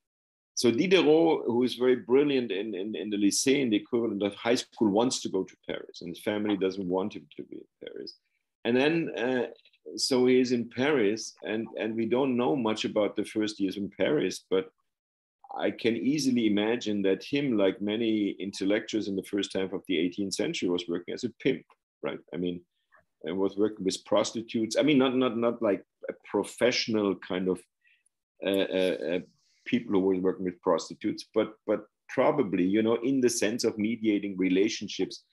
So 0.53 0.69
Diderot, 0.69 1.43
who 1.47 1.63
is 1.63 1.75
very 1.75 1.95
brilliant 1.95 2.51
in, 2.51 2.75
in, 2.75 2.95
in 2.95 3.09
the 3.09 3.17
lycée, 3.17 3.61
in 3.61 3.69
the 3.71 3.77
equivalent 3.77 4.21
of 4.21 4.35
high 4.35 4.55
school, 4.55 4.89
wants 4.89 5.21
to 5.21 5.29
go 5.29 5.43
to 5.43 5.55
Paris, 5.67 6.01
and 6.01 6.09
his 6.09 6.23
family 6.23 6.55
doesn't 6.55 6.87
want 6.87 7.15
him 7.15 7.25
to 7.37 7.43
be 7.43 7.55
in 7.55 7.87
Paris. 7.87 8.17
And 8.63 8.77
then, 8.77 9.11
uh, 9.17 9.47
so 9.95 10.27
he 10.27 10.39
is 10.39 10.51
in 10.51 10.69
Paris, 10.69 11.33
and, 11.43 11.67
and 11.79 11.95
we 11.95 12.05
don't 12.05 12.37
know 12.37 12.55
much 12.55 12.85
about 12.85 13.15
the 13.15 13.25
first 13.25 13.59
years 13.59 13.77
in 13.77 13.89
Paris, 13.97 14.45
but 14.49 14.71
I 15.57 15.71
can 15.71 15.95
easily 15.97 16.47
imagine 16.47 17.01
that 17.03 17.23
him, 17.23 17.57
like 17.57 17.81
many 17.81 18.31
intellectuals 18.39 19.07
in 19.07 19.15
the 19.15 19.23
first 19.23 19.53
half 19.53 19.73
of 19.73 19.83
the 19.87 19.95
18th 19.95 20.33
century, 20.33 20.69
was 20.69 20.85
working 20.87 21.13
as 21.13 21.23
a 21.23 21.29
pimp, 21.41 21.63
right? 22.03 22.19
I 22.33 22.37
mean, 22.37 22.61
and 23.23 23.37
was 23.37 23.57
working 23.57 23.85
with 23.85 24.03
prostitutes. 24.05 24.75
I 24.77 24.83
mean, 24.83 24.97
not 24.97 25.15
not 25.15 25.37
not 25.37 25.61
like 25.61 25.83
a 26.09 26.13
professional 26.29 27.15
kind 27.15 27.47
of 27.47 27.59
uh, 28.45 28.49
uh, 28.49 28.97
uh, 29.09 29.19
people 29.65 29.93
who 29.93 29.99
were 29.99 30.15
working 30.15 30.45
with 30.45 30.61
prostitutes, 30.61 31.25
but 31.33 31.53
but 31.67 31.85
probably 32.09 32.63
you 32.63 32.81
know 32.81 32.95
in 32.95 33.21
the 33.21 33.29
sense 33.29 33.63
of 33.63 33.77
mediating 33.77 34.37
relationships. 34.37 35.23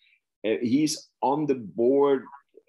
Uh, 0.47 0.55
he's 0.61 1.09
on 1.21 1.47
the 1.47 1.55
board 1.55 2.25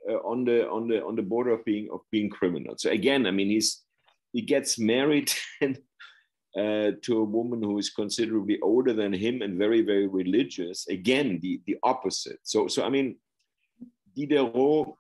uh, 0.10 0.16
on 0.18 0.44
the 0.44 0.68
on 0.70 0.88
the 0.88 1.04
on 1.04 1.16
the 1.16 1.22
border 1.22 1.52
of 1.52 1.64
being 1.66 1.90
of 1.92 2.02
being 2.12 2.30
criminal. 2.30 2.76
So 2.78 2.90
again, 2.90 3.28
I 3.28 3.32
mean, 3.32 3.48
he's 3.48 3.84
he 4.34 4.42
gets 4.42 4.80
married 4.80 5.32
and 5.62 5.78
uh, 6.58 6.92
to 7.04 7.20
a 7.20 7.24
woman 7.24 7.62
who 7.62 7.78
is 7.78 7.90
considerably 7.90 8.60
older 8.62 8.94
than 8.94 9.14
him 9.14 9.42
and 9.42 9.58
very, 9.58 9.82
very 9.82 10.08
religious. 10.08 10.88
Again, 10.88 11.40
the, 11.42 11.62
the 11.68 11.78
opposite. 11.84 12.40
So, 12.44 12.68
so 12.68 12.84
I 12.84 12.90
mean, 12.90 13.18
Diderot, 14.16 14.96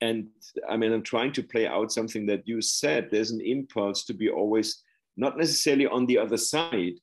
and 0.00 0.28
I 0.68 0.76
mean, 0.76 0.92
I'm 0.92 1.02
trying 1.02 1.32
to 1.32 1.42
play 1.42 1.66
out 1.66 1.90
something 1.90 2.24
that 2.26 2.46
you 2.46 2.62
said. 2.62 3.08
There's 3.10 3.32
an 3.32 3.40
impulse 3.40 4.04
to 4.04 4.14
be 4.14 4.30
always 4.30 4.82
not 5.16 5.36
necessarily 5.36 5.88
on 5.88 6.06
the 6.06 6.18
other 6.18 6.36
side, 6.36 6.94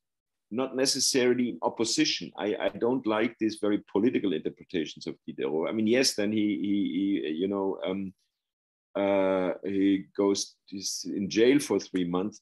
not 0.50 0.78
necessarily 0.78 1.50
in 1.50 1.60
opposition. 1.62 2.32
I, 2.38 2.56
I 2.56 2.70
don't 2.70 3.06
like 3.06 3.36
these 3.38 3.58
very 3.62 3.84
political 3.92 4.32
interpretations 4.32 5.08
of 5.08 5.16
Diderot. 5.28 5.68
I 5.68 5.74
mean, 5.74 5.88
yes, 5.88 6.16
then 6.16 6.32
he, 6.32 6.58
he, 6.62 7.22
he 7.24 7.32
you 7.32 7.50
know, 7.50 7.78
um, 7.86 8.14
uh, 8.96 9.56
he 9.66 10.06
goes 10.16 10.56
in 11.04 11.30
jail 11.30 11.60
for 11.60 11.82
three 11.82 12.06
months 12.06 12.40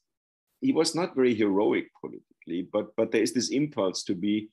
he 0.64 0.72
was 0.72 0.94
not 0.94 1.14
very 1.14 1.34
heroic 1.34 1.86
politically, 2.00 2.66
but 2.72 2.86
but 2.96 3.12
there 3.12 3.22
is 3.22 3.34
this 3.34 3.50
impulse 3.50 4.02
to 4.04 4.14
be 4.14 4.48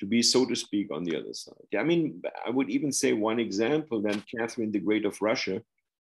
to 0.00 0.06
be 0.06 0.20
so 0.22 0.44
to 0.44 0.56
speak 0.56 0.88
on 0.92 1.04
the 1.04 1.16
other 1.16 1.32
side. 1.32 1.70
I 1.78 1.84
mean, 1.90 2.22
I 2.46 2.50
would 2.50 2.68
even 2.68 2.92
say 2.92 3.12
one 3.12 3.40
example. 3.40 4.02
Then 4.02 4.22
Catherine 4.32 4.72
the 4.72 4.86
Great 4.88 5.06
of 5.06 5.22
Russia, 5.22 5.62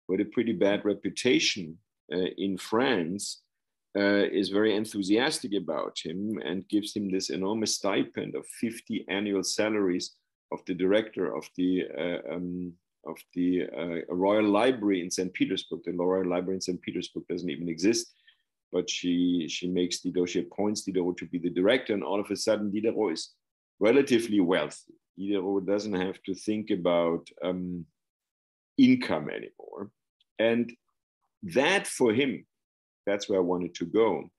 with 0.08 0.20
a 0.20 0.32
pretty 0.34 0.52
bad 0.52 0.84
reputation 0.84 1.78
uh, 2.12 2.30
in 2.46 2.58
France, 2.58 3.42
uh, 3.98 4.24
is 4.40 4.50
very 4.50 4.76
enthusiastic 4.76 5.52
about 5.54 5.96
him 6.04 6.38
and 6.44 6.68
gives 6.68 6.94
him 6.94 7.10
this 7.10 7.30
enormous 7.30 7.76
stipend 7.76 8.34
of 8.34 8.44
50 8.60 9.06
annual 9.08 9.42
salaries 9.42 10.16
of 10.52 10.60
the 10.66 10.74
director 10.74 11.34
of 11.34 11.44
the 11.56 11.70
uh, 12.04 12.34
um, 12.34 12.74
of 13.12 13.16
the 13.34 13.50
uh, 13.80 14.14
Royal 14.14 14.48
Library 14.60 15.00
in 15.00 15.10
St. 15.10 15.32
Petersburg. 15.32 15.80
The 15.84 15.92
Royal 15.92 16.28
Library 16.28 16.56
in 16.56 16.60
St. 16.60 16.82
Petersburg 16.82 17.24
doesn't 17.28 17.48
even 17.56 17.70
exist 17.70 18.12
but 18.72 18.88
she 18.90 19.46
she 19.48 19.68
makes 19.68 20.00
Diderot, 20.00 20.30
she 20.30 20.40
appoints 20.40 20.82
Diderot 20.82 21.16
to 21.18 21.26
be 21.26 21.38
the 21.38 21.50
director, 21.50 21.94
and 21.94 22.02
all 22.02 22.20
of 22.20 22.30
a 22.30 22.36
sudden 22.36 22.70
Diderot 22.70 23.12
is 23.12 23.32
relatively 23.78 24.40
wealthy. 24.40 24.94
Diderot 25.18 25.66
doesn't 25.66 25.94
have 25.94 26.22
to 26.24 26.34
think 26.34 26.70
about 26.70 27.28
um, 27.42 27.86
income 28.78 29.30
anymore, 29.30 29.90
and 30.38 30.72
that 31.42 31.86
for 31.86 32.12
him, 32.12 32.44
that's 33.06 33.28
where 33.28 33.38
I 33.38 33.42
wanted 33.42 33.74
to 33.76 33.86
go. 33.86 34.30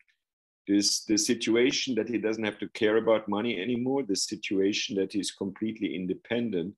This 0.68 1.06
the 1.06 1.18
situation 1.18 1.96
that 1.96 2.10
he 2.10 2.18
doesn't 2.18 2.44
have 2.44 2.60
to 2.60 2.68
care 2.70 2.98
about 2.98 3.30
money 3.30 3.62
anymore, 3.62 4.04
the 4.04 4.16
situation 4.16 4.98
that 4.98 5.14
he's 5.14 5.32
completely 5.32 5.96
independent. 5.96 6.76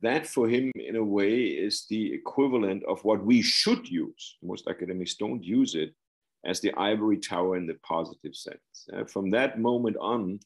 That 0.00 0.26
for 0.26 0.48
him, 0.48 0.72
in 0.74 0.96
a 0.96 1.04
way, 1.04 1.44
is 1.44 1.86
the 1.88 2.12
equivalent 2.12 2.82
of 2.88 3.04
what 3.04 3.24
we 3.24 3.40
should 3.40 3.88
use. 3.88 4.36
Most 4.42 4.66
academics 4.66 5.14
don't 5.14 5.44
use 5.44 5.76
it, 5.76 5.94
as 6.44 6.60
the 6.60 6.72
ivory 6.76 7.16
tower 7.16 7.56
in 7.56 7.66
the 7.66 7.78
positive 7.82 8.34
sense. 8.34 8.88
Uh, 8.92 9.04
from 9.04 9.30
that 9.30 9.58
moment 9.58 9.96
on, 10.00 10.40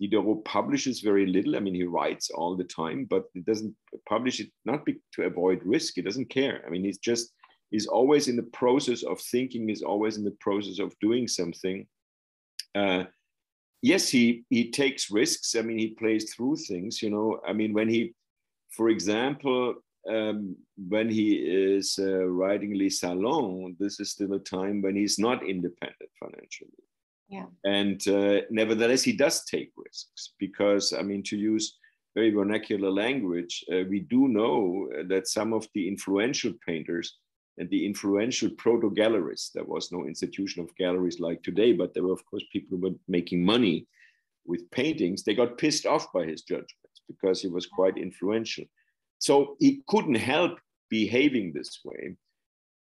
Diderot 0.00 0.44
publishes 0.44 1.00
very 1.00 1.26
little. 1.26 1.56
I 1.56 1.60
mean, 1.60 1.74
he 1.74 1.84
writes 1.84 2.30
all 2.30 2.56
the 2.56 2.64
time, 2.64 3.06
but 3.08 3.24
he 3.34 3.40
doesn't 3.40 3.74
publish 4.08 4.40
it 4.40 4.50
not 4.64 4.84
be, 4.84 5.00
to 5.14 5.22
avoid 5.22 5.60
risk. 5.64 5.94
He 5.94 6.02
doesn't 6.02 6.28
care. 6.28 6.62
I 6.66 6.70
mean, 6.70 6.84
he's 6.84 6.98
just 6.98 7.32
he's 7.70 7.86
always 7.86 8.28
in 8.28 8.36
the 8.36 8.42
process 8.42 9.04
of 9.04 9.20
thinking. 9.20 9.68
He's 9.68 9.82
always 9.82 10.16
in 10.16 10.24
the 10.24 10.36
process 10.40 10.80
of 10.80 10.98
doing 11.00 11.28
something. 11.28 11.86
Uh, 12.74 13.04
yes, 13.80 14.08
he 14.08 14.44
he 14.50 14.70
takes 14.70 15.10
risks. 15.10 15.54
I 15.54 15.62
mean, 15.62 15.78
he 15.78 15.88
plays 15.90 16.34
through 16.34 16.56
things. 16.56 17.00
You 17.00 17.10
know, 17.10 17.40
I 17.46 17.52
mean, 17.52 17.72
when 17.72 17.88
he, 17.88 18.14
for 18.70 18.88
example, 18.88 19.76
um, 20.08 20.56
when 20.76 21.08
he 21.08 21.34
is 21.34 21.98
uh, 21.98 22.24
writing 22.26 22.74
Les 22.74 22.90
Salons, 22.90 23.76
this 23.78 24.00
is 24.00 24.10
still 24.10 24.34
a 24.34 24.38
time 24.38 24.82
when 24.82 24.96
he's 24.96 25.18
not 25.18 25.46
independent 25.46 26.10
financially. 26.18 26.70
Yeah. 27.28 27.46
And 27.64 28.06
uh, 28.08 28.42
nevertheless, 28.50 29.02
he 29.02 29.12
does 29.12 29.44
take 29.44 29.72
risks 29.76 30.34
because, 30.38 30.92
I 30.92 31.02
mean, 31.02 31.22
to 31.24 31.36
use 31.36 31.78
very 32.14 32.30
vernacular 32.30 32.90
language, 32.90 33.64
uh, 33.72 33.84
we 33.88 34.00
do 34.00 34.28
know 34.28 34.88
that 35.08 35.28
some 35.28 35.52
of 35.52 35.66
the 35.74 35.88
influential 35.88 36.52
painters 36.66 37.18
and 37.58 37.70
the 37.70 37.86
influential 37.86 38.50
proto 38.50 38.90
galleries, 38.90 39.50
there 39.54 39.64
was 39.64 39.92
no 39.92 40.04
institution 40.06 40.62
of 40.62 40.76
galleries 40.76 41.20
like 41.20 41.42
today, 41.42 41.72
but 41.72 41.94
there 41.94 42.02
were, 42.02 42.12
of 42.12 42.24
course, 42.26 42.44
people 42.52 42.76
who 42.76 42.88
were 42.88 42.96
making 43.08 43.44
money 43.44 43.86
with 44.44 44.70
paintings. 44.70 45.22
They 45.22 45.34
got 45.34 45.58
pissed 45.58 45.86
off 45.86 46.12
by 46.12 46.24
his 46.26 46.42
judgments 46.42 47.02
because 47.08 47.40
he 47.40 47.48
was 47.48 47.66
quite 47.66 47.96
influential. 47.96 48.64
So 49.22 49.56
he 49.60 49.84
couldn't 49.86 50.16
help 50.16 50.58
behaving 50.90 51.52
this 51.52 51.78
way. 51.84 52.16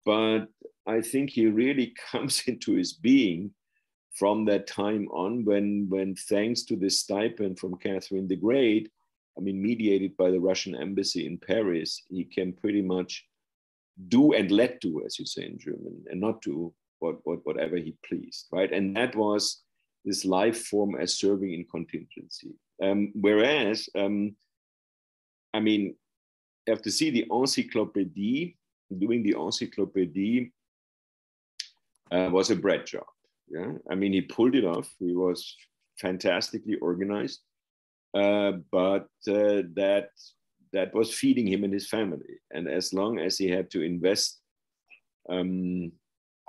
But 0.05 0.45
I 0.87 1.01
think 1.01 1.29
he 1.29 1.47
really 1.47 1.93
comes 2.11 2.43
into 2.47 2.75
his 2.75 2.93
being 2.93 3.51
from 4.13 4.45
that 4.45 4.65
time 4.65 5.09
on 5.09 5.43
when, 5.43 5.87
when 5.89 6.15
thanks 6.15 6.63
to 6.63 6.77
this 6.77 7.01
stipend 7.01 7.59
from 7.59 7.75
Catherine 7.75 8.29
the 8.29 8.37
Great, 8.37 8.89
I 9.37 9.41
mean, 9.41 9.61
mediated 9.61 10.15
by 10.15 10.31
the 10.31 10.39
Russian 10.39 10.75
embassy 10.75 11.25
in 11.27 11.37
Paris, 11.37 12.03
he 12.09 12.23
can 12.23 12.53
pretty 12.53 12.81
much 12.81 13.25
do 14.07 14.31
and 14.31 14.49
let 14.49 14.79
do, 14.79 15.03
as 15.05 15.19
you 15.19 15.25
say 15.25 15.43
in 15.45 15.59
German, 15.59 16.05
and 16.09 16.21
not 16.21 16.41
do 16.41 16.73
what, 16.99 17.17
what, 17.25 17.45
whatever 17.45 17.75
he 17.75 17.97
pleased, 18.07 18.47
right? 18.53 18.71
And 18.71 18.95
that 18.95 19.13
was 19.13 19.61
this 20.05 20.23
life 20.23 20.67
form 20.67 20.95
as 20.95 21.17
serving 21.17 21.51
in 21.51 21.65
contingency. 21.65 22.53
Um, 22.81 23.11
whereas, 23.13 23.89
um, 23.93 24.35
I 25.53 25.59
mean, 25.59 25.95
to 26.84 26.91
see 26.91 27.09
the 27.09 27.26
encyclopédie. 27.30 28.55
Doing 28.97 29.22
the 29.22 29.34
encyclopédie 29.34 30.51
uh, 32.11 32.30
was 32.32 32.49
a 32.49 32.55
bread 32.55 32.88
job. 32.88 33.05
Yeah, 33.47 33.74
I 33.89 33.95
mean, 33.95 34.13
he 34.13 34.22
pulled 34.22 34.55
it 34.55 34.65
off. 34.65 34.91
He 34.99 35.13
was 35.13 35.55
fantastically 35.99 36.76
organized, 36.78 37.41
uh, 38.15 38.53
but 38.72 39.09
uh, 39.28 39.61
that 39.76 40.09
that 40.74 40.93
was 40.93 41.13
feeding 41.13 41.47
him 41.47 41.63
and 41.63 41.74
his 41.74 41.88
family. 41.88 42.39
And 42.51 42.67
as 42.67 42.93
long 42.93 43.20
as 43.20 43.38
he 43.38 43.47
had 43.49 43.70
to 43.72 43.82
invest, 43.82 44.39
um, 45.30 45.91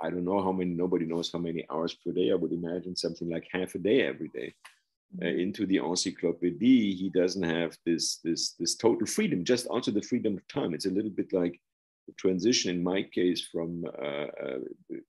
I 0.01 0.09
don't 0.09 0.25
know 0.25 0.43
how 0.43 0.51
many. 0.51 0.71
Nobody 0.71 1.05
knows 1.05 1.31
how 1.31 1.39
many 1.39 1.65
hours 1.71 1.93
per 1.93 2.11
day. 2.11 2.31
I 2.31 2.35
would 2.35 2.53
imagine 2.53 2.95
something 2.95 3.29
like 3.29 3.47
half 3.51 3.75
a 3.75 3.79
day 3.79 4.01
every 4.01 4.29
day 4.29 4.53
uh, 5.21 5.25
into 5.25 5.65
the 5.65 5.77
encyclopédie, 5.77 6.95
he 6.95 7.11
doesn't 7.13 7.43
have 7.43 7.77
this, 7.85 8.17
this, 8.23 8.53
this 8.53 8.75
total 8.75 9.05
freedom, 9.05 9.43
just 9.43 9.67
also 9.67 9.91
the 9.91 10.01
freedom 10.01 10.37
of 10.37 10.47
time. 10.47 10.73
It's 10.73 10.85
a 10.85 10.91
little 10.91 11.11
bit 11.11 11.33
like 11.33 11.59
the 12.07 12.13
transition 12.13 12.71
in 12.71 12.83
my 12.83 13.03
case 13.03 13.47
from 13.51 13.83
uh, 14.01 14.27
uh, 14.45 14.59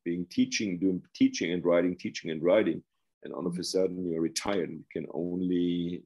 being 0.04 0.26
teaching, 0.30 0.78
doing 0.78 1.02
teaching 1.14 1.52
and 1.52 1.64
writing, 1.64 1.96
teaching 1.96 2.30
and 2.30 2.42
writing, 2.42 2.82
and 3.22 3.32
all 3.32 3.46
of 3.46 3.58
a 3.58 3.64
sudden 3.64 4.10
you're 4.10 4.20
retired 4.20 4.68
and 4.70 4.78
you 4.78 4.84
can 4.92 5.06
only 5.14 6.02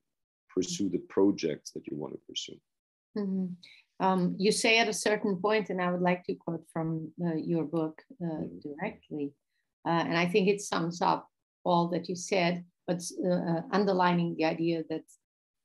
pursue 0.54 0.88
the 0.88 1.02
projects 1.08 1.70
that 1.70 1.86
you 1.86 1.96
want 1.96 2.12
to 2.12 2.20
pursue. 2.28 2.58
Mm-hmm. 3.16 3.46
Um, 3.98 4.36
you 4.38 4.52
say 4.52 4.78
at 4.78 4.88
a 4.88 4.92
certain 4.92 5.36
point, 5.36 5.70
and 5.70 5.80
I 5.80 5.90
would 5.90 6.02
like 6.02 6.22
to 6.24 6.34
quote 6.34 6.64
from 6.70 7.10
uh, 7.24 7.34
your 7.34 7.64
book 7.64 8.02
uh, 8.22 8.26
mm-hmm. 8.26 8.58
directly, 8.68 9.32
uh, 9.86 10.04
and 10.08 10.18
I 10.18 10.26
think 10.26 10.48
it 10.48 10.60
sums 10.60 11.00
up 11.00 11.28
all 11.64 11.88
that 11.88 12.08
you 12.08 12.14
said 12.14 12.64
but 12.86 13.02
uh, 13.24 13.28
uh, 13.28 13.62
underlining 13.72 14.34
the 14.36 14.44
idea 14.44 14.82
that 14.88 15.04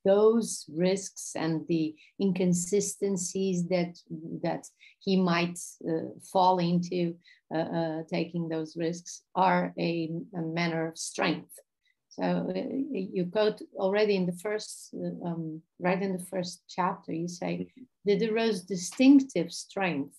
those 0.03 0.65
risks 0.73 1.33
and 1.35 1.67
the 1.67 1.95
inconsistencies 2.19 3.67
that 3.67 3.95
that 4.41 4.67
he 4.99 5.15
might 5.15 5.59
uh, 5.87 6.09
fall 6.31 6.59
into 6.59 7.15
uh, 7.53 7.57
uh, 7.57 8.03
taking 8.09 8.47
those 8.47 8.75
risks 8.77 9.23
are 9.35 9.73
a, 9.77 10.09
a, 10.35 10.41
manner 10.41 10.87
of 10.87 10.97
strength 10.97 11.53
So 12.09 12.23
uh, 12.23 12.53
you 12.91 13.25
quote 13.31 13.61
already 13.75 14.15
in 14.15 14.25
the 14.25 14.37
first, 14.43 14.93
um, 15.25 15.61
right 15.79 16.01
in 16.01 16.13
the 16.13 16.25
first 16.25 16.63
chapter, 16.67 17.13
you 17.13 17.27
say 17.27 17.51
mm-hmm. 17.57 17.83
Diderot's 18.05 18.61
distinctive 18.63 19.51
strength, 19.51 20.17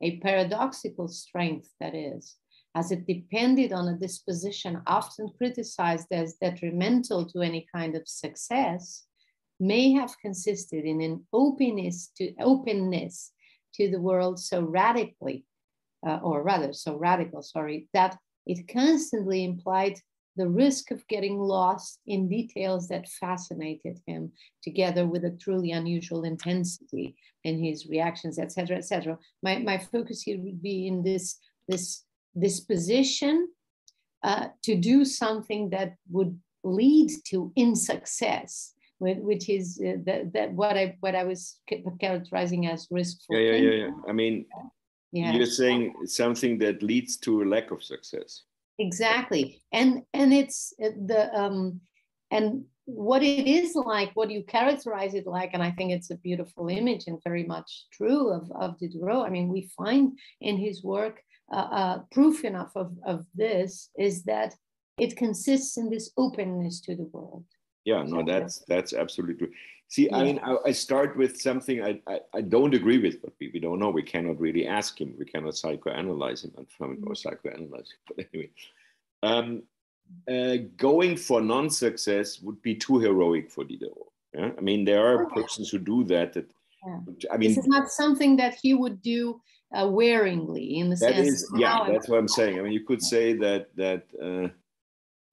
a 0.00 0.18
paradoxical 0.20 1.08
strength 1.08 1.68
that 1.80 1.94
is, 1.94 2.36
as 2.76 2.92
it 2.92 3.06
depended 3.06 3.72
on 3.72 3.88
a 3.88 3.96
disposition 3.96 4.82
often 4.86 5.30
criticized 5.38 6.08
as 6.10 6.34
detrimental 6.34 7.24
to 7.24 7.40
any 7.40 7.66
kind 7.74 7.96
of 7.96 8.06
success, 8.06 9.06
may 9.58 9.92
have 9.92 10.20
consisted 10.20 10.84
in 10.84 11.00
an 11.00 11.26
openness 11.32 12.10
to 12.18 12.34
openness 12.38 13.32
to 13.74 13.90
the 13.90 13.98
world 13.98 14.38
so 14.38 14.60
radically, 14.60 15.46
uh, 16.06 16.18
or 16.22 16.42
rather 16.42 16.74
so 16.74 16.94
radical, 16.96 17.40
sorry, 17.40 17.88
that 17.94 18.18
it 18.44 18.68
constantly 18.68 19.42
implied 19.42 19.98
the 20.36 20.46
risk 20.46 20.90
of 20.90 21.08
getting 21.08 21.38
lost 21.38 22.00
in 22.06 22.28
details 22.28 22.88
that 22.88 23.08
fascinated 23.08 23.98
him, 24.06 24.30
together 24.62 25.06
with 25.06 25.24
a 25.24 25.30
truly 25.30 25.72
unusual 25.72 26.24
intensity 26.24 27.16
in 27.42 27.58
his 27.58 27.86
reactions, 27.86 28.38
etc., 28.38 28.76
etc. 28.76 29.18
My, 29.42 29.60
my 29.60 29.78
focus 29.78 30.20
here 30.20 30.38
would 30.38 30.60
be 30.60 30.86
in 30.86 31.02
this, 31.02 31.38
this 31.68 32.02
disposition 32.38 33.48
uh, 34.22 34.48
to 34.62 34.76
do 34.76 35.04
something 35.04 35.70
that 35.70 35.94
would 36.10 36.38
lead 36.64 37.10
to 37.26 37.52
insuccess, 37.56 38.72
which 38.98 39.48
is 39.48 39.80
uh, 39.86 39.98
that, 40.04 40.32
that 40.32 40.52
what 40.52 40.76
I 40.76 40.96
what 41.00 41.14
I 41.14 41.24
was 41.24 41.60
characterizing 42.00 42.66
as 42.66 42.88
risk 42.90 43.18
Yeah, 43.30 43.38
yeah, 43.38 43.56
yeah, 43.56 43.70
yeah. 43.70 43.90
I 44.08 44.12
mean, 44.12 44.46
yeah. 45.12 45.32
you're 45.32 45.46
saying 45.46 45.94
something 46.06 46.58
that 46.58 46.82
leads 46.82 47.16
to 47.18 47.42
a 47.42 47.44
lack 47.44 47.70
of 47.70 47.82
success 47.82 48.42
exactly 48.78 49.62
and 49.72 50.02
and 50.12 50.32
it's 50.34 50.74
uh, 50.84 50.90
the 51.06 51.34
um 51.34 51.80
and 52.30 52.64
what 52.84 53.22
it 53.22 53.48
is 53.48 53.74
like 53.74 54.10
what 54.14 54.30
you 54.30 54.44
characterize 54.44 55.14
it 55.14 55.26
like 55.26 55.50
and 55.54 55.62
i 55.62 55.70
think 55.70 55.90
it's 55.90 56.10
a 56.10 56.18
beautiful 56.18 56.68
image 56.68 57.04
and 57.06 57.22
very 57.24 57.44
much 57.44 57.86
true 57.92 58.30
of, 58.30 58.50
of 58.52 58.78
diderot 58.78 59.26
i 59.26 59.30
mean 59.30 59.48
we 59.48 59.70
find 59.76 60.18
in 60.40 60.56
his 60.56 60.84
work 60.84 61.22
uh, 61.52 61.56
uh, 61.56 61.98
proof 62.10 62.44
enough 62.44 62.72
of, 62.74 62.92
of 63.04 63.26
this 63.34 63.90
is 63.98 64.24
that 64.24 64.54
it 64.98 65.16
consists 65.16 65.76
in 65.76 65.90
this 65.90 66.10
openness 66.16 66.80
to 66.80 66.96
the 66.96 67.04
world 67.12 67.44
yeah 67.84 68.02
no 68.02 68.22
that's 68.22 68.58
that's 68.68 68.92
absolutely 68.92 69.36
true 69.36 69.54
see 69.88 70.06
yeah. 70.06 70.16
i 70.16 70.24
mean 70.24 70.40
I, 70.42 70.56
I, 70.66 70.72
start 70.72 71.16
with 71.16 71.40
something 71.40 71.82
I, 71.82 72.00
I, 72.06 72.20
I 72.34 72.40
don't 72.40 72.74
agree 72.74 72.98
with 72.98 73.22
but 73.22 73.32
we, 73.40 73.50
we 73.54 73.60
don't 73.60 73.78
know 73.78 73.90
we 73.90 74.02
cannot 74.02 74.40
really 74.40 74.66
ask 74.66 75.00
him 75.00 75.14
we 75.18 75.24
cannot 75.24 75.54
psychoanalyze 75.54 76.44
him 76.44 76.52
or 76.56 76.88
mm-hmm. 76.88 77.12
psychoanalyze 77.12 77.90
him 77.92 78.00
but 78.08 78.26
anyway 78.32 78.50
um, 79.22 79.62
uh, 80.28 80.56
going 80.76 81.16
for 81.16 81.40
non-success 81.40 82.40
would 82.42 82.60
be 82.62 82.74
too 82.74 82.98
heroic 82.98 83.50
for 83.50 83.64
diderot 83.64 84.10
yeah? 84.34 84.50
i 84.58 84.60
mean 84.60 84.84
there 84.84 85.06
are 85.06 85.26
persons 85.26 85.70
who 85.70 85.78
do 85.78 86.04
that 86.04 86.32
that 86.32 86.50
yeah. 86.86 86.98
i 87.32 87.36
mean 87.36 87.50
this 87.50 87.58
is 87.58 87.68
not 87.68 87.88
something 87.88 88.36
that 88.36 88.54
he 88.60 88.74
would 88.74 89.00
do 89.00 89.40
uh, 89.74 89.84
wearingly 89.84 90.76
in 90.76 90.90
the 90.90 90.96
that 90.96 91.14
sense 91.14 91.42
is, 91.42 91.52
yeah 91.56 91.86
that's 91.88 92.08
what 92.08 92.18
i'm 92.18 92.28
saying 92.28 92.58
i 92.58 92.62
mean 92.62 92.72
you 92.72 92.84
could 92.84 93.02
say 93.02 93.32
that 93.32 93.68
that 93.76 94.04
uh, 94.22 94.48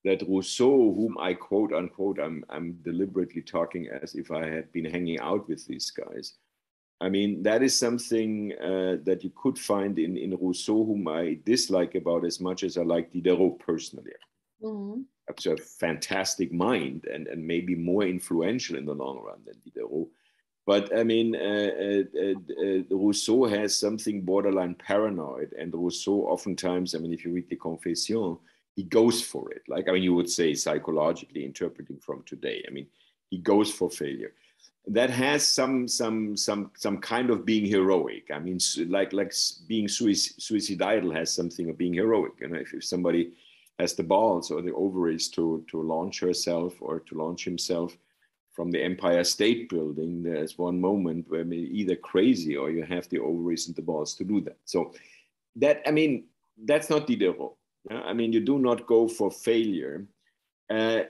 that 0.03 0.21
Rousseau, 0.27 0.93
whom 0.93 1.17
I 1.17 1.33
quote 1.33 1.73
unquote, 1.73 2.19
I'm, 2.19 2.43
I'm 2.49 2.73
deliberately 2.83 3.41
talking 3.41 3.87
as 3.87 4.15
if 4.15 4.31
I 4.31 4.45
had 4.47 4.71
been 4.71 4.85
hanging 4.85 5.19
out 5.19 5.47
with 5.47 5.65
these 5.65 5.91
guys. 5.91 6.35
I 6.99 7.09
mean, 7.09 7.43
that 7.43 7.63
is 7.63 7.77
something 7.77 8.53
uh, 8.61 8.97
that 9.03 9.23
you 9.23 9.31
could 9.35 9.57
find 9.57 9.97
in, 9.99 10.17
in 10.17 10.37
Rousseau, 10.37 10.85
whom 10.85 11.07
I 11.07 11.39
dislike 11.45 11.95
about 11.95 12.25
as 12.25 12.39
much 12.39 12.63
as 12.63 12.77
I 12.77 12.83
like 12.83 13.11
Diderot 13.11 13.59
personally. 13.59 14.13
Mm-hmm. 14.61 15.01
That's 15.27 15.45
a 15.45 15.57
fantastic 15.57 16.53
mind 16.53 17.05
and, 17.11 17.27
and 17.27 17.45
maybe 17.45 17.75
more 17.75 18.03
influential 18.03 18.77
in 18.77 18.85
the 18.85 18.93
long 18.93 19.21
run 19.21 19.39
than 19.45 19.55
Diderot. 19.65 20.07
But 20.65 20.95
I 20.97 21.03
mean, 21.03 21.35
uh, 21.35 21.39
uh, 21.39 22.33
uh, 22.65 22.83
Rousseau 22.89 23.45
has 23.45 23.75
something 23.75 24.21
borderline 24.21 24.75
paranoid, 24.75 25.53
and 25.59 25.73
Rousseau 25.73 26.21
oftentimes, 26.21 26.95
I 26.95 26.99
mean, 26.99 27.13
if 27.13 27.25
you 27.25 27.33
read 27.33 27.49
the 27.49 27.57
Confessions, 27.57 28.37
he 28.75 28.83
goes 28.83 29.21
for 29.21 29.51
it. 29.51 29.63
Like, 29.67 29.89
I 29.89 29.91
mean, 29.91 30.03
you 30.03 30.13
would 30.15 30.29
say 30.29 30.53
psychologically 30.53 31.45
interpreting 31.45 31.97
from 31.97 32.23
today. 32.25 32.63
I 32.67 32.71
mean, 32.71 32.87
he 33.29 33.37
goes 33.39 33.71
for 33.71 33.89
failure. 33.89 34.33
That 34.87 35.09
has 35.09 35.45
some 35.47 35.87
some 35.87 36.35
some 36.37 36.71
some 36.75 36.97
kind 36.99 37.29
of 37.29 37.45
being 37.45 37.65
heroic. 37.65 38.31
I 38.33 38.39
mean, 38.39 38.59
like 38.87 39.11
like 39.13 39.33
being 39.67 39.87
suicidal 39.87 41.11
has 41.13 41.33
something 41.33 41.69
of 41.69 41.77
being 41.77 41.93
heroic. 41.93 42.33
You 42.39 42.49
know, 42.49 42.59
if, 42.59 42.73
if 42.73 42.83
somebody 42.83 43.33
has 43.79 43.95
the 43.95 44.03
balls 44.03 44.51
or 44.51 44.61
the 44.61 44.73
ovaries 44.73 45.29
to 45.29 45.63
to 45.69 45.81
launch 45.81 46.19
herself 46.19 46.73
or 46.81 46.99
to 46.99 47.15
launch 47.15 47.45
himself 47.45 47.97
from 48.53 48.71
the 48.71 48.81
Empire 48.81 49.23
State 49.23 49.69
Building, 49.69 50.23
there's 50.23 50.57
one 50.57 50.79
moment 50.79 51.29
where 51.29 51.43
you're 51.43 51.71
either 51.71 51.95
crazy 51.95 52.55
or 52.55 52.69
you 52.69 52.83
have 52.83 53.09
the 53.09 53.19
ovaries 53.19 53.67
and 53.67 53.75
the 53.75 53.81
balls 53.81 54.13
to 54.15 54.23
do 54.23 54.41
that. 54.41 54.57
So 54.65 54.93
that 55.57 55.81
I 55.85 55.91
mean, 55.91 56.25
that's 56.65 56.89
not 56.89 57.07
Diderot 57.07 57.53
I 57.91 58.13
mean, 58.13 58.31
you 58.31 58.39
do 58.39 58.59
not 58.59 58.87
go 58.87 59.07
for 59.07 59.29
failure. 59.29 60.05
Uh, 60.69 61.01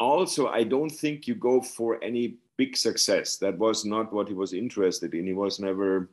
also, 0.00 0.48
I 0.48 0.64
don't 0.64 0.90
think 0.90 1.26
you 1.26 1.34
go 1.34 1.60
for 1.60 2.02
any 2.02 2.36
big 2.56 2.76
success. 2.76 3.36
That 3.36 3.58
was 3.58 3.84
not 3.84 4.12
what 4.12 4.28
he 4.28 4.34
was 4.34 4.52
interested 4.52 5.14
in. 5.14 5.26
He 5.26 5.34
was 5.34 5.60
never, 5.60 6.10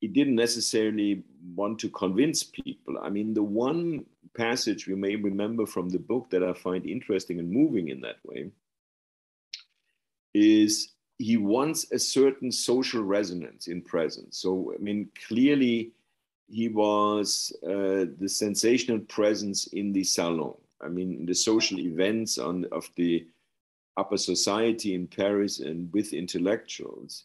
he 0.00 0.08
didn't 0.08 0.36
necessarily 0.36 1.22
want 1.54 1.78
to 1.80 1.90
convince 1.90 2.42
people. 2.42 2.98
I 3.02 3.10
mean, 3.10 3.34
the 3.34 3.42
one 3.42 4.06
passage 4.34 4.86
we 4.86 4.94
may 4.94 5.16
remember 5.16 5.66
from 5.66 5.88
the 5.88 5.98
book 5.98 6.30
that 6.30 6.42
I 6.42 6.52
find 6.54 6.86
interesting 6.86 7.38
and 7.40 7.50
moving 7.50 7.88
in 7.88 8.00
that 8.00 8.16
way 8.24 8.50
is 10.34 10.92
he 11.18 11.36
wants 11.36 11.90
a 11.92 11.98
certain 11.98 12.50
social 12.50 13.02
resonance 13.02 13.66
in 13.66 13.82
presence. 13.82 14.38
So, 14.38 14.72
I 14.74 14.78
mean, 14.78 15.10
clearly, 15.28 15.92
he 16.48 16.68
was 16.68 17.52
uh, 17.62 18.06
the 18.18 18.28
sensational 18.28 19.00
presence 19.00 19.66
in 19.68 19.92
the 19.92 20.02
salon. 20.02 20.56
I 20.80 20.88
mean, 20.88 21.26
the 21.26 21.34
social 21.34 21.78
events 21.78 22.38
on, 22.38 22.66
of 22.72 22.88
the 22.96 23.26
upper 23.96 24.16
society 24.16 24.94
in 24.94 25.06
Paris 25.06 25.60
and 25.60 25.92
with 25.92 26.12
intellectuals. 26.12 27.24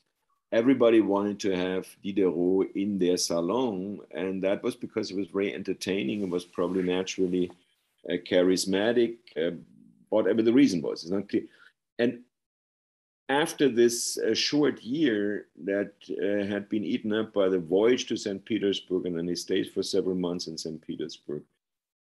Everybody 0.51 1.01
wanted 1.01 1.39
to 1.41 1.55
have 1.55 1.87
Diderot 2.03 2.75
in 2.75 2.99
their 2.99 3.17
salon, 3.17 3.99
and 4.11 4.43
that 4.43 4.61
was 4.61 4.75
because 4.75 5.09
it 5.09 5.17
was 5.17 5.27
very 5.27 5.53
entertaining 5.53 6.21
and 6.21 6.31
was 6.31 6.45
probably 6.45 6.83
naturally 6.83 7.49
uh, 8.09 8.17
charismatic, 8.29 9.15
uh, 9.37 9.55
whatever 10.09 10.41
the 10.41 10.53
reason 10.53 10.81
was. 10.81 11.03
It's 11.03 11.11
not 11.11 11.29
clear. 11.29 11.43
And 11.97 12.19
after 13.29 13.69
this 13.69 14.17
uh, 14.17 14.33
short 14.33 14.81
year 14.83 15.47
that 15.63 15.93
uh, 16.11 16.45
had 16.45 16.69
been 16.69 16.83
eaten 16.83 17.13
up 17.13 17.33
by 17.33 17.49
the 17.49 17.59
voyage 17.59 18.05
to 18.07 18.17
St. 18.17 18.43
Petersburg, 18.45 19.05
and 19.05 19.17
then 19.17 19.27
he 19.27 19.35
stayed 19.35 19.71
for 19.71 19.81
several 19.81 20.15
months 20.15 20.47
in 20.47 20.57
St. 20.57 20.79
Petersburg, 20.85 21.43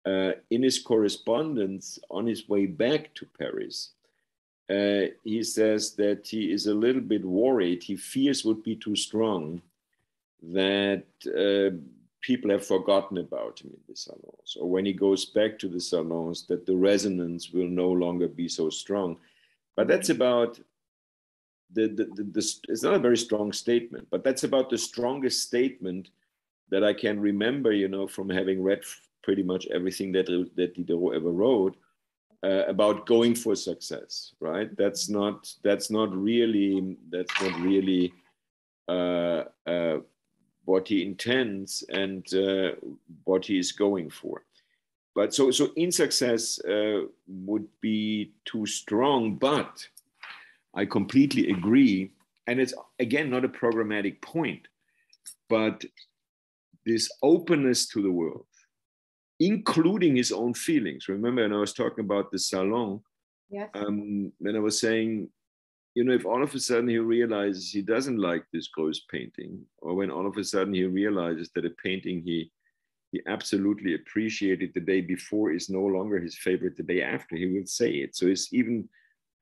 uh, 0.07 0.33
in 0.51 0.63
his 0.63 0.79
correspondence 0.79 1.99
on 2.11 2.27
his 2.27 2.49
way 2.49 2.67
back 2.67 3.13
to 3.15 3.27
Paris, 3.39 3.91
uh, 4.71 5.07
he 5.25 5.43
says 5.43 5.93
that 5.93 6.27
he 6.27 6.53
is 6.53 6.67
a 6.67 6.75
little 6.75 7.01
bit 7.01 7.25
worried. 7.25 7.83
He 7.83 7.97
fears 7.97 8.45
would 8.45 8.63
be 8.63 8.77
too 8.77 8.97
strong, 8.97 9.63
that 10.43 11.05
uh, 11.27 11.77
people 12.21 12.51
have 12.51 12.67
forgotten 12.67 13.19
about 13.19 13.61
him 13.61 13.71
in 13.71 13.81
the 13.89 13.97
salons, 13.97 14.57
or 14.61 14.69
when 14.69 14.85
he 14.85 14.93
goes 14.93 15.25
back 15.25 15.59
to 15.59 15.69
the 15.69 15.81
salons, 15.81 16.47
that 16.47 16.67
the 16.67 16.77
resonance 16.77 17.51
will 17.51 17.69
no 17.69 17.91
longer 17.91 18.29
be 18.29 18.49
so 18.49 18.71
strong. 18.71 19.17
But 19.75 19.89
that's 19.89 20.11
about 20.11 20.59
the, 21.73 21.89
the, 21.89 22.05
the, 22.15 22.23
the, 22.25 22.55
it's 22.69 22.83
not 22.83 22.95
a 22.95 22.99
very 22.99 23.17
strong 23.17 23.53
statement, 23.53 24.09
but 24.11 24.25
that's 24.25 24.45
about 24.45 24.71
the 24.71 24.79
strongest 24.79 25.43
statement 25.43 26.11
that 26.71 26.85
I 26.85 26.93
can 26.93 27.21
remember, 27.21 27.73
you 27.73 27.89
know, 27.89 28.07
from 28.07 28.29
having 28.29 28.63
read 28.63 28.83
pretty 29.23 29.43
much 29.43 29.67
everything 29.69 30.13
that, 30.13 30.27
that 30.57 30.75
Diderot 30.75 31.17
ever 31.17 31.31
wrote 31.31 31.77
uh, 32.43 32.65
about 32.67 33.07
going 33.07 33.35
for 33.35 33.55
success, 33.55 34.33
right? 34.41 34.75
That's 34.77 35.09
not, 35.09 35.53
that's 35.63 35.91
not 35.91 36.15
really, 36.15 36.97
that's 37.11 37.43
not 37.43 37.61
really 37.61 38.13
uh, 38.89 39.45
uh, 39.67 39.99
what 40.65 40.89
he 40.89 41.03
intends 41.03 41.85
and 41.89 42.27
uh, 42.35 42.73
what 43.25 43.45
he 43.45 43.59
is 43.59 43.73
going 43.73 44.11
for. 44.11 44.45
But 45.15 45.35
so, 45.35 45.51
so 45.51 45.71
in 45.77 45.91
success 45.91 46.61
uh, 46.61 47.01
would 47.27 47.67
be 47.81 48.33
too 48.45 48.67
strong, 48.67 49.35
but 49.35 49.87
I 50.79 50.87
completely 50.87 51.51
agree. 51.51 52.13
And 52.47 52.61
it's 52.61 52.75
again 53.01 53.29
not 53.31 53.45
a 53.45 53.49
programmatic 53.49 54.23
point, 54.23 54.69
but 55.51 55.85
this 56.87 57.11
openness 57.23 57.89
to 57.89 58.01
the 58.01 58.13
world, 58.13 58.47
including 59.41 60.17
his 60.17 60.31
own 60.31 60.55
feelings. 60.55 61.09
Remember, 61.09 61.43
when 61.43 61.53
I 61.53 61.59
was 61.59 61.75
talking 61.75 62.05
about 62.05 62.31
the 62.31 62.39
salon. 62.39 63.01
Yes. 63.51 63.71
Um, 63.75 64.31
when 64.39 64.57
I 64.57 64.59
was 64.59 64.79
saying, 64.79 65.31
you 65.95 66.05
know, 66.05 66.13
if 66.13 66.27
all 66.27 66.43
of 66.43 66.55
a 66.55 66.61
sudden 66.61 66.89
he 66.89 66.99
realizes 66.99 67.71
he 67.71 67.81
doesn't 67.81 68.19
like 68.19 68.45
this 68.53 68.69
gross 68.69 69.01
painting, 69.11 69.65
or 69.79 69.95
when 69.95 70.11
all 70.11 70.27
of 70.27 70.37
a 70.37 70.45
sudden 70.45 70.75
he 70.75 70.85
realizes 70.85 71.51
that 71.55 71.65
a 71.65 71.71
painting 71.83 72.23
he 72.23 72.53
he 73.11 73.23
absolutely 73.27 73.95
appreciated 73.95 74.71
the 74.75 74.81
day 74.93 75.01
before 75.01 75.51
is 75.51 75.71
no 75.71 75.81
longer 75.97 76.21
his 76.21 76.37
favorite 76.37 76.77
the 76.77 76.83
day 76.83 77.03
after. 77.03 77.37
He 77.37 77.47
will 77.47 77.67
say 77.67 77.91
it. 78.05 78.15
So 78.15 78.27
it's 78.27 78.53
even 78.53 78.87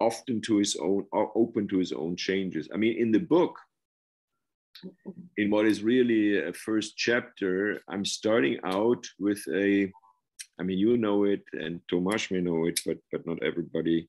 often 0.00 0.40
to 0.42 0.58
his 0.58 0.76
own, 0.76 1.06
open 1.12 1.68
to 1.68 1.78
his 1.78 1.92
own 1.92 2.16
changes. 2.16 2.68
I 2.72 2.76
mean, 2.76 2.96
in 2.98 3.12
the 3.12 3.20
book, 3.20 3.58
in 5.36 5.50
what 5.50 5.66
is 5.66 5.82
really 5.82 6.38
a 6.38 6.52
first 6.52 6.96
chapter, 6.96 7.80
I'm 7.88 8.04
starting 8.04 8.58
out 8.64 9.06
with 9.18 9.42
a, 9.52 9.90
I 10.58 10.62
mean, 10.62 10.78
you 10.78 10.96
know 10.96 11.24
it, 11.24 11.42
and 11.52 11.80
Tomas 11.88 12.30
may 12.30 12.40
know 12.40 12.66
it, 12.66 12.80
but 12.84 12.98
but 13.10 13.26
not 13.26 13.42
everybody 13.42 14.08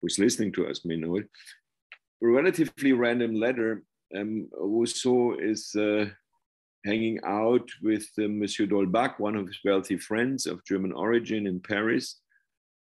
who's 0.00 0.18
listening 0.18 0.52
to 0.52 0.66
us 0.66 0.84
may 0.84 0.96
know 0.96 1.16
it. 1.16 1.28
A 2.22 2.26
relatively 2.26 2.92
random 2.92 3.34
letter. 3.34 3.82
Um, 4.16 4.48
Rousseau 4.52 5.36
is 5.38 5.74
uh, 5.76 6.06
hanging 6.84 7.20
out 7.24 7.68
with 7.82 8.08
uh, 8.18 8.22
Monsieur 8.28 8.66
d'Holbach, 8.66 9.18
one 9.18 9.36
of 9.36 9.46
his 9.46 9.58
wealthy 9.64 9.96
friends 9.96 10.46
of 10.46 10.64
German 10.64 10.92
origin 10.92 11.46
in 11.46 11.60
Paris. 11.60 12.20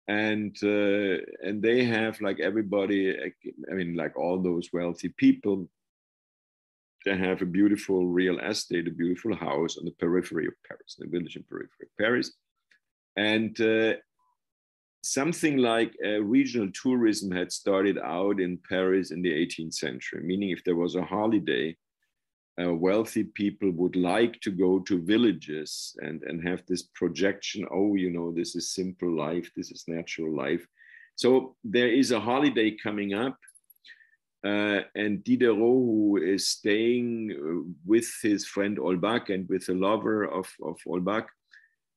And 0.06 0.54
uh, 0.62 1.16
and 1.42 1.62
they 1.62 1.84
have 1.84 2.20
like 2.20 2.38
everybody, 2.40 3.16
I 3.70 3.74
mean, 3.74 3.94
like 3.94 4.18
all 4.18 4.42
those 4.42 4.68
wealthy 4.72 5.08
people, 5.16 5.66
they 7.04 7.16
have 7.16 7.40
a 7.40 7.46
beautiful 7.46 8.06
real 8.06 8.38
estate, 8.38 8.86
a 8.86 8.90
beautiful 8.90 9.34
house 9.34 9.78
on 9.78 9.86
the 9.86 9.92
periphery 9.92 10.46
of 10.46 10.54
Paris, 10.68 10.96
the 10.98 11.06
village 11.06 11.36
in 11.36 11.42
periphery 11.44 11.86
of 11.86 11.96
Paris. 11.98 12.32
And 13.16 13.58
uh, 13.60 13.94
something 15.02 15.56
like 15.58 15.94
regional 16.20 16.70
tourism 16.72 17.30
had 17.30 17.52
started 17.52 17.98
out 17.98 18.40
in 18.40 18.58
Paris 18.68 19.10
in 19.10 19.22
the 19.22 19.32
18th 19.32 19.74
century, 19.74 20.22
meaning 20.22 20.50
if 20.50 20.64
there 20.64 20.76
was 20.76 20.96
a 20.96 21.02
holiday, 21.02 21.76
uh, 22.62 22.72
wealthy 22.72 23.24
people 23.24 23.70
would 23.72 23.96
like 23.96 24.40
to 24.40 24.50
go 24.50 24.78
to 24.78 25.02
villages 25.02 25.96
and, 26.02 26.22
and 26.22 26.46
have 26.46 26.62
this 26.66 26.82
projection 26.94 27.66
oh, 27.70 27.96
you 27.96 28.10
know, 28.10 28.32
this 28.32 28.54
is 28.54 28.74
simple 28.74 29.10
life, 29.16 29.50
this 29.56 29.70
is 29.70 29.84
natural 29.88 30.34
life. 30.34 30.66
So 31.16 31.56
there 31.64 31.88
is 31.88 32.10
a 32.12 32.20
holiday 32.20 32.76
coming 32.82 33.14
up. 33.14 33.38
Uh, 34.44 34.82
and 34.94 35.24
Diderot, 35.24 35.56
who 35.56 36.20
is 36.22 36.48
staying 36.48 37.32
uh, 37.32 37.72
with 37.86 38.06
his 38.22 38.46
friend 38.46 38.76
Holbach 38.76 39.32
and 39.32 39.48
with 39.48 39.64
the 39.66 39.74
lover 39.74 40.24
of, 40.24 40.46
of 40.62 40.76
Holbach, 40.86 41.24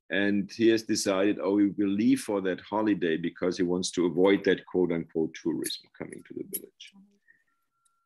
and 0.09 0.49
he 0.49 0.69
has 0.69 0.83
decided, 0.83 1.39
oh, 1.43 1.57
he 1.57 1.67
will 1.77 1.89
leave 1.89 2.21
for 2.21 2.39
that 2.41 2.61
holiday 2.61 3.17
because 3.17 3.57
he 3.57 3.63
wants 3.63 3.91
to 3.91 4.05
avoid 4.05 4.45
that 4.45 4.65
quote 4.65 4.93
unquote 4.93 5.33
tourism 5.33 5.87
coming 5.97 6.23
to 6.25 6.33
the 6.35 6.45
village. 6.49 6.93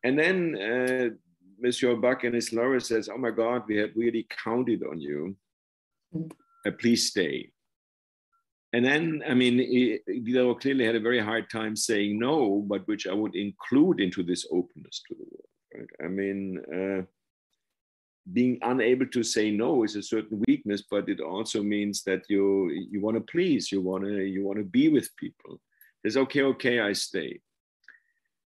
And 0.02 0.18
then 0.18 0.56
uh, 0.60 1.14
Monsieur 1.62 1.94
Buck 1.94 2.24
and 2.24 2.34
his 2.34 2.52
lawyer 2.52 2.80
says, 2.80 3.08
"Oh 3.08 3.16
my 3.16 3.30
God, 3.30 3.62
we 3.68 3.76
had 3.76 3.96
really 3.96 4.26
counted 4.44 4.82
on 4.82 5.00
you. 5.00 5.36
Uh, 6.14 6.70
please 6.78 7.08
stay." 7.08 7.52
And 8.74 8.84
then, 8.84 9.22
I 9.28 9.34
mean, 9.34 9.58
Diderot 10.06 10.60
clearly 10.60 10.86
had 10.86 10.96
a 10.96 11.00
very 11.00 11.20
hard 11.20 11.50
time 11.50 11.76
saying 11.76 12.18
no, 12.18 12.64
but 12.66 12.86
which 12.88 13.06
I 13.06 13.12
would 13.12 13.36
include 13.36 14.00
into 14.00 14.22
this 14.22 14.46
openness 14.50 15.02
to 15.08 15.14
the 15.14 15.26
world. 15.30 15.52
Right? 15.74 16.06
I 16.06 16.08
mean, 16.08 16.58
uh, 16.72 17.02
being 18.32 18.58
unable 18.62 19.06
to 19.06 19.22
say 19.22 19.50
no 19.50 19.84
is 19.84 19.96
a 19.96 20.02
certain 20.02 20.42
weakness, 20.46 20.82
but 20.90 21.08
it 21.08 21.20
also 21.20 21.62
means 21.62 22.02
that 22.04 22.22
you 22.28 22.70
you 22.70 23.00
want 23.00 23.16
to 23.16 23.32
please, 23.32 23.70
you 23.70 23.80
want 23.80 24.04
to 24.04 24.22
you 24.22 24.44
want 24.44 24.58
to 24.58 24.64
be 24.64 24.88
with 24.88 25.16
people. 25.16 25.60
It's 26.04 26.16
okay, 26.16 26.42
okay, 26.42 26.80
I 26.80 26.92
stay. 26.92 27.40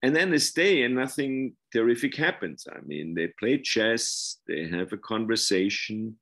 And 0.02 0.14
then 0.14 0.30
they 0.30 0.38
stay 0.38 0.82
and 0.82 0.94
nothing 0.94 1.56
terrific 1.72 2.16
happens. 2.16 2.66
I 2.70 2.80
mean, 2.86 3.14
they 3.14 3.28
play 3.38 3.58
chess, 3.58 4.38
they 4.46 4.68
have 4.68 4.92
a 4.92 4.98
conversation, 4.98 6.16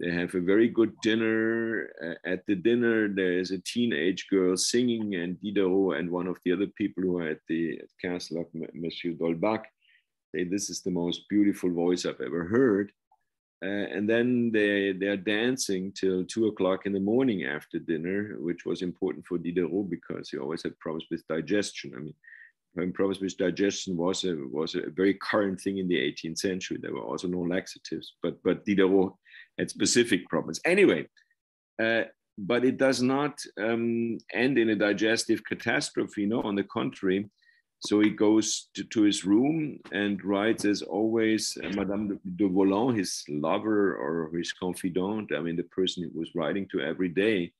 they 0.00 0.12
have 0.12 0.34
a 0.34 0.40
very 0.40 0.68
good 0.68 0.92
dinner. 1.02 1.90
Uh, 2.02 2.14
at 2.24 2.46
the 2.46 2.54
dinner, 2.54 3.08
there 3.08 3.38
is 3.38 3.50
a 3.50 3.58
teenage 3.58 4.28
girl 4.28 4.56
singing, 4.56 5.16
and 5.16 5.40
Diderot 5.40 5.98
and 5.98 6.10
one 6.10 6.28
of 6.28 6.38
the 6.44 6.52
other 6.52 6.68
people 6.68 7.02
who 7.02 7.18
are 7.18 7.28
at 7.28 7.40
the 7.48 7.80
castle 8.00 8.40
of 8.40 8.46
Monsieur 8.74 9.12
d'Holbach 9.12 9.64
say, 10.32 10.44
This 10.44 10.70
is 10.70 10.82
the 10.82 10.92
most 10.92 11.28
beautiful 11.28 11.70
voice 11.70 12.06
I've 12.06 12.20
ever 12.20 12.44
heard. 12.44 12.92
Uh, 13.60 13.66
and 13.66 14.08
then 14.08 14.52
they, 14.52 14.92
they're 14.92 15.16
dancing 15.16 15.92
till 15.92 16.24
two 16.24 16.46
o'clock 16.46 16.86
in 16.86 16.92
the 16.92 17.00
morning 17.00 17.44
after 17.44 17.80
dinner, 17.80 18.36
which 18.38 18.64
was 18.64 18.82
important 18.82 19.26
for 19.26 19.36
Diderot 19.36 19.90
because 19.90 20.30
he 20.30 20.38
always 20.38 20.62
had 20.62 20.78
problems 20.78 21.06
with 21.10 21.26
digestion. 21.26 21.92
I 21.96 21.98
mean, 21.98 22.14
problems 22.74 23.20
with 23.20 23.36
digestion 23.36 23.96
was 23.96 24.24
a, 24.24 24.36
was 24.50 24.74
a 24.74 24.90
very 24.90 25.14
current 25.14 25.60
thing 25.60 25.78
in 25.78 25.88
the 25.88 25.96
18th 25.96 26.38
century. 26.38 26.78
There 26.80 26.94
were 26.94 27.02
also 27.02 27.28
no 27.28 27.40
laxatives, 27.40 28.14
but, 28.22 28.42
but 28.42 28.64
Diderot 28.64 29.12
had 29.58 29.70
specific 29.70 30.28
problems. 30.28 30.60
Anyway, 30.64 31.08
uh, 31.82 32.02
but 32.38 32.64
it 32.64 32.76
does 32.76 33.02
not 33.02 33.40
um, 33.60 34.18
end 34.32 34.58
in 34.58 34.70
a 34.70 34.76
digestive 34.76 35.44
catastrophe. 35.44 36.24
No, 36.24 36.42
on 36.42 36.54
the 36.54 36.64
contrary. 36.64 37.28
So 37.80 38.00
he 38.00 38.10
goes 38.10 38.70
to, 38.74 38.84
to 38.84 39.02
his 39.02 39.24
room 39.24 39.78
and 39.92 40.22
writes, 40.24 40.64
as 40.64 40.82
always, 40.82 41.56
uh, 41.62 41.68
Madame 41.70 42.18
de, 42.36 42.48
Volland, 42.48 42.98
his 42.98 43.24
lover 43.28 43.96
or 43.96 44.36
his 44.36 44.52
confidant, 44.52 45.32
I 45.34 45.40
mean, 45.40 45.56
the 45.56 45.62
person 45.64 46.02
he 46.02 46.18
was 46.18 46.34
writing 46.34 46.66
to 46.72 46.80
every 46.80 47.08
day, 47.08 47.52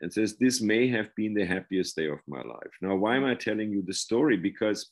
and 0.00 0.12
says, 0.12 0.36
This 0.36 0.60
may 0.60 0.88
have 0.88 1.14
been 1.14 1.34
the 1.34 1.44
happiest 1.44 1.96
day 1.96 2.08
of 2.08 2.20
my 2.26 2.42
life. 2.42 2.72
Now, 2.80 2.96
why 2.96 3.16
am 3.16 3.24
I 3.24 3.34
telling 3.34 3.70
you 3.70 3.82
the 3.82 3.94
story? 3.94 4.36
Because 4.36 4.90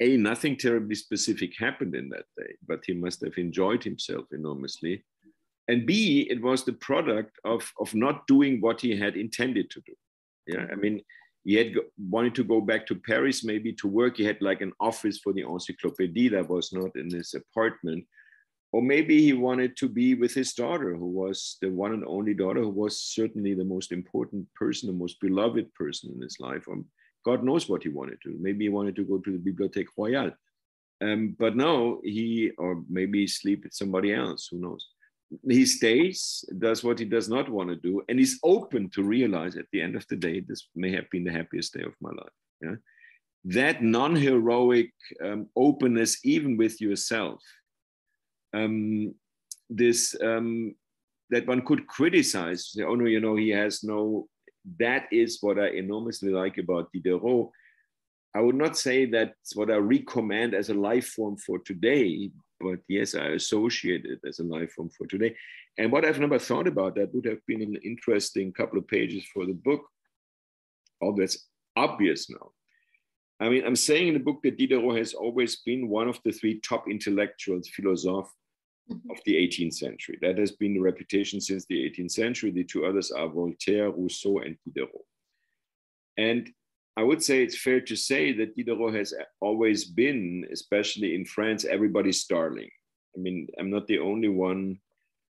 A, 0.00 0.16
nothing 0.16 0.56
terribly 0.56 0.94
specific 0.94 1.52
happened 1.58 1.94
in 1.94 2.08
that 2.10 2.26
day, 2.36 2.54
but 2.66 2.80
he 2.86 2.94
must 2.94 3.24
have 3.24 3.36
enjoyed 3.36 3.82
himself 3.82 4.26
enormously. 4.32 5.04
And 5.68 5.86
B, 5.86 6.28
it 6.30 6.40
was 6.40 6.64
the 6.64 6.74
product 6.74 7.38
of, 7.44 7.72
of 7.80 7.94
not 7.94 8.26
doing 8.26 8.60
what 8.60 8.80
he 8.80 8.96
had 8.96 9.16
intended 9.16 9.70
to 9.70 9.80
do. 9.84 9.94
Yeah, 10.46 10.66
I 10.70 10.76
mean, 10.76 11.02
he 11.44 11.54
had 11.54 11.74
go, 11.74 11.80
wanted 11.98 12.34
to 12.36 12.44
go 12.44 12.60
back 12.60 12.86
to 12.86 12.94
Paris, 12.94 13.44
maybe 13.44 13.72
to 13.74 13.88
work. 13.88 14.16
He 14.16 14.24
had 14.24 14.40
like 14.40 14.60
an 14.60 14.72
office 14.78 15.18
for 15.18 15.32
the 15.32 15.42
Encyclopédie 15.42 16.30
that 16.30 16.48
was 16.48 16.72
not 16.72 16.94
in 16.94 17.10
his 17.10 17.34
apartment 17.34 18.04
or 18.76 18.82
maybe 18.82 19.22
he 19.22 19.32
wanted 19.32 19.74
to 19.78 19.88
be 19.88 20.12
with 20.12 20.34
his 20.34 20.52
daughter, 20.52 20.94
who 20.94 21.06
was 21.06 21.56
the 21.62 21.70
one 21.70 21.94
and 21.94 22.04
only 22.06 22.34
daughter, 22.34 22.60
who 22.60 22.68
was 22.68 23.00
certainly 23.00 23.54
the 23.54 23.64
most 23.64 23.90
important 23.90 24.46
person, 24.52 24.86
the 24.86 25.02
most 25.04 25.18
beloved 25.18 25.72
person 25.72 26.12
in 26.14 26.20
his 26.20 26.36
life. 26.40 26.68
Um, 26.70 26.84
God 27.24 27.42
knows 27.42 27.70
what 27.70 27.84
he 27.84 27.88
wanted 27.88 28.18
to. 28.24 28.36
Maybe 28.38 28.66
he 28.66 28.68
wanted 28.68 28.94
to 28.96 29.04
go 29.04 29.16
to 29.16 29.32
the 29.32 29.50
Bibliothèque 29.50 29.96
Royale. 29.96 30.32
Um, 31.00 31.34
but 31.38 31.56
no, 31.56 32.02
he, 32.04 32.50
or 32.58 32.82
maybe 32.86 33.26
sleep 33.26 33.64
with 33.64 33.72
somebody 33.72 34.12
else, 34.12 34.48
who 34.50 34.58
knows. 34.58 34.86
He 35.48 35.64
stays, 35.64 36.44
does 36.58 36.84
what 36.84 36.98
he 36.98 37.06
does 37.06 37.30
not 37.30 37.48
want 37.48 37.70
to 37.70 37.76
do, 37.76 38.02
and 38.10 38.18
he's 38.18 38.38
open 38.44 38.90
to 38.90 39.02
realize 39.02 39.56
at 39.56 39.70
the 39.72 39.80
end 39.80 39.96
of 39.96 40.06
the 40.08 40.16
day, 40.16 40.40
this 40.40 40.68
may 40.74 40.92
have 40.92 41.08
been 41.08 41.24
the 41.24 41.32
happiest 41.32 41.72
day 41.72 41.82
of 41.82 41.94
my 42.02 42.10
life. 42.10 42.36
Yeah? 42.60 42.74
That 43.46 43.82
non 43.82 44.16
heroic 44.16 44.92
um, 45.24 45.48
openness, 45.56 46.18
even 46.26 46.58
with 46.58 46.78
yourself, 46.78 47.40
um, 48.56 49.14
this 49.68 50.16
um, 50.22 50.74
that 51.30 51.46
one 51.46 51.64
could 51.64 51.86
criticize. 51.86 52.72
Say, 52.72 52.82
oh 52.82 52.94
no, 52.94 53.06
you 53.06 53.20
know, 53.20 53.36
he 53.36 53.50
has 53.50 53.82
no. 53.82 54.28
That 54.78 55.06
is 55.12 55.38
what 55.40 55.58
I 55.58 55.68
enormously 55.68 56.30
like 56.30 56.58
about 56.58 56.92
Diderot. 56.92 57.50
I 58.34 58.40
would 58.40 58.56
not 58.56 58.76
say 58.76 59.06
that's 59.06 59.56
what 59.56 59.70
I 59.70 59.76
recommend 59.76 60.54
as 60.54 60.68
a 60.68 60.74
life 60.74 61.08
form 61.08 61.36
for 61.38 61.58
today, 61.60 62.30
but 62.60 62.80
yes, 62.88 63.14
I 63.14 63.28
associate 63.28 64.04
it 64.04 64.20
as 64.28 64.40
a 64.40 64.44
life 64.44 64.72
form 64.72 64.90
for 64.90 65.06
today. 65.06 65.34
And 65.78 65.90
what 65.92 66.04
I've 66.04 66.20
never 66.20 66.38
thought 66.38 66.66
about 66.66 66.96
that 66.96 67.14
would 67.14 67.24
have 67.26 67.44
been 67.46 67.62
an 67.62 67.76
interesting 67.84 68.52
couple 68.52 68.78
of 68.78 68.88
pages 68.88 69.24
for 69.32 69.46
the 69.46 69.54
book. 69.54 69.82
All 71.00 71.14
that's 71.14 71.46
obvious 71.76 72.28
now. 72.28 72.50
I 73.38 73.48
mean, 73.50 73.64
I'm 73.66 73.76
saying 73.76 74.08
in 74.08 74.14
the 74.14 74.20
book 74.20 74.40
that 74.42 74.56
Diderot 74.56 74.96
has 74.96 75.12
always 75.12 75.56
been 75.56 75.88
one 75.88 76.08
of 76.08 76.18
the 76.24 76.32
three 76.32 76.60
top 76.60 76.88
intellectuals, 76.88 77.68
philosophes 77.68 78.30
mm-hmm. 78.30 78.45
Of 78.90 79.18
the 79.24 79.34
18th 79.34 79.74
century. 79.74 80.18
That 80.22 80.38
has 80.38 80.52
been 80.52 80.74
the 80.74 80.80
reputation 80.80 81.40
since 81.40 81.66
the 81.66 81.90
18th 81.90 82.12
century. 82.12 82.50
The 82.50 82.64
two 82.64 82.86
others 82.86 83.10
are 83.10 83.28
Voltaire, 83.28 83.90
Rousseau, 83.90 84.38
and 84.38 84.56
Diderot. 84.64 85.04
And 86.16 86.50
I 86.96 87.02
would 87.02 87.22
say 87.22 87.42
it's 87.42 87.58
fair 87.58 87.80
to 87.82 87.96
say 87.96 88.32
that 88.32 88.56
Diderot 88.56 88.94
has 88.94 89.12
always 89.40 89.84
been, 89.84 90.46
especially 90.50 91.14
in 91.14 91.24
France, 91.24 91.64
everybody's 91.64 92.24
darling. 92.24 92.70
I 93.16 93.20
mean, 93.20 93.48
I'm 93.58 93.70
not 93.70 93.86
the 93.86 93.98
only 93.98 94.28
one 94.28 94.78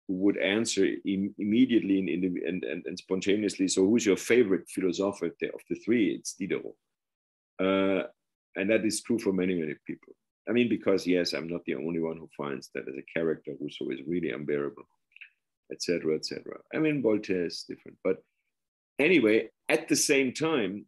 who 0.07 0.15
would 0.15 0.37
answer 0.37 0.87
Im- 1.05 1.35
immediately 1.37 1.99
and, 1.99 2.09
and, 2.09 2.63
and, 2.63 2.85
and, 2.85 2.97
spontaneously. 2.97 3.67
So, 3.67 3.85
who's 3.85 4.05
your 4.05 4.17
favorite 4.17 4.69
philosopher 4.69 5.27
of 5.27 5.33
the, 5.39 5.47
of 5.47 5.61
the 5.69 5.75
three? 5.75 6.15
It's 6.15 6.33
Diderot. 6.33 6.75
Uh, 7.59 8.07
and 8.55 8.69
that 8.69 8.85
is 8.85 9.01
true 9.01 9.19
for 9.19 9.33
many, 9.33 9.55
many 9.55 9.75
people. 9.85 10.13
I 10.49 10.51
mean, 10.51 10.67
because 10.67 11.05
yes, 11.05 11.33
I'm 11.33 11.47
not 11.47 11.63
the 11.65 11.75
only 11.75 11.99
one 11.99 12.17
who 12.17 12.27
finds 12.35 12.69
that 12.73 12.87
as 12.89 12.95
a 12.97 13.19
character 13.19 13.53
Rousseau 13.59 13.91
is 13.91 13.99
really 14.07 14.31
unbearable, 14.31 14.87
etc., 15.71 16.15
etc. 16.15 16.57
I 16.73 16.79
mean, 16.79 17.03
Voltaire 17.03 17.45
is 17.45 17.65
different, 17.69 17.97
but 18.03 18.17
anyway, 18.97 19.49
at 19.69 19.87
the 19.87 19.95
same 19.95 20.33
time, 20.33 20.85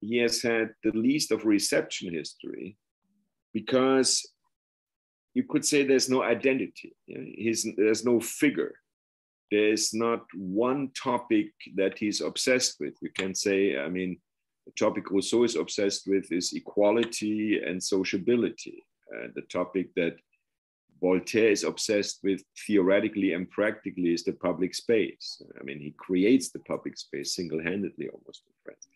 he 0.00 0.18
has 0.18 0.42
had 0.42 0.74
the 0.84 0.92
least 0.92 1.32
of 1.32 1.44
reception 1.46 2.12
history 2.12 2.76
because 3.54 4.30
you 5.34 5.44
could 5.44 5.64
say 5.64 5.82
there's 5.82 6.10
no 6.10 6.22
identity. 6.22 6.94
There's 7.08 8.04
no 8.04 8.20
figure. 8.20 8.74
there's 9.50 9.94
not 9.94 10.24
one 10.34 10.90
topic 10.90 11.52
that 11.76 11.98
he's 11.98 12.20
obsessed 12.20 12.76
with. 12.80 12.94
You 13.00 13.10
can 13.10 13.34
say, 13.34 13.78
I 13.78 13.88
mean, 13.88 14.18
the 14.66 14.72
topic 14.72 15.10
Rousseau 15.10 15.44
is 15.44 15.56
obsessed 15.56 16.06
with 16.06 16.30
is 16.30 16.52
equality 16.52 17.60
and 17.64 17.82
sociability. 17.82 18.84
Uh, 19.14 19.28
the 19.34 19.42
topic 19.42 19.94
that 19.94 20.16
Voltaire 21.00 21.50
is 21.50 21.64
obsessed 21.64 22.20
with 22.22 22.42
theoretically 22.66 23.32
and 23.32 23.48
practically 23.50 24.12
is 24.12 24.24
the 24.24 24.32
public 24.32 24.74
space. 24.74 25.40
I 25.58 25.62
mean, 25.62 25.80
he 25.80 25.92
creates 25.92 26.50
the 26.50 26.58
public 26.60 26.98
space 26.98 27.34
single-handedly 27.34 28.08
almost 28.08 28.42
in 28.46 28.54
France. 28.64 28.88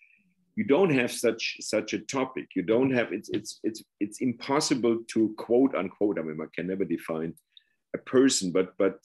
You 0.56 0.64
don't 0.64 0.90
have 0.90 1.10
such 1.10 1.56
such 1.60 1.94
a 1.94 1.98
topic. 1.98 2.48
You 2.54 2.62
don't 2.62 2.90
have 2.90 3.12
it's 3.12 3.30
it's 3.30 3.60
it's 3.62 3.82
it's 4.00 4.20
impossible 4.20 4.98
to 5.12 5.34
quote 5.38 5.74
unquote. 5.74 6.18
I 6.18 6.22
mean, 6.22 6.38
I 6.42 6.46
can 6.54 6.66
never 6.66 6.84
define 6.84 7.32
a 7.94 7.98
person, 7.98 8.52
but 8.52 8.76
but 8.76 8.98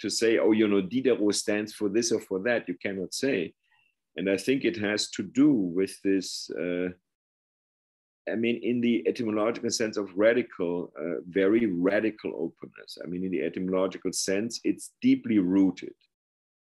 to 0.00 0.10
say, 0.10 0.38
oh, 0.38 0.52
you 0.52 0.68
know, 0.68 0.80
Diderot 0.80 1.34
stands 1.34 1.72
for 1.72 1.88
this 1.88 2.12
or 2.12 2.20
for 2.20 2.38
that, 2.40 2.68
you 2.68 2.74
cannot 2.74 3.14
say. 3.14 3.54
And 4.16 4.28
I 4.28 4.36
think 4.36 4.64
it 4.64 4.76
has 4.76 5.10
to 5.10 5.22
do 5.22 5.52
with 5.52 6.00
this. 6.02 6.50
Uh, 6.50 6.90
I 8.30 8.36
mean, 8.36 8.60
in 8.62 8.80
the 8.80 9.02
etymological 9.06 9.70
sense 9.70 9.96
of 9.96 10.16
radical, 10.16 10.92
uh, 10.98 11.20
very 11.26 11.66
radical 11.66 12.32
openness. 12.36 12.98
I 13.02 13.08
mean, 13.08 13.24
in 13.24 13.32
the 13.32 13.42
etymological 13.42 14.12
sense, 14.12 14.60
it's 14.62 14.92
deeply 15.00 15.38
rooted. 15.38 15.94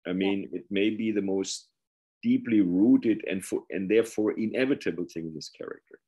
I 0.08 0.14
mean, 0.14 0.50
yeah. 0.52 0.60
it 0.60 0.66
may 0.72 0.90
be 0.90 1.12
the 1.12 1.22
most 1.22 1.68
deeply 2.24 2.62
rooted 2.62 3.24
and 3.30 3.46
for 3.46 3.64
and 3.70 3.90
therefore 3.90 4.32
inevitable 4.32 5.06
thing 5.12 5.28
in 5.28 5.36
this 5.36 5.50
character. 5.50 6.00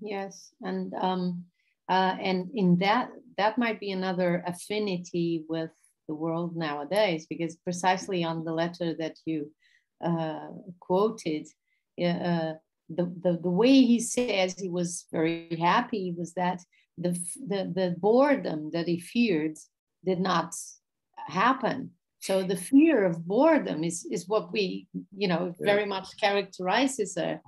Yes, 0.00 0.52
and 0.62 0.94
um, 0.94 1.44
uh, 1.90 2.16
and 2.20 2.50
in 2.54 2.78
that 2.78 3.10
that 3.36 3.58
might 3.58 3.80
be 3.80 3.90
another 3.90 4.42
affinity 4.46 5.44
with 5.48 5.72
the 6.08 6.14
world 6.14 6.56
nowadays, 6.56 7.26
because 7.28 7.56
precisely 7.56 8.24
on 8.24 8.44
the 8.44 8.52
letter 8.52 8.94
that 8.98 9.16
you 9.26 9.50
uh, 10.02 10.48
quoted. 10.78 11.46
Uh, 12.02 12.54
the, 12.94 13.04
the, 13.22 13.38
the 13.42 13.50
way 13.50 13.82
he 13.82 14.00
says 14.00 14.58
he 14.58 14.68
was 14.68 15.06
very 15.12 15.56
happy 15.60 16.14
was 16.16 16.34
that 16.34 16.60
the, 16.98 17.12
the, 17.48 17.72
the 17.74 17.94
boredom 17.98 18.70
that 18.72 18.86
he 18.86 19.00
feared 19.00 19.56
did 20.04 20.20
not 20.20 20.54
happen. 21.26 21.90
So 22.20 22.42
the 22.42 22.56
fear 22.56 23.04
of 23.04 23.26
boredom 23.26 23.82
is, 23.82 24.06
is 24.10 24.28
what 24.28 24.52
we, 24.52 24.88
you 25.16 25.28
know, 25.28 25.54
very 25.58 25.86
much 25.86 26.08
characterizes, 26.20 27.16
uh, 27.16 27.38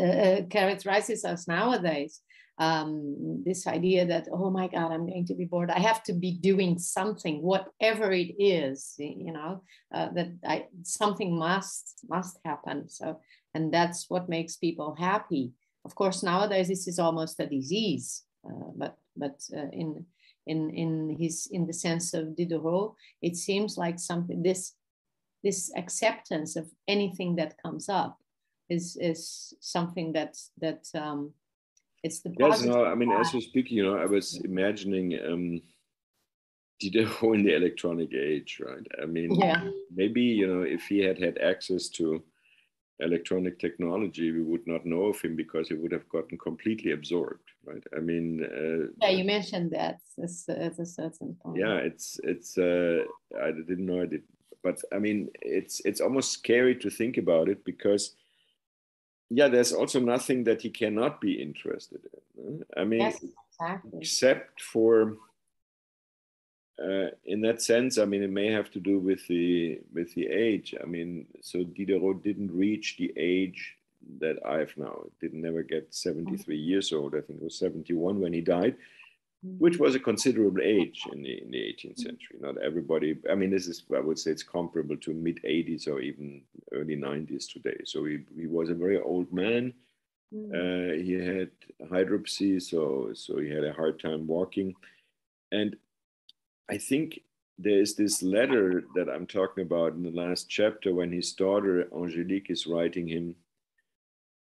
uh, 0.00 0.42
characterizes 0.48 1.24
us 1.24 1.48
nowadays. 1.48 2.20
Um, 2.58 3.42
this 3.44 3.66
idea 3.66 4.06
that, 4.06 4.28
oh 4.30 4.50
my 4.50 4.68
God, 4.68 4.92
I'm 4.92 5.06
going 5.06 5.26
to 5.26 5.34
be 5.34 5.46
bored. 5.46 5.70
I 5.70 5.80
have 5.80 6.04
to 6.04 6.12
be 6.12 6.32
doing 6.32 6.78
something, 6.78 7.42
whatever 7.42 8.12
it 8.12 8.34
is, 8.38 8.94
you 8.98 9.32
know, 9.32 9.64
uh, 9.92 10.10
that 10.12 10.28
I, 10.46 10.66
something 10.84 11.36
must, 11.36 12.04
must 12.08 12.38
happen. 12.44 12.88
So 12.88 13.18
and 13.54 13.72
that's 13.72 14.08
what 14.08 14.28
makes 14.28 14.56
people 14.56 14.94
happy. 14.98 15.52
Of 15.84 15.94
course 15.94 16.22
nowadays 16.22 16.68
this 16.68 16.86
is 16.86 16.98
almost 16.98 17.40
a 17.40 17.46
disease 17.46 18.22
uh, 18.46 18.70
but 18.76 18.96
but 19.16 19.40
uh, 19.56 19.68
in 19.72 20.04
in 20.46 20.70
in 20.70 21.16
his 21.18 21.48
in 21.52 21.66
the 21.66 21.72
sense 21.72 22.14
of 22.14 22.34
diderot 22.36 22.94
it 23.20 23.36
seems 23.36 23.78
like 23.78 23.98
something 23.98 24.42
this 24.42 24.74
this 25.44 25.72
acceptance 25.76 26.56
of 26.56 26.70
anything 26.88 27.36
that 27.36 27.60
comes 27.62 27.88
up 27.88 28.18
is 28.68 28.96
is 29.00 29.54
something 29.60 30.12
that 30.12 30.36
that 30.60 30.86
um 30.94 31.32
it's 32.02 32.20
the 32.20 32.34
yes 32.38 32.62
no 32.62 32.84
i 32.84 32.94
mean 32.94 33.12
as 33.12 33.32
you 33.32 33.40
speak 33.40 33.70
you 33.70 33.84
know 33.84 33.96
i 33.96 34.06
was 34.06 34.40
imagining 34.44 35.18
um 35.26 35.60
diderot 36.80 37.34
in 37.36 37.44
the 37.44 37.54
electronic 37.54 38.12
age 38.12 38.60
right? 38.64 38.86
I 39.00 39.06
mean 39.06 39.34
yeah. 39.34 39.68
maybe 39.94 40.22
you 40.22 40.48
know 40.48 40.62
if 40.62 40.82
he 40.88 40.98
had 40.98 41.18
had 41.20 41.38
access 41.38 41.88
to 41.90 42.22
electronic 43.02 43.58
technology, 43.58 44.32
we 44.32 44.42
would 44.42 44.66
not 44.66 44.86
know 44.86 45.04
of 45.06 45.20
him 45.20 45.36
because 45.36 45.68
he 45.68 45.74
would 45.74 45.92
have 45.92 46.08
gotten 46.08 46.38
completely 46.38 46.92
absorbed, 46.92 47.48
right? 47.64 47.84
I 47.96 48.00
mean, 48.00 48.44
uh, 48.44 48.92
yeah, 49.00 49.10
you 49.10 49.24
mentioned 49.24 49.70
that 49.72 50.00
at 50.48 50.78
a 50.78 50.86
certain 50.86 51.36
point. 51.42 51.58
Yeah, 51.58 51.76
it's 51.76 52.20
it's. 52.24 52.58
Uh, 52.58 53.04
I 53.40 53.50
didn't 53.50 53.86
know 53.86 54.02
I 54.02 54.06
did, 54.06 54.22
but 54.62 54.80
I 54.92 54.98
mean, 54.98 55.28
it's 55.40 55.80
it's 55.84 56.00
almost 56.00 56.32
scary 56.32 56.76
to 56.76 56.90
think 56.90 57.18
about 57.18 57.48
it 57.48 57.64
because, 57.64 58.14
yeah, 59.30 59.48
there's 59.48 59.72
also 59.72 60.00
nothing 60.00 60.44
that 60.44 60.62
he 60.62 60.70
cannot 60.70 61.20
be 61.20 61.42
interested 61.42 62.00
in. 62.36 62.64
I 62.76 62.84
mean, 62.84 63.00
yes, 63.00 63.24
exactly. 63.50 63.98
except 64.00 64.60
for 64.60 65.16
uh, 66.82 67.10
in 67.24 67.40
that 67.42 67.62
sense, 67.62 67.98
I 67.98 68.04
mean, 68.04 68.22
it 68.22 68.30
may 68.30 68.50
have 68.50 68.70
to 68.72 68.80
do 68.80 68.98
with 68.98 69.26
the 69.28 69.80
with 69.92 70.14
the 70.14 70.26
age. 70.26 70.74
I 70.82 70.86
mean, 70.86 71.26
so 71.40 71.62
Diderot 71.62 72.22
didn't 72.22 72.50
reach 72.50 72.96
the 72.98 73.12
age 73.16 73.76
that 74.18 74.44
I've 74.44 74.76
now. 74.76 75.04
Didn't 75.20 75.42
never 75.42 75.62
get 75.62 75.94
73 75.94 76.56
years 76.56 76.92
old. 76.92 77.14
I 77.14 77.20
think 77.20 77.40
it 77.40 77.44
was 77.44 77.58
71 77.58 78.20
when 78.20 78.32
he 78.32 78.40
died, 78.40 78.76
which 79.58 79.78
was 79.78 79.94
a 79.94 80.00
considerable 80.00 80.62
age 80.62 81.04
in 81.12 81.22
the 81.22 81.42
in 81.42 81.50
the 81.50 81.58
18th 81.58 81.98
century. 81.98 82.38
Not 82.40 82.58
everybody. 82.58 83.16
I 83.30 83.34
mean, 83.36 83.50
this 83.50 83.68
is 83.68 83.84
I 83.94 84.00
would 84.00 84.18
say 84.18 84.32
it's 84.32 84.42
comparable 84.42 84.96
to 84.96 85.14
mid 85.14 85.40
80s 85.44 85.86
or 85.86 86.00
even 86.00 86.42
early 86.72 86.96
90s 86.96 87.52
today. 87.52 87.78
So 87.84 88.04
he 88.04 88.20
he 88.34 88.46
was 88.46 88.70
a 88.70 88.74
very 88.74 89.00
old 89.00 89.32
man. 89.32 89.72
Uh, 90.34 90.96
he 91.04 91.12
had 91.12 91.50
hydropsy, 91.90 92.58
so 92.58 93.10
so 93.14 93.38
he 93.38 93.50
had 93.50 93.64
a 93.64 93.72
hard 93.74 94.00
time 94.00 94.26
walking, 94.26 94.74
and 95.52 95.76
I 96.70 96.78
think 96.78 97.20
there 97.58 97.80
is 97.80 97.94
this 97.94 98.22
letter 98.22 98.84
that 98.94 99.08
I'm 99.08 99.26
talking 99.26 99.62
about 99.62 99.92
in 99.92 100.02
the 100.02 100.10
last 100.10 100.48
chapter 100.48 100.94
when 100.94 101.12
his 101.12 101.32
daughter 101.32 101.88
Angelique 101.94 102.50
is 102.50 102.66
writing 102.66 103.06
him. 103.06 103.34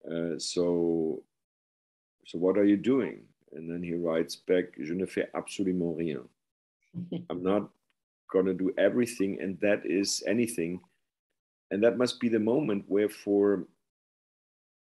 Uh, 0.09 0.39
so, 0.39 1.24
so 2.26 2.38
what 2.38 2.57
are 2.57 2.65
you 2.65 2.78
doing? 2.78 3.24
And 3.53 3.69
then 3.69 3.84
he 3.84 3.93
writes 3.93 4.36
back, 4.36 4.76
Je 4.82 4.93
ne 4.93 5.05
fais 5.05 5.28
absolument 5.36 5.97
rien. 5.97 6.22
I'm 7.30 7.43
not 7.43 7.69
going 8.32 8.45
to 8.45 8.53
do 8.53 8.74
everything, 8.78 9.39
and 9.41 9.59
that 9.59 9.86
is 9.86 10.24
anything. 10.26 10.80
And 11.69 11.84
that 11.84 11.97
must 11.97 12.19
be 12.19 12.30
the 12.30 12.39
moment 12.39 12.86
where, 12.88 13.09
for 13.09 13.65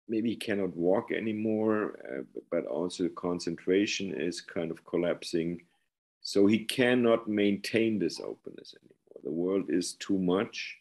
maybe 0.09 0.31
he 0.31 0.37
cannot 0.37 0.77
walk 0.77 1.13
anymore, 1.13 1.99
uh, 2.11 2.41
but 2.51 2.67
also 2.67 3.09
concentration 3.09 4.15
is 4.15 4.41
kind 4.41 4.71
of 4.71 4.85
collapsing 4.85 5.63
so 6.27 6.49
he 6.49 6.59
cannot 6.59 7.29
maintain 7.29 8.01
this 8.01 8.19
openness 8.19 8.75
anymore. 8.75 9.21
The 9.23 9.31
world 9.31 9.67
is 9.69 9.93
too 9.93 10.19
much. 10.19 10.77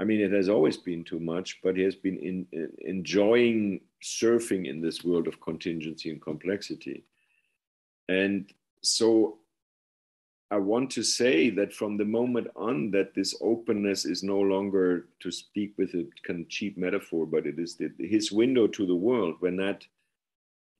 I 0.00 0.02
mean, 0.02 0.20
it 0.20 0.32
has 0.32 0.48
always 0.48 0.76
been 0.76 1.04
too 1.04 1.20
much, 1.20 1.60
but 1.62 1.76
he 1.76 1.84
has 1.84 1.94
been 1.94 2.18
in, 2.18 2.44
in, 2.50 2.72
enjoying 2.84 3.82
surfing 4.02 4.66
in 4.66 4.80
this 4.80 5.04
world 5.04 5.28
of 5.28 5.40
contingency 5.40 6.10
and 6.10 6.20
complexity. 6.20 7.04
And 8.08 8.52
so 8.80 9.38
I 10.50 10.56
want 10.56 10.90
to 10.90 11.04
say 11.04 11.50
that 11.50 11.72
from 11.72 11.96
the 11.96 12.04
moment 12.04 12.48
on 12.56 12.90
that 12.90 13.14
this 13.14 13.32
openness 13.40 14.04
is 14.04 14.24
no 14.24 14.40
longer, 14.40 15.06
to 15.20 15.30
speak 15.30 15.74
with 15.78 15.94
a 15.94 16.04
kind 16.26 16.40
of 16.40 16.48
cheap 16.48 16.76
metaphor, 16.76 17.26
but 17.26 17.46
it 17.46 17.60
is 17.60 17.76
the, 17.76 17.92
his 18.00 18.32
window 18.32 18.66
to 18.66 18.86
the 18.86 18.96
world, 18.96 19.36
when 19.38 19.54
that 19.58 19.86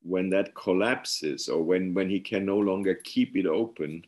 when 0.04 0.28
that 0.30 0.54
collapses 0.54 1.48
or 1.48 1.62
when, 1.62 1.94
when 1.94 2.10
he 2.10 2.20
can 2.20 2.44
no 2.44 2.58
longer 2.58 2.94
keep 2.94 3.36
it 3.36 3.46
open, 3.46 4.04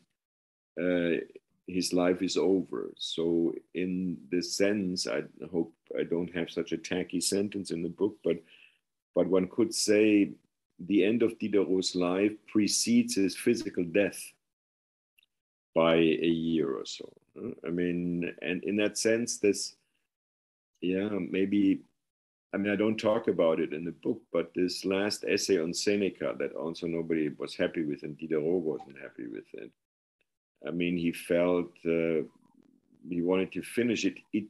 uh, 0.80 1.20
his 1.66 1.92
life 1.92 2.22
is 2.22 2.36
over. 2.36 2.92
So, 2.96 3.54
in 3.74 4.18
this 4.30 4.56
sense, 4.56 5.06
I 5.06 5.22
hope 5.50 5.72
I 5.98 6.04
don't 6.04 6.32
have 6.34 6.50
such 6.50 6.72
a 6.72 6.78
tacky 6.78 7.20
sentence 7.20 7.70
in 7.70 7.82
the 7.82 7.88
book, 7.88 8.16
but 8.22 8.36
but 9.14 9.26
one 9.26 9.48
could 9.48 9.74
say 9.74 10.32
the 10.78 11.02
end 11.02 11.22
of 11.22 11.38
Diderot's 11.38 11.94
life 11.96 12.32
precedes 12.46 13.14
his 13.14 13.34
physical 13.34 13.82
death 13.82 14.22
by 15.74 15.94
a 15.94 16.28
year 16.28 16.74
or 16.74 16.84
so. 16.84 17.10
I 17.66 17.70
mean, 17.70 18.34
and 18.42 18.62
in 18.64 18.76
that 18.76 18.98
sense, 18.98 19.38
this, 19.38 19.74
yeah, 20.82 21.08
maybe 21.08 21.80
I 22.54 22.58
mean, 22.58 22.72
I 22.72 22.76
don't 22.76 22.96
talk 22.96 23.28
about 23.28 23.60
it 23.60 23.72
in 23.72 23.84
the 23.84 23.92
book, 24.02 24.20
but 24.32 24.52
this 24.54 24.84
last 24.84 25.24
essay 25.28 25.60
on 25.60 25.74
Seneca 25.74 26.34
that 26.38 26.54
also 26.54 26.86
nobody 26.86 27.28
was 27.28 27.54
happy 27.54 27.84
with, 27.84 28.02
and 28.02 28.16
Diderot 28.16 28.62
wasn't 28.62 28.98
happy 29.00 29.26
with 29.26 29.44
it. 29.54 29.70
I 30.66 30.70
mean, 30.70 30.96
he 30.96 31.12
felt 31.12 31.70
uh, 31.84 32.22
he 33.08 33.22
wanted 33.22 33.52
to 33.52 33.62
finish 33.62 34.04
it. 34.04 34.14
It. 34.32 34.46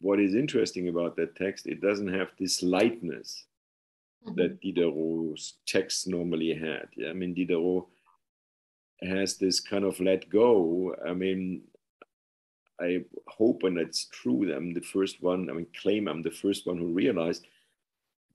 What 0.00 0.20
is 0.20 0.34
interesting 0.34 0.88
about 0.88 1.16
that 1.16 1.36
text, 1.36 1.66
it 1.66 1.80
doesn't 1.80 2.12
have 2.12 2.32
this 2.38 2.62
lightness 2.62 3.44
mm-hmm. 4.26 4.34
that 4.40 4.60
Diderot's 4.60 5.54
text 5.66 6.08
normally 6.08 6.54
had. 6.54 6.88
Yeah? 6.96 7.10
I 7.10 7.12
mean, 7.12 7.34
Diderot 7.34 7.86
has 9.00 9.36
this 9.36 9.60
kind 9.60 9.84
of 9.84 10.00
let 10.00 10.28
go. 10.28 10.94
I 11.06 11.12
mean, 11.12 11.62
I 12.82 13.04
hope, 13.28 13.62
and 13.62 13.78
it's 13.78 14.06
true, 14.06 14.46
that 14.46 14.56
I'm 14.56 14.74
the 14.74 14.80
first 14.80 15.22
one, 15.22 15.48
I 15.48 15.52
mean, 15.52 15.66
claim 15.80 16.08
I'm 16.08 16.22
the 16.22 16.30
first 16.30 16.66
one 16.66 16.78
who 16.78 16.86
realized 16.86 17.46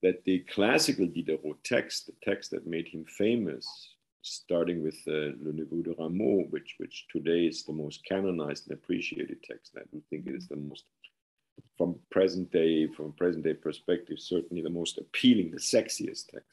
that 0.03 0.23
the 0.23 0.39
classical 0.39 1.07
Diderot 1.07 1.63
text, 1.63 2.07
the 2.07 2.13
text 2.23 2.51
that 2.51 2.67
made 2.67 2.87
him 2.87 3.05
famous, 3.05 3.65
starting 4.21 4.83
with 4.83 4.97
uh, 5.07 5.33
Le 5.43 5.53
Neveu 5.53 5.83
de 5.83 5.93
Rameau, 5.93 6.49
which, 6.49 6.75
which 6.77 7.05
today 7.11 7.47
is 7.47 7.63
the 7.63 7.73
most 7.73 8.05
canonized 8.05 8.67
and 8.67 8.77
appreciated 8.77 9.41
text. 9.43 9.75
I 9.77 9.81
do 9.91 10.01
think 10.09 10.27
it 10.27 10.35
is 10.35 10.47
the 10.47 10.55
most, 10.55 10.85
from 11.77 11.95
present 12.11 12.51
day, 12.51 12.87
from 12.87 13.13
present 13.13 13.43
day 13.43 13.53
perspective, 13.53 14.19
certainly 14.19 14.61
the 14.61 14.69
most 14.69 14.97
appealing, 14.97 15.51
the 15.51 15.57
sexiest 15.57 16.27
text. 16.27 16.49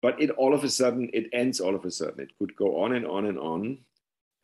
But 0.00 0.20
it 0.20 0.30
all 0.30 0.54
of 0.54 0.64
a 0.64 0.68
sudden, 0.68 1.10
it 1.12 1.28
ends 1.32 1.60
all 1.60 1.74
of 1.74 1.84
a 1.84 1.90
sudden. 1.90 2.20
It 2.20 2.36
could 2.38 2.54
go 2.54 2.80
on 2.82 2.94
and 2.94 3.06
on 3.06 3.26
and 3.26 3.38
on. 3.38 3.78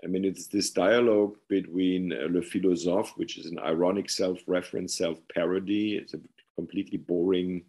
I 0.02 0.06
mean, 0.06 0.24
it's 0.24 0.46
this 0.46 0.70
dialogue 0.70 1.36
between 1.48 2.12
uh, 2.12 2.26
Le 2.30 2.42
Philosophe, 2.42 3.12
which 3.16 3.38
is 3.38 3.46
an 3.46 3.58
ironic 3.58 4.10
self 4.10 4.38
reference, 4.46 4.96
self 4.96 5.18
parody. 5.32 5.96
It's 5.96 6.14
a 6.14 6.20
completely 6.56 6.98
boring 6.98 7.64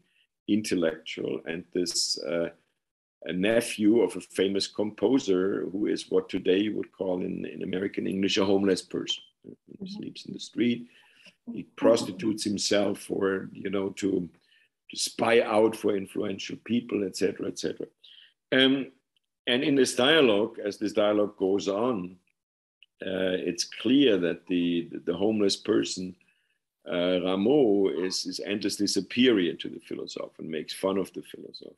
intellectual, 0.48 1.42
and 1.46 1.64
this 1.74 2.20
uh, 2.20 2.50
a 3.26 3.34
nephew 3.34 4.02
of 4.02 4.16
a 4.16 4.22
famous 4.22 4.68
composer 4.68 5.68
who 5.72 5.88
is 5.88 6.10
what 6.10 6.30
today 6.30 6.60
you 6.60 6.76
would 6.76 6.92
call 6.92 7.22
in, 7.22 7.46
in 7.46 7.64
American 7.64 8.08
English 8.08 8.38
a 8.38 8.46
homeless 8.46 8.82
person. 8.82 9.24
He 9.44 9.50
mm-hmm. 9.52 9.86
sleeps 9.86 10.26
in 10.26 10.34
the 10.34 10.40
street. 10.40 10.88
He 11.52 11.64
prostitutes 11.76 12.44
himself 12.44 13.00
for, 13.00 13.50
you 13.52 13.70
know, 13.70 13.90
to, 13.90 14.30
to 14.92 14.98
spy 14.98 15.42
out 15.42 15.76
for 15.76 15.96
influential 15.96 16.58
people, 16.66 17.04
etc., 17.04 17.48
etc. 17.48 17.88
Um, 18.52 18.92
and 19.48 19.64
in 19.64 19.76
this 19.76 19.96
dialogue, 19.96 20.58
as 20.64 20.78
this 20.78 20.94
dialogue 20.94 21.38
goes 21.38 21.68
on, 21.68 22.18
uh, 23.06 23.38
it's 23.50 23.66
clear 23.66 24.18
that 24.18 24.48
the, 24.48 24.90
the, 25.06 25.14
homeless 25.14 25.58
person, 25.58 26.16
uh, 26.88 27.20
Rameau, 27.22 27.90
is, 28.06 28.26
is 28.26 28.40
endlessly 28.40 28.88
superior 28.88 29.54
to 29.54 29.70
the 29.70 29.80
philosopher 29.80 30.32
and 30.40 30.50
makes 30.50 30.74
fun 30.74 30.98
of 30.98 31.12
the 31.14 31.22
philosopher. 31.22 31.76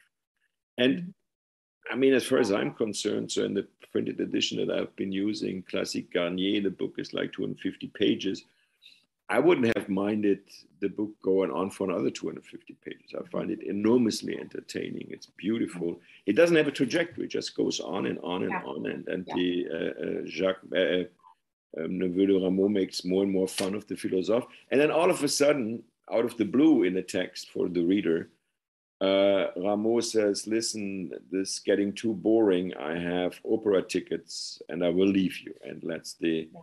And 0.77 1.13
I 1.91 1.95
mean, 1.95 2.13
as 2.13 2.25
far 2.25 2.39
as 2.39 2.51
I'm 2.51 2.73
concerned, 2.73 3.31
so 3.31 3.43
in 3.43 3.53
the 3.53 3.67
printed 3.91 4.19
edition 4.19 4.57
that 4.57 4.77
I've 4.77 4.95
been 4.95 5.11
using, 5.11 5.63
Classique 5.63 6.13
Garnier, 6.13 6.61
the 6.61 6.69
book 6.69 6.95
is 6.97 7.13
like 7.13 7.33
250 7.33 7.87
pages. 7.95 8.43
I 9.29 9.39
wouldn't 9.39 9.75
have 9.75 9.89
minded 9.89 10.39
the 10.79 10.87
book 10.87 11.11
going 11.21 11.51
on 11.51 11.69
for 11.69 11.89
another 11.89 12.09
250 12.09 12.77
pages. 12.85 13.13
I 13.13 13.27
find 13.27 13.51
it 13.51 13.61
enormously 13.63 14.37
entertaining. 14.39 15.07
It's 15.09 15.25
beautiful. 15.25 15.99
It 16.25 16.33
doesn't 16.33 16.55
have 16.55 16.67
a 16.67 16.71
trajectory; 16.71 17.25
it 17.25 17.31
just 17.31 17.55
goes 17.55 17.79
on 17.81 18.05
and 18.05 18.19
on 18.19 18.43
and 18.43 18.51
yeah. 18.51 18.63
on. 18.63 18.85
And 18.85 19.07
and 19.07 19.27
yeah. 19.27 19.35
the 19.35 19.67
uh, 19.69 20.05
uh, 20.05 20.21
Jacques 20.25 20.61
uh, 20.73 20.79
uh, 20.79 21.03
um, 21.83 21.99
Neveu 21.99 22.27
de 22.27 22.33
Rameau 22.33 22.69
makes 22.69 23.03
more 23.03 23.23
and 23.23 23.31
more 23.31 23.47
fun 23.47 23.75
of 23.75 23.85
the 23.87 23.97
philosophe. 23.97 24.47
And 24.71 24.79
then 24.79 24.91
all 24.91 25.11
of 25.11 25.21
a 25.23 25.27
sudden, 25.27 25.83
out 26.11 26.23
of 26.23 26.37
the 26.37 26.45
blue, 26.45 26.83
in 26.83 26.93
the 26.93 27.01
text 27.01 27.49
for 27.49 27.67
the 27.67 27.83
reader, 27.83 28.29
uh, 29.01 29.51
Rameau 29.57 30.01
says, 30.01 30.47
Listen, 30.47 31.11
this 31.31 31.55
is 31.55 31.59
getting 31.59 31.93
too 31.93 32.13
boring. 32.13 32.73
I 32.75 32.97
have 32.97 33.39
opera 33.43 33.81
tickets 33.81 34.61
and 34.69 34.83
I 34.83 34.89
will 34.89 35.07
leave 35.07 35.37
you. 35.39 35.53
And 35.63 35.83
lets 35.83 36.13
the 36.13 36.49
yeah. 36.51 36.61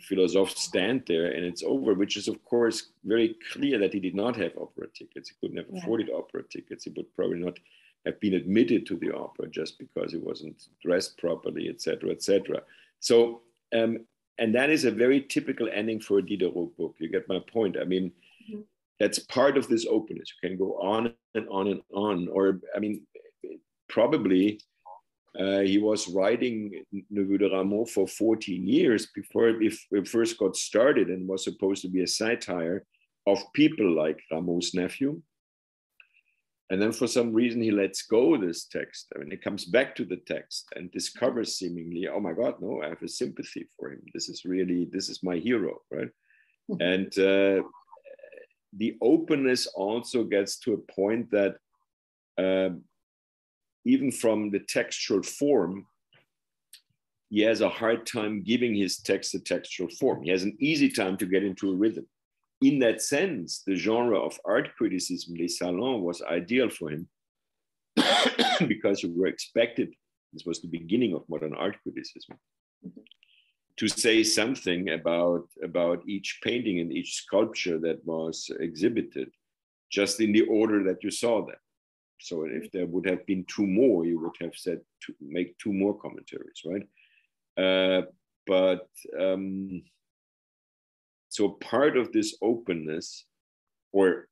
Philosophe 0.00 0.56
stand 0.56 1.04
there 1.06 1.26
and 1.26 1.44
it's 1.44 1.62
over, 1.62 1.94
which 1.94 2.16
is, 2.16 2.28
of 2.28 2.42
course, 2.44 2.90
very 3.04 3.36
clear 3.52 3.78
that 3.78 3.92
he 3.92 4.00
did 4.00 4.14
not 4.14 4.36
have 4.36 4.52
opera 4.56 4.86
tickets. 4.94 5.30
He 5.30 5.36
couldn't 5.40 5.56
have 5.56 5.66
yeah. 5.70 5.80
afforded 5.80 6.10
opera 6.10 6.42
tickets. 6.44 6.84
He 6.84 6.90
would 6.96 7.12
probably 7.14 7.38
not 7.38 7.58
have 8.06 8.20
been 8.20 8.34
admitted 8.34 8.86
to 8.86 8.96
the 8.96 9.14
opera 9.14 9.48
just 9.48 9.78
because 9.78 10.12
he 10.12 10.18
wasn't 10.18 10.62
dressed 10.82 11.18
properly, 11.18 11.68
etc., 11.68 12.10
etc. 12.10 12.62
So, 13.00 13.42
um, 13.74 14.06
and 14.38 14.54
that 14.54 14.70
is 14.70 14.84
a 14.84 14.90
very 14.90 15.20
typical 15.20 15.68
ending 15.72 16.00
for 16.00 16.18
a 16.18 16.22
Diderot 16.22 16.76
book. 16.76 16.94
You 16.98 17.08
get 17.08 17.28
my 17.28 17.40
point. 17.40 17.76
I 17.80 17.84
mean, 17.84 18.12
mm-hmm 18.48 18.60
that's 19.00 19.18
part 19.18 19.56
of 19.56 19.68
this 19.68 19.86
openness. 19.88 20.32
You 20.42 20.48
can 20.48 20.58
go 20.58 20.78
on 20.80 21.12
and 21.34 21.48
on 21.48 21.68
and 21.68 21.82
on. 21.92 22.28
Or, 22.28 22.60
I 22.74 22.78
mean, 22.78 23.02
probably 23.88 24.60
uh, 25.38 25.60
he 25.60 25.78
was 25.78 26.08
writing 26.08 26.84
Neveu 27.12 27.38
de 27.38 27.48
Rameau 27.48 27.88
for 27.88 28.06
14 28.06 28.66
years 28.66 29.08
before 29.14 29.48
it 29.48 30.08
first 30.08 30.38
got 30.38 30.56
started 30.56 31.08
and 31.08 31.26
was 31.26 31.42
supposed 31.42 31.82
to 31.82 31.88
be 31.88 32.02
a 32.02 32.06
satire 32.06 32.84
of 33.26 33.38
people 33.52 33.90
like 33.96 34.20
Rameau's 34.32 34.74
nephew. 34.74 35.20
And 36.70 36.80
then 36.80 36.92
for 36.92 37.06
some 37.06 37.32
reason, 37.32 37.60
he 37.60 37.70
lets 37.70 38.02
go 38.02 38.36
this 38.36 38.66
text. 38.66 39.08
I 39.14 39.18
mean, 39.18 39.30
he 39.30 39.36
comes 39.36 39.64
back 39.64 39.94
to 39.96 40.04
the 40.04 40.16
text 40.26 40.66
and 40.76 40.90
discovers 40.92 41.58
seemingly, 41.58 42.08
oh 42.08 42.20
my 42.20 42.32
God, 42.32 42.54
no, 42.60 42.80
I 42.82 42.88
have 42.88 43.02
a 43.02 43.08
sympathy 43.08 43.66
for 43.76 43.92
him. 43.92 44.02
This 44.14 44.28
is 44.28 44.44
really, 44.44 44.88
this 44.90 45.08
is 45.08 45.22
my 45.22 45.36
hero, 45.36 45.80
right? 45.90 46.08
Mm-hmm. 46.70 46.80
And 46.80 47.18
uh, 47.18 47.68
the 48.76 48.96
openness 49.02 49.66
also 49.66 50.24
gets 50.24 50.58
to 50.60 50.74
a 50.74 50.92
point 50.92 51.30
that 51.32 51.56
um, 52.38 52.82
even 53.84 54.10
from 54.10 54.50
the 54.50 54.60
textual 54.60 55.22
form, 55.22 55.86
he 57.30 57.40
has 57.40 57.60
a 57.60 57.68
hard 57.68 58.06
time 58.06 58.42
giving 58.42 58.74
his 58.74 58.98
text 58.98 59.34
a 59.34 59.40
textual 59.40 59.90
form. 59.90 60.22
He 60.22 60.30
has 60.30 60.44
an 60.44 60.56
easy 60.60 60.88
time 60.88 61.16
to 61.18 61.26
get 61.26 61.42
into 61.42 61.72
a 61.72 61.76
rhythm. 61.76 62.06
In 62.62 62.78
that 62.78 63.02
sense, 63.02 63.62
the 63.66 63.74
genre 63.74 64.18
of 64.18 64.38
art 64.44 64.74
criticism, 64.76 65.34
les 65.36 65.58
salons, 65.58 66.02
was 66.02 66.22
ideal 66.22 66.70
for 66.70 66.90
him 66.90 67.08
because 68.68 69.02
you 69.02 69.12
were 69.12 69.26
expected, 69.26 69.92
this 70.32 70.46
was 70.46 70.60
the 70.60 70.68
beginning 70.68 71.14
of 71.14 71.28
modern 71.28 71.54
art 71.54 71.76
criticism, 71.82 72.36
mm-hmm. 72.86 73.00
to 73.76 73.88
say 73.88 74.22
something 74.22 74.90
about 74.90 75.48
about 75.62 76.02
each 76.06 76.40
painting 76.42 76.80
and 76.80 76.92
each 76.92 77.14
sculpture 77.14 77.78
that 77.78 78.04
was 78.04 78.50
exhibited 78.60 79.28
just 79.90 80.20
in 80.20 80.32
the 80.32 80.42
order 80.42 80.82
that 80.84 81.02
you 81.02 81.10
saw 81.10 81.44
them 81.44 81.56
so 82.24 82.44
if 82.44 82.70
there 82.72 82.86
would 82.86 83.06
have 83.06 83.24
been 83.26 83.44
two 83.54 83.66
more 83.66 84.06
you 84.06 84.18
would 84.20 84.36
have 84.40 84.56
said 84.56 84.80
to 85.00 85.14
make 85.20 85.56
two 85.58 85.72
more 85.72 85.96
commentaries 85.98 86.62
right 86.64 86.86
uh, 87.64 88.02
but 88.46 88.88
um, 89.20 89.82
so 91.28 91.50
part 91.50 91.96
of 91.96 92.12
this 92.12 92.36
openness 92.42 93.24
or 93.92 94.28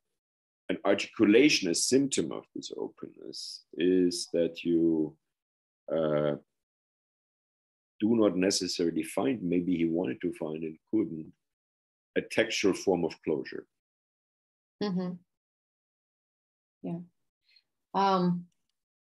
an 0.68 0.78
articulation 0.84 1.70
a 1.70 1.74
symptom 1.74 2.32
of 2.32 2.44
this 2.54 2.72
openness 2.76 3.64
is 3.76 4.28
that 4.32 4.64
you 4.64 5.16
uh, 5.94 6.36
do 8.02 8.16
not 8.16 8.36
necessarily 8.36 9.04
find, 9.04 9.40
maybe 9.42 9.76
he 9.76 9.84
wanted 9.84 10.20
to 10.20 10.32
find 10.32 10.64
and 10.64 10.76
couldn't, 10.90 11.32
a 12.16 12.20
textual 12.20 12.74
form 12.74 13.04
of 13.04 13.14
closure. 13.22 13.64
Mm-hmm. 14.82 15.12
Yeah. 16.82 16.98
Um, 17.94 18.46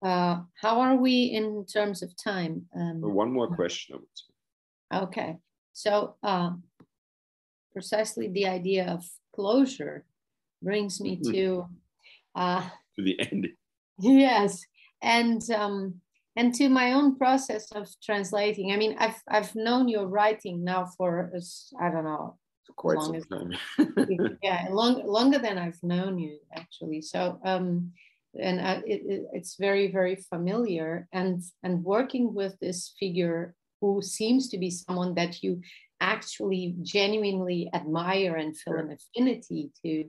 uh, 0.01 0.41
how 0.61 0.79
are 0.79 0.95
we 0.95 1.23
in 1.25 1.65
terms 1.65 2.03
of 2.03 2.11
time? 2.21 2.65
Um, 2.75 3.01
One 3.01 3.33
more 3.33 3.53
question, 3.55 3.95
I 3.95 3.97
would 3.97 4.07
say. 4.13 5.05
Okay. 5.05 5.37
So, 5.73 6.15
uh, 6.23 6.51
precisely 7.73 8.27
the 8.27 8.47
idea 8.47 8.87
of 8.87 9.03
closure 9.35 10.05
brings 10.61 10.99
me 10.99 11.15
hmm. 11.15 11.31
to 11.31 11.65
uh, 12.35 12.69
to 12.95 13.03
the 13.03 13.19
end. 13.19 13.47
Yes, 13.99 14.63
and 15.01 15.41
um, 15.49 16.01
and 16.35 16.53
to 16.53 16.69
my 16.69 16.93
own 16.93 17.15
process 17.17 17.71
of 17.71 17.89
translating. 18.03 18.71
I 18.71 18.77
mean, 18.77 18.95
I've 18.99 19.19
I've 19.27 19.55
known 19.55 19.87
your 19.87 20.05
writing 20.05 20.63
now 20.63 20.85
for 20.95 21.31
I 21.81 21.89
don't 21.89 22.03
know 22.03 22.37
quite 22.75 23.01
some 23.01 23.21
time. 23.23 23.53
yeah, 24.43 24.67
long, 24.69 25.03
longer 25.05 25.39
than 25.39 25.57
I've 25.57 25.81
known 25.81 26.19
you 26.19 26.37
actually. 26.55 27.01
So 27.01 27.39
um, 27.43 27.91
and 28.39 28.61
I, 28.61 28.73
it, 28.85 29.01
it, 29.05 29.23
it's 29.33 29.55
very 29.59 29.91
very 29.91 30.15
familiar. 30.15 31.07
And 31.11 31.41
and 31.63 31.83
working 31.83 32.33
with 32.33 32.57
this 32.59 32.93
figure 32.99 33.55
who 33.81 34.01
seems 34.01 34.49
to 34.49 34.57
be 34.57 34.69
someone 34.69 35.13
that 35.15 35.43
you 35.43 35.61
actually 35.99 36.75
genuinely 36.81 37.69
admire 37.73 38.35
and 38.35 38.55
feel 38.57 38.75
an 38.75 38.91
affinity 38.91 39.71
to 39.83 40.05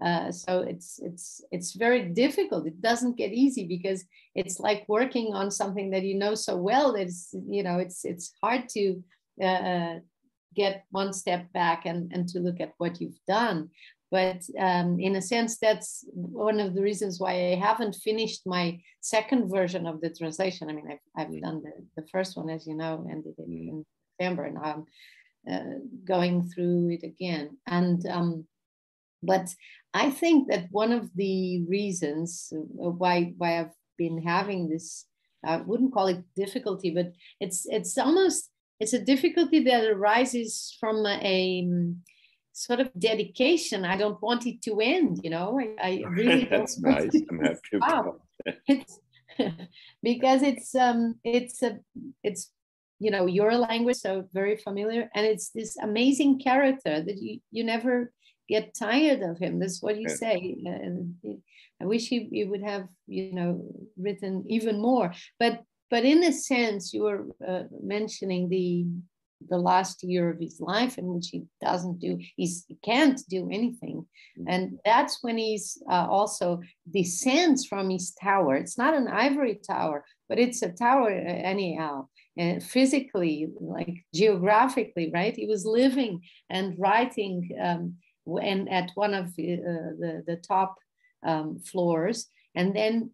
uh, 0.00 0.32
so 0.32 0.60
it's 0.60 0.98
it's 1.02 1.44
it's 1.52 1.74
very 1.74 2.08
difficult. 2.08 2.66
It 2.66 2.80
doesn't 2.80 3.16
get 3.16 3.32
easy 3.32 3.66
because 3.66 4.04
it's 4.34 4.58
like 4.58 4.84
working 4.88 5.34
on 5.34 5.50
something 5.50 5.90
that 5.90 6.02
you 6.02 6.14
know 6.14 6.34
so 6.34 6.56
well 6.56 6.92
that 6.94 7.02
it's 7.02 7.34
you 7.48 7.62
know 7.62 7.78
it's 7.78 8.04
it's 8.04 8.32
hard 8.42 8.68
to 8.70 9.02
uh, 9.42 9.96
get 10.56 10.84
one 10.90 11.12
step 11.12 11.52
back 11.52 11.84
and 11.84 12.10
and 12.12 12.26
to 12.28 12.40
look 12.40 12.60
at 12.60 12.72
what 12.78 13.00
you've 13.00 13.20
done. 13.28 13.68
But 14.12 14.42
um, 14.58 15.00
in 15.00 15.16
a 15.16 15.22
sense, 15.22 15.56
that's 15.56 16.04
one 16.12 16.60
of 16.60 16.74
the 16.74 16.82
reasons 16.82 17.18
why 17.18 17.32
I 17.32 17.54
haven't 17.54 17.94
finished 17.94 18.42
my 18.44 18.78
second 19.00 19.50
version 19.50 19.86
of 19.86 20.02
the 20.02 20.10
translation. 20.10 20.68
I 20.68 20.74
mean, 20.74 20.88
I've, 20.92 21.06
I've 21.16 21.32
mm. 21.32 21.40
done 21.40 21.62
the, 21.62 21.72
the 22.02 22.06
first 22.08 22.36
one, 22.36 22.50
as 22.50 22.66
you 22.66 22.76
know, 22.76 23.06
ended 23.10 23.32
it 23.38 23.48
mm. 23.48 23.68
in 23.70 23.86
December, 24.18 24.44
and 24.44 24.58
I'm 24.58 24.84
uh, 25.50 25.78
going 26.04 26.46
through 26.50 26.90
it 26.90 27.04
again. 27.04 27.56
And 27.66 28.06
um, 28.06 28.44
but 29.22 29.48
I 29.94 30.10
think 30.10 30.50
that 30.50 30.66
one 30.70 30.92
of 30.92 31.08
the 31.14 31.64
reasons 31.66 32.52
uh, 32.54 32.90
why 32.90 33.32
why 33.38 33.60
I've 33.60 33.76
been 33.96 34.22
having 34.22 34.68
this, 34.68 35.06
I 35.42 35.56
wouldn't 35.56 35.94
call 35.94 36.08
it 36.08 36.22
difficulty, 36.36 36.90
but 36.90 37.12
it's 37.40 37.64
it's 37.64 37.96
almost 37.96 38.50
it's 38.78 38.92
a 38.92 39.04
difficulty 39.12 39.64
that 39.64 39.84
arises 39.84 40.76
from 40.78 41.06
a, 41.06 41.18
a 41.22 41.64
um, 41.66 42.02
sort 42.52 42.80
of 42.80 42.90
dedication. 42.98 43.84
I 43.84 43.96
don't 43.96 44.20
want 44.22 44.46
it 44.46 44.62
to 44.62 44.80
end. 44.80 45.20
You 45.22 45.30
know, 45.30 45.58
I, 45.58 45.76
I 45.82 46.02
really 46.08 46.44
That's 46.44 46.78
nice. 46.78 47.14
I'm 47.30 47.40
happy. 47.40 47.78
Wow. 47.80 48.16
it's 48.66 49.00
because 50.02 50.42
it's 50.42 50.74
um 50.74 51.16
it's 51.24 51.62
a 51.62 51.78
it's 52.22 52.50
you 52.98 53.10
know 53.10 53.26
your 53.26 53.54
language 53.54 53.96
so 53.96 54.24
very 54.32 54.56
familiar 54.56 55.10
and 55.14 55.26
it's 55.26 55.50
this 55.50 55.76
amazing 55.78 56.38
character 56.38 57.02
that 57.02 57.18
you 57.18 57.40
you 57.50 57.64
never 57.64 58.12
get 58.48 58.74
tired 58.74 59.22
of 59.22 59.38
him 59.38 59.58
that's 59.58 59.82
what 59.82 59.96
you 59.96 60.06
yeah. 60.08 60.14
say 60.14 60.56
and 60.64 61.14
i 61.80 61.84
wish 61.84 62.08
he, 62.08 62.28
he 62.30 62.44
would 62.44 62.62
have 62.62 62.86
you 63.06 63.32
know 63.32 63.64
written 63.96 64.44
even 64.48 64.80
more 64.80 65.12
but 65.38 65.62
but 65.90 66.04
in 66.04 66.22
a 66.24 66.32
sense 66.32 66.92
you 66.92 67.02
were 67.02 67.26
uh, 67.46 67.64
mentioning 67.82 68.48
the 68.48 68.86
the 69.48 69.58
last 69.58 70.02
year 70.02 70.30
of 70.30 70.38
his 70.40 70.60
life 70.60 70.98
in 70.98 71.06
which 71.06 71.28
he 71.28 71.44
doesn't 71.60 71.98
do 71.98 72.18
he's, 72.36 72.64
he 72.68 72.76
can't 72.84 73.20
do 73.28 73.48
anything. 73.50 74.06
Mm-hmm. 74.38 74.48
and 74.48 74.78
that's 74.84 75.18
when 75.22 75.38
he's 75.38 75.82
uh, 75.90 76.06
also 76.08 76.60
descends 76.92 77.66
from 77.66 77.90
his 77.90 78.14
tower. 78.22 78.56
It's 78.56 78.78
not 78.78 78.94
an 78.94 79.08
ivory 79.08 79.60
tower 79.66 80.04
but 80.28 80.38
it's 80.38 80.62
a 80.62 80.72
tower 80.72 81.10
uh, 81.10 81.30
anyhow. 81.54 82.08
And 82.38 82.62
physically 82.62 83.48
like 83.60 84.06
geographically 84.14 85.10
right? 85.12 85.36
He 85.36 85.46
was 85.46 85.66
living 85.66 86.22
and 86.48 86.74
writing 86.78 87.50
um, 87.62 87.96
and 88.40 88.70
at 88.70 88.90
one 88.94 89.12
of 89.12 89.36
the, 89.36 89.54
uh, 89.54 89.92
the, 89.98 90.24
the 90.26 90.36
top 90.36 90.76
um, 91.26 91.60
floors. 91.60 92.28
And 92.54 92.74
then 92.74 93.10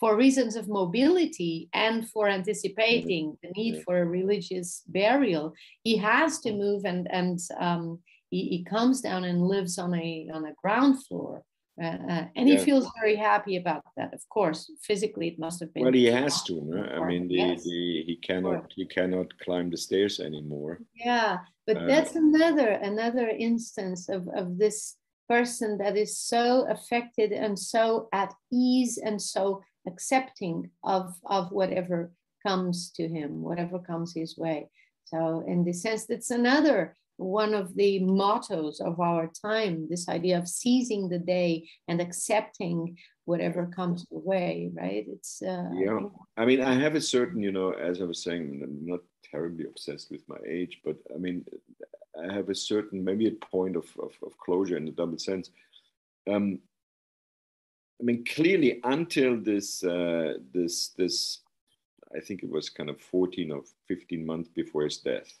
for 0.00 0.16
reasons 0.16 0.56
of 0.56 0.68
mobility 0.68 1.68
and 1.72 2.08
for 2.10 2.28
anticipating 2.28 3.36
the 3.42 3.50
need 3.50 3.82
for 3.84 3.98
a 3.98 4.04
religious 4.04 4.82
burial, 4.88 5.54
he 5.82 5.96
has 5.96 6.40
to 6.40 6.52
move 6.52 6.84
and 6.84 7.10
and 7.10 7.38
um, 7.58 8.00
he, 8.30 8.48
he, 8.48 8.64
comes 8.64 9.00
down 9.00 9.24
and 9.24 9.46
lives 9.46 9.78
on 9.78 9.94
a 9.94 10.28
on 10.32 10.46
a 10.46 10.54
ground 10.54 11.04
floor. 11.04 11.44
Uh, 11.80 11.86
uh, 11.86 12.24
and 12.36 12.48
yeah. 12.48 12.56
he 12.56 12.64
feels 12.64 12.88
very 13.00 13.16
happy 13.16 13.56
about 13.56 13.82
that. 13.96 14.14
Of 14.14 14.28
course, 14.28 14.70
physically 14.82 15.28
it 15.28 15.38
must 15.40 15.58
have 15.60 15.74
been. 15.74 15.84
Well, 15.84 15.92
he 15.92 16.06
has 16.06 16.42
to. 16.44 16.60
No? 16.62 16.82
I 16.82 17.06
mean, 17.06 17.26
the, 17.26 17.34
yes. 17.34 17.64
the, 17.64 18.04
he 18.06 18.18
cannot 18.22 18.72
he 18.74 18.86
cannot 18.86 19.36
climb 19.38 19.70
the 19.70 19.76
stairs 19.76 20.20
anymore. 20.20 20.80
Yeah, 20.94 21.38
but 21.66 21.76
uh, 21.76 21.86
that's 21.86 22.14
another 22.14 22.68
another 22.68 23.28
instance 23.28 24.08
of 24.08 24.28
of 24.28 24.58
this 24.58 24.96
person 25.28 25.78
that 25.78 25.96
is 25.96 26.18
so 26.18 26.66
affected 26.68 27.32
and 27.32 27.58
so 27.58 28.08
at 28.12 28.32
ease 28.52 28.98
and 28.98 29.20
so 29.20 29.62
accepting 29.86 30.70
of, 30.82 31.14
of 31.26 31.50
whatever 31.52 32.12
comes 32.46 32.90
to 32.92 33.08
him, 33.08 33.42
whatever 33.42 33.78
comes 33.78 34.14
his 34.14 34.36
way. 34.36 34.68
So, 35.06 35.44
in 35.46 35.64
this 35.64 35.82
sense, 35.82 36.06
that's 36.06 36.30
another 36.30 36.96
one 37.16 37.54
of 37.54 37.74
the 37.76 38.00
mottos 38.00 38.80
of 38.80 38.98
our 38.98 39.30
time 39.40 39.86
this 39.88 40.08
idea 40.08 40.38
of 40.38 40.48
seizing 40.48 41.08
the 41.08 41.18
day 41.18 41.68
and 41.86 42.00
accepting 42.00 42.96
whatever 43.24 43.66
comes 43.66 44.04
your 44.10 44.20
way, 44.20 44.70
right? 44.74 45.06
It's, 45.08 45.40
uh, 45.42 45.70
yeah. 45.74 46.00
I 46.36 46.44
mean, 46.44 46.60
I 46.60 46.74
have 46.74 46.94
a 46.94 47.00
certain, 47.00 47.42
you 47.42 47.52
know, 47.52 47.70
as 47.70 48.02
I 48.02 48.04
was 48.04 48.22
saying, 48.22 48.60
I'm 48.62 48.84
not 48.84 49.00
terribly 49.30 49.64
obsessed 49.64 50.10
with 50.10 50.22
my 50.28 50.36
age, 50.46 50.80
but 50.84 50.96
I 51.14 51.18
mean, 51.18 51.44
I 52.20 52.32
have 52.32 52.48
a 52.48 52.54
certain, 52.54 53.02
maybe 53.02 53.28
a 53.28 53.46
point 53.46 53.76
of, 53.76 53.86
of, 54.02 54.12
of 54.24 54.36
closure 54.38 54.76
in 54.76 54.84
the 54.84 54.92
double 54.92 55.18
sense. 55.18 55.50
Um, 56.30 56.58
I 58.00 58.04
mean, 58.04 58.24
clearly, 58.24 58.80
until 58.82 59.40
this, 59.40 59.84
uh, 59.84 60.34
this, 60.52 60.88
this, 60.88 61.40
I 62.14 62.20
think 62.20 62.42
it 62.42 62.50
was 62.50 62.68
kind 62.68 62.90
of 62.90 63.00
14 63.00 63.52
or 63.52 63.62
15 63.88 64.26
months 64.26 64.48
before 64.48 64.82
his 64.82 64.98
death, 64.98 65.32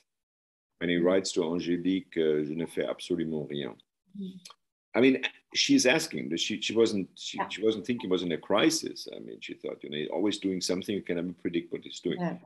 when 0.78 0.90
he 0.90 0.96
writes 0.96 1.32
to 1.32 1.40
Angélique, 1.40 2.16
uh, 2.16 2.44
"Je 2.44 2.54
ne 2.54 2.66
fais 2.66 2.84
absolument 2.84 3.48
rien." 3.48 3.74
Mm-hmm. 4.18 4.38
I 4.94 5.00
mean, 5.00 5.22
she's 5.54 5.86
asking. 5.86 6.36
She 6.36 6.60
she 6.60 6.74
wasn't 6.74 7.08
she, 7.14 7.38
yeah. 7.38 7.48
she 7.48 7.62
wasn't 7.62 7.86
thinking 7.86 8.10
was 8.10 8.22
in 8.22 8.32
a 8.32 8.38
crisis. 8.38 9.08
I 9.14 9.18
mean, 9.18 9.38
she 9.40 9.54
thought, 9.54 9.82
you 9.82 9.90
know, 9.90 10.14
always 10.14 10.38
doing 10.38 10.60
something 10.60 10.94
you 10.94 11.02
can 11.02 11.16
never 11.16 11.32
predict 11.32 11.72
what 11.72 11.82
he's 11.82 12.00
doing. 12.00 12.20
Yeah. 12.20 12.36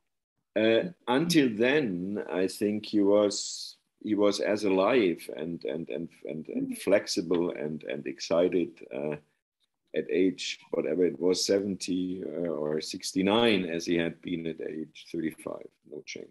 Uh, 0.57 0.83
until 1.09 1.49
then, 1.55 2.25
I 2.33 2.47
think 2.47 2.87
he 2.87 3.01
was 3.01 3.77
he 4.03 4.15
was 4.15 4.41
as 4.41 4.65
alive 4.65 5.29
and 5.37 5.65
and 5.65 5.89
and 5.91 6.09
and, 6.25 6.49
and 6.49 6.69
mm-hmm. 6.69 6.75
flexible 6.75 7.51
and 7.51 7.85
and 7.85 8.07
excited 8.07 8.71
uh, 8.95 9.17
at 9.97 10.05
age 10.11 10.59
whatever 10.71 11.05
it 11.05 11.19
was 11.19 11.45
70 11.47 12.23
uh, 12.25 12.49
or 12.49 12.81
69 12.81 13.65
as 13.65 13.87
he 13.87 13.97
had 13.97 14.21
been 14.21 14.47
at 14.47 14.61
age 14.61 15.07
35 15.13 15.55
no 15.91 16.03
change. 16.05 16.27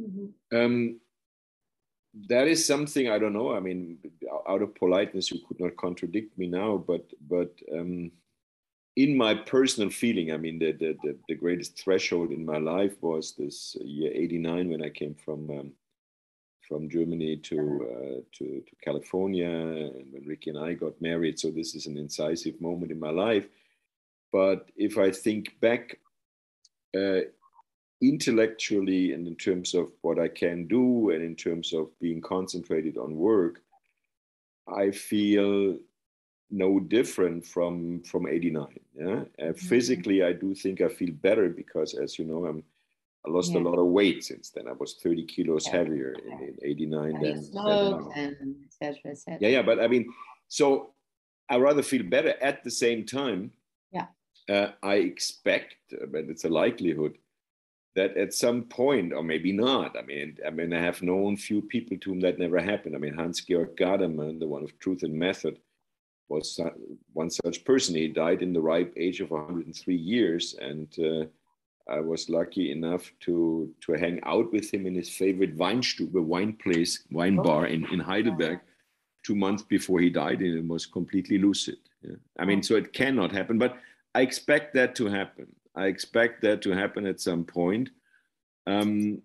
Mm-hmm. 0.00 0.56
um, 0.56 1.00
that 2.28 2.46
is 2.46 2.66
something 2.66 3.08
i 3.08 3.18
don't 3.18 3.32
know. 3.32 3.54
I 3.54 3.60
mean 3.60 3.98
out 4.48 4.62
of 4.62 4.74
politeness 4.74 5.30
you 5.30 5.40
could 5.46 5.60
not 5.60 5.76
contradict 5.76 6.36
me 6.38 6.46
now 6.46 6.76
but 6.76 7.04
but 7.28 7.52
um, 7.72 8.10
in 8.96 9.16
my 9.16 9.34
personal 9.34 9.90
feeling 9.90 10.32
i 10.32 10.36
mean 10.36 10.58
the, 10.58 10.72
the, 10.72 10.96
the, 11.02 11.16
the, 11.28 11.34
greatest 11.34 11.78
threshold 11.78 12.30
in 12.30 12.44
my 12.44 12.58
life 12.58 12.94
was 13.00 13.34
this 13.36 13.76
year 13.80 14.12
89 14.14 14.70
when 14.70 14.82
i 14.84 14.88
came 14.90 15.14
from 15.14 15.50
um, 15.50 15.72
from 16.68 16.88
Germany 16.88 17.36
to 17.36 17.58
uh, 17.90 18.20
to, 18.38 18.44
to 18.60 18.76
California, 18.82 19.48
and 19.48 20.12
when 20.12 20.24
Ricky 20.26 20.50
and 20.50 20.58
I 20.58 20.74
got 20.74 21.00
married. 21.00 21.38
So 21.38 21.50
this 21.50 21.74
is 21.74 21.86
an 21.86 21.96
incisive 21.96 22.60
moment 22.60 22.92
in 22.92 23.00
my 23.00 23.10
life. 23.10 23.46
But 24.32 24.70
if 24.76 24.98
I 24.98 25.10
think 25.10 25.60
back 25.60 25.98
uh, 26.96 27.20
intellectually 28.00 29.12
and 29.12 29.26
in 29.26 29.36
terms 29.36 29.74
of 29.74 29.88
what 30.02 30.18
I 30.18 30.28
can 30.28 30.66
do 30.66 31.10
and 31.10 31.22
in 31.22 31.36
terms 31.36 31.72
of 31.72 31.88
being 32.00 32.20
concentrated 32.20 32.98
on 32.98 33.16
work, 33.16 33.62
I 34.66 34.90
feel 34.90 35.78
no 36.50 36.78
different 36.78 37.44
from 37.44 38.02
from 38.02 38.26
89 38.28 38.66
yeah 38.94 39.06
uh, 39.06 39.16
mm-hmm. 39.16 39.52
physically 39.52 40.22
i 40.22 40.32
do 40.32 40.54
think 40.54 40.80
i 40.80 40.88
feel 40.88 41.12
better 41.12 41.48
because 41.48 41.94
as 41.94 42.18
you 42.18 42.24
know 42.24 42.44
i'm 42.46 42.62
I 43.26 43.30
lost 43.30 43.52
yeah. 43.52 43.60
a 43.60 43.62
lot 43.62 43.78
of 43.78 43.86
weight 43.86 44.24
since 44.24 44.50
then. 44.50 44.68
I 44.68 44.72
was 44.72 44.94
30 45.02 45.24
kilos 45.24 45.66
yeah. 45.66 45.72
heavier 45.72 46.14
in, 46.26 46.48
in 46.48 46.58
89 46.62 47.20
than, 47.22 47.22
and 48.14 48.56
et 48.64 48.72
cetera, 48.72 49.12
et 49.12 49.18
cetera. 49.18 49.38
Yeah, 49.40 49.48
yeah. 49.48 49.62
But 49.62 49.80
I 49.80 49.88
mean, 49.88 50.12
so 50.48 50.90
I 51.48 51.56
rather 51.56 51.82
feel 51.82 52.02
better 52.02 52.34
at 52.40 52.64
the 52.64 52.70
same 52.70 53.06
time. 53.06 53.50
Yeah. 53.92 54.06
Uh, 54.48 54.72
I 54.82 54.96
expect, 54.96 55.76
uh, 55.92 56.06
but 56.06 56.24
it's 56.28 56.44
a 56.44 56.50
likelihood 56.50 57.16
that 57.94 58.16
at 58.16 58.34
some 58.34 58.64
point, 58.64 59.12
or 59.12 59.22
maybe 59.22 59.52
not. 59.52 59.96
I 59.96 60.02
mean, 60.02 60.36
I 60.46 60.50
mean, 60.50 60.72
I 60.72 60.80
have 60.80 61.00
known 61.00 61.36
few 61.36 61.62
people 61.62 61.96
to 61.98 62.10
whom 62.10 62.20
that 62.20 62.38
never 62.38 62.58
happened. 62.58 62.94
I 62.94 62.98
mean, 62.98 63.14
Hans 63.14 63.40
Georg 63.40 63.76
Gadamer, 63.76 64.38
the 64.38 64.46
one 64.46 64.64
of 64.64 64.78
Truth 64.80 65.02
and 65.04 65.14
Method, 65.14 65.58
was 66.28 66.60
one 67.12 67.30
such 67.30 67.64
person. 67.64 67.94
He 67.94 68.08
died 68.08 68.42
in 68.42 68.52
the 68.52 68.60
ripe 68.60 68.92
age 68.96 69.20
of 69.20 69.30
103 69.30 69.94
years, 69.94 70.54
and 70.60 70.88
uh, 70.98 71.26
I 71.88 72.00
was 72.00 72.28
lucky 72.28 72.72
enough 72.72 73.12
to 73.20 73.72
to 73.82 73.92
hang 73.92 74.20
out 74.24 74.52
with 74.52 74.72
him 74.72 74.86
in 74.86 74.94
his 74.94 75.10
favorite 75.10 75.56
Weinstube, 75.56 76.12
wine 76.12 76.54
place, 76.54 77.04
wine 77.10 77.38
oh. 77.38 77.42
bar 77.42 77.66
in, 77.66 77.86
in 77.92 78.00
Heidelberg, 78.00 78.60
two 79.24 79.34
months 79.34 79.62
before 79.62 80.00
he 80.00 80.10
died, 80.10 80.40
and 80.40 80.58
it 80.58 80.66
was 80.66 80.86
completely 80.86 81.38
lucid. 81.38 81.76
Yeah. 82.02 82.16
I 82.38 82.44
mean, 82.44 82.60
oh. 82.60 82.62
so 82.62 82.76
it 82.76 82.92
cannot 82.92 83.32
happen, 83.32 83.58
but 83.58 83.76
I 84.14 84.22
expect 84.22 84.74
that 84.74 84.94
to 84.96 85.06
happen. 85.06 85.46
I 85.74 85.86
expect 85.86 86.40
that 86.42 86.62
to 86.62 86.70
happen 86.70 87.06
at 87.06 87.20
some 87.20 87.44
point. 87.44 87.90
Um, 88.66 89.20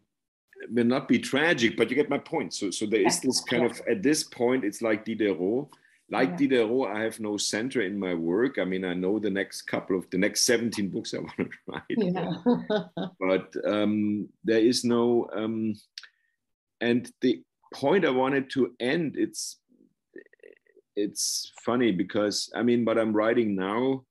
it 0.62 0.74
will 0.74 0.86
not 0.86 1.08
be 1.08 1.20
tragic, 1.20 1.78
but 1.78 1.90
you 1.90 1.96
get 1.96 2.10
my 2.10 2.18
point. 2.18 2.54
So, 2.54 2.72
so 2.72 2.86
there 2.86 3.06
is 3.06 3.22
this 3.22 3.40
kind 3.42 3.66
of 3.66 3.82
at 3.90 4.04
this 4.04 4.24
point, 4.24 4.66
it's 4.66 4.82
like 4.82 5.06
Diderot 5.06 5.70
like 6.12 6.30
yeah. 6.32 6.36
Diderot, 6.38 6.96
I 6.96 7.04
have 7.04 7.20
no 7.20 7.38
center 7.38 7.82
in 7.82 8.00
my 8.00 8.14
work. 8.14 8.58
I 8.58 8.66
mean, 8.66 8.84
I 8.84 8.94
know 8.94 9.20
the 9.20 9.30
next 9.30 9.64
couple 9.64 9.98
of 9.98 10.10
the 10.10 10.18
next 10.18 10.42
17 10.42 10.90
books 10.90 11.14
I 11.14 11.20
want 11.20 11.38
to 11.38 11.50
write. 11.68 11.84
Yeah. 11.90 12.34
but 13.20 13.54
um, 13.66 14.28
there 14.44 14.60
is 14.60 14.84
no, 14.84 15.30
um, 15.36 15.76
and 16.82 17.12
the 17.22 17.44
point 17.74 18.06
I 18.06 18.10
wanted 18.10 18.50
to 18.52 18.74
end, 18.80 19.16
it's, 19.18 19.58
it's 20.96 21.52
funny 21.64 21.92
because 21.92 22.52
I 22.56 22.64
mean, 22.64 22.86
what 22.86 22.98
I'm 22.98 23.14
writing 23.14 23.56
now, 23.56 24.04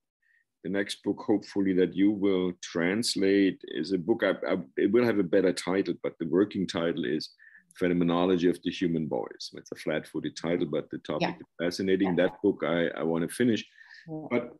the 0.62 0.70
next 0.70 1.02
book, 1.02 1.22
hopefully 1.26 1.72
that 1.74 1.94
you 1.94 2.10
will 2.10 2.52
translate, 2.62 3.60
is 3.64 3.92
a 3.92 3.98
book. 3.98 4.22
I, 4.22 4.30
I, 4.48 4.58
it 4.76 4.92
will 4.92 5.04
have 5.04 5.18
a 5.18 5.24
better 5.24 5.52
title, 5.52 5.94
but 6.02 6.14
the 6.18 6.26
working 6.26 6.66
title 6.66 7.04
is 7.04 7.30
phenomenology 7.78 8.48
of 8.48 8.58
the 8.64 8.70
human 8.70 9.08
voice. 9.08 9.44
It's 9.54 9.72
a 9.72 9.76
flat-footed 9.76 10.34
title, 10.36 10.66
but 10.66 10.90
the 10.90 10.98
topic 10.98 11.34
yeah. 11.36 11.44
is 11.44 11.50
fascinating. 11.60 12.08
Yeah. 12.08 12.26
That 12.26 12.42
book 12.42 12.58
I, 12.64 12.88
I 13.00 13.02
want 13.02 13.22
to 13.28 13.34
finish. 13.34 13.64
Yeah. 14.08 14.26
But 14.32 14.56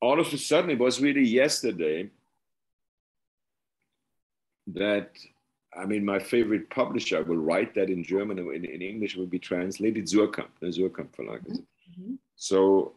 all 0.00 0.18
of 0.20 0.32
a 0.32 0.38
sudden, 0.38 0.70
it 0.70 0.78
was 0.78 1.00
really 1.00 1.26
yesterday 1.42 2.10
that 4.68 5.10
I 5.76 5.84
mean, 5.86 6.04
my 6.04 6.18
favorite 6.18 6.70
publisher, 6.70 7.22
will 7.22 7.36
write 7.36 7.74
that 7.74 7.90
in 7.90 8.04
German 8.04 8.38
and 8.38 8.54
in, 8.54 8.64
in 8.64 8.82
English 8.82 9.16
will 9.16 9.26
be 9.26 9.38
translated, 9.38 10.04
Suhrkamp, 10.06 10.48
the 10.60 10.66
Suhrkamp 10.66 11.10
Verlag. 11.16 11.42
Mm-hmm. 11.48 12.14
So 12.36 12.94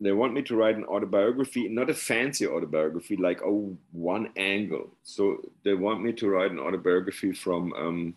they 0.00 0.12
want 0.12 0.32
me 0.32 0.42
to 0.42 0.56
write 0.56 0.76
an 0.76 0.84
autobiography, 0.84 1.68
not 1.68 1.90
a 1.90 1.94
fancy 1.94 2.46
autobiography, 2.46 3.16
like, 3.16 3.40
oh, 3.42 3.76
one 3.90 4.30
angle. 4.36 4.90
So 5.02 5.22
they 5.64 5.74
want 5.74 6.02
me 6.02 6.12
to 6.12 6.28
write 6.28 6.50
an 6.50 6.60
autobiography 6.60 7.32
from 7.32 7.72
um, 7.72 8.14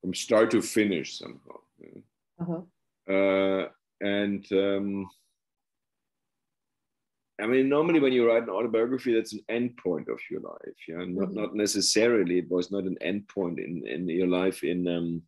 from 0.00 0.14
start 0.14 0.50
to 0.50 0.62
finish 0.62 1.18
somehow. 1.18 1.60
Uh-huh. 2.40 3.12
Uh, 3.12 3.68
and 4.00 4.46
um, 4.52 5.08
I 7.40 7.46
mean, 7.46 7.68
normally 7.68 8.00
when 8.00 8.12
you 8.12 8.26
write 8.26 8.42
an 8.42 8.50
autobiography, 8.50 9.14
that's 9.14 9.32
an 9.32 9.44
end 9.48 9.76
point 9.76 10.08
of 10.08 10.18
your 10.30 10.40
life. 10.40 10.78
Yeah, 10.88 10.96
not 10.96 11.28
mm-hmm. 11.28 11.34
not 11.34 11.54
necessarily. 11.54 12.38
It 12.38 12.50
was 12.50 12.70
not 12.70 12.84
an 12.84 12.96
end 13.00 13.28
point 13.28 13.58
in 13.58 13.86
in 13.86 14.08
your 14.08 14.26
life. 14.26 14.64
In 14.64 14.88
um, 14.88 15.22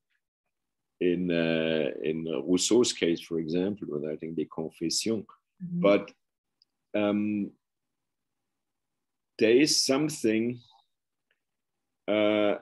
in 1.00 1.30
uh, 1.30 1.90
in 2.02 2.24
Rousseau's 2.24 2.92
case, 2.92 3.20
for 3.20 3.38
example, 3.38 3.86
with 3.90 4.04
I 4.04 4.16
think 4.16 4.36
the 4.36 4.48
Confession. 4.52 5.26
mm-hmm. 5.62 5.80
but 5.80 6.10
um, 6.94 7.50
there 9.38 9.56
is 9.56 9.84
something. 9.84 10.60
Uh, 12.08 12.56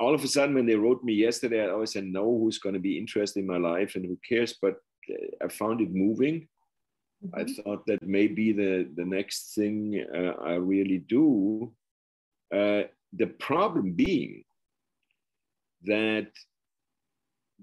all 0.00 0.14
of 0.14 0.24
a 0.24 0.28
sudden, 0.28 0.54
when 0.54 0.66
they 0.66 0.74
wrote 0.74 1.04
me 1.04 1.12
yesterday, 1.12 1.62
I 1.64 1.70
always 1.70 1.92
said, 1.92 2.04
"No, 2.04 2.24
who's 2.38 2.58
going 2.58 2.74
to 2.74 2.80
be 2.80 2.98
interested 2.98 3.40
in 3.40 3.46
my 3.46 3.58
life 3.58 3.94
and 3.94 4.04
who 4.04 4.18
cares?" 4.26 4.56
But 4.60 4.76
uh, 5.10 5.44
I 5.44 5.48
found 5.48 5.80
it 5.80 5.92
moving 5.92 6.48
Mm-hmm. 7.24 7.38
I 7.38 7.62
thought 7.62 7.86
that 7.86 8.02
maybe 8.02 8.52
the, 8.52 8.88
the 8.94 9.04
next 9.04 9.54
thing 9.54 10.04
uh, 10.14 10.42
I 10.42 10.54
really 10.54 10.98
do. 10.98 11.72
Uh, 12.54 12.82
the 13.12 13.26
problem 13.38 13.92
being 13.92 14.44
that 15.84 16.28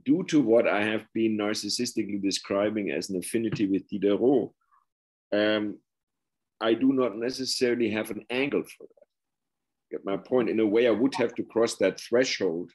due 0.05 0.23
to 0.25 0.41
what 0.41 0.67
I 0.67 0.83
have 0.83 1.05
been 1.13 1.37
narcissistically 1.37 2.21
describing 2.21 2.91
as 2.91 3.09
an 3.09 3.17
affinity 3.17 3.67
with 3.67 3.87
Diderot, 3.89 4.51
um, 5.33 5.77
I 6.61 6.73
do 6.73 6.93
not 6.93 7.17
necessarily 7.17 7.89
have 7.91 8.11
an 8.11 8.25
angle 8.29 8.63
for 8.63 8.83
that. 8.83 9.06
Get 9.91 10.05
my 10.05 10.17
point? 10.17 10.49
In 10.49 10.59
a 10.59 10.67
way, 10.67 10.87
I 10.87 10.91
would 10.91 11.15
have 11.15 11.33
to 11.35 11.43
cross 11.43 11.75
that 11.77 11.99
threshold. 11.99 12.71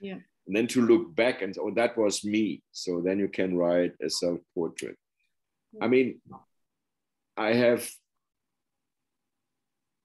Yeah. 0.00 0.18
And 0.46 0.56
then 0.56 0.66
to 0.68 0.82
look 0.82 1.14
back 1.14 1.42
and 1.42 1.56
oh, 1.58 1.72
that 1.74 1.96
was 1.96 2.24
me. 2.24 2.62
So 2.72 3.00
then 3.04 3.18
you 3.18 3.28
can 3.28 3.56
write 3.56 3.92
a 4.00 4.08
self-portrait. 4.08 4.96
I 5.80 5.88
mean, 5.88 6.20
I 7.36 7.52
have 7.52 7.88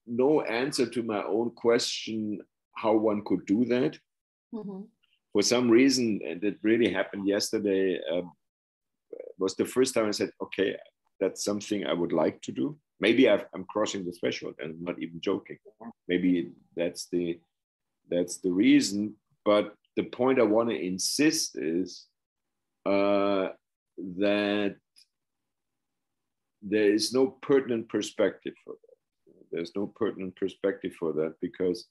no 0.05 0.41
answer 0.41 0.85
to 0.85 1.03
my 1.03 1.23
own 1.23 1.51
question 1.51 2.41
how 2.75 2.93
one 2.93 3.23
could 3.23 3.45
do 3.45 3.65
that. 3.65 3.97
Mm-hmm. 4.53 4.81
For 5.31 5.41
some 5.41 5.69
reason, 5.69 6.19
and 6.27 6.43
it 6.43 6.57
really 6.61 6.91
happened 6.91 7.27
yesterday, 7.27 7.99
uh, 8.11 8.23
was 9.37 9.55
the 9.55 9.65
first 9.65 9.93
time 9.93 10.07
I 10.07 10.11
said, 10.11 10.31
okay, 10.41 10.75
that's 11.19 11.43
something 11.45 11.85
I 11.85 11.93
would 11.93 12.11
like 12.11 12.41
to 12.41 12.51
do. 12.51 12.77
Maybe 13.01 13.27
i 13.27 13.43
am 13.55 13.65
crossing 13.65 14.05
the 14.05 14.11
threshold 14.11 14.55
and 14.59 14.71
I'm 14.71 14.83
not 14.83 15.01
even 15.01 15.19
joking. 15.19 15.57
Maybe 16.07 16.51
that's 16.75 17.07
the 17.07 17.39
that's 18.09 18.37
the 18.37 18.51
reason. 18.51 19.15
But 19.43 19.73
the 19.95 20.03
point 20.03 20.39
I 20.39 20.43
want 20.43 20.69
to 20.69 20.79
insist 20.79 21.57
is 21.57 22.05
uh, 22.85 23.49
that 24.17 24.75
there 26.61 26.93
is 26.93 27.11
no 27.11 27.27
pertinent 27.27 27.89
perspective 27.89 28.53
for 28.63 28.75
that. 28.81 29.35
There's 29.51 29.71
no 29.75 29.87
pertinent 29.87 30.35
perspective 30.35 30.93
for 30.99 31.11
that 31.13 31.33
because 31.41 31.87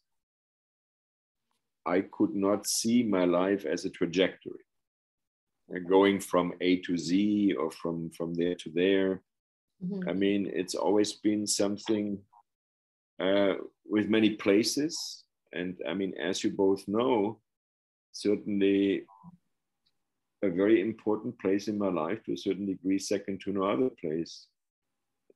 I 1.85 2.03
could 2.03 2.35
not 2.35 2.67
see 2.67 3.03
my 3.03 3.25
life 3.25 3.65
as 3.65 3.85
a 3.85 3.91
trajectory, 3.91 4.65
going 5.89 6.21
from 6.21 6.53
A 6.61 6.77
to 6.83 6.97
Z 6.97 7.55
or 7.59 7.71
from, 7.71 8.11
from 8.11 8.35
there 8.35 8.55
to 8.55 8.71
there. 8.71 9.23
Mm-hmm. 9.85 10.09
I 10.09 10.13
mean, 10.13 10.51
it's 10.53 10.75
always 10.75 11.13
been 11.13 11.47
something 11.47 12.19
uh, 13.21 13.55
with 13.89 14.09
many 14.09 14.31
places. 14.31 15.25
And 15.53 15.77
I 15.89 15.95
mean, 15.95 16.15
as 16.19 16.45
you 16.45 16.51
both 16.51 16.87
know, 16.87 17.41
certainly 18.13 19.05
a 20.43 20.49
very 20.49 20.81
important 20.81 21.39
place 21.39 21.69
in 21.69 21.79
my 21.79 21.89
life 21.89 22.23
to 22.25 22.33
a 22.33 22.37
certain 22.37 22.67
degree, 22.67 22.99
second 22.99 23.41
to 23.43 23.53
no 23.53 23.65
other 23.65 23.91
place 24.01 24.47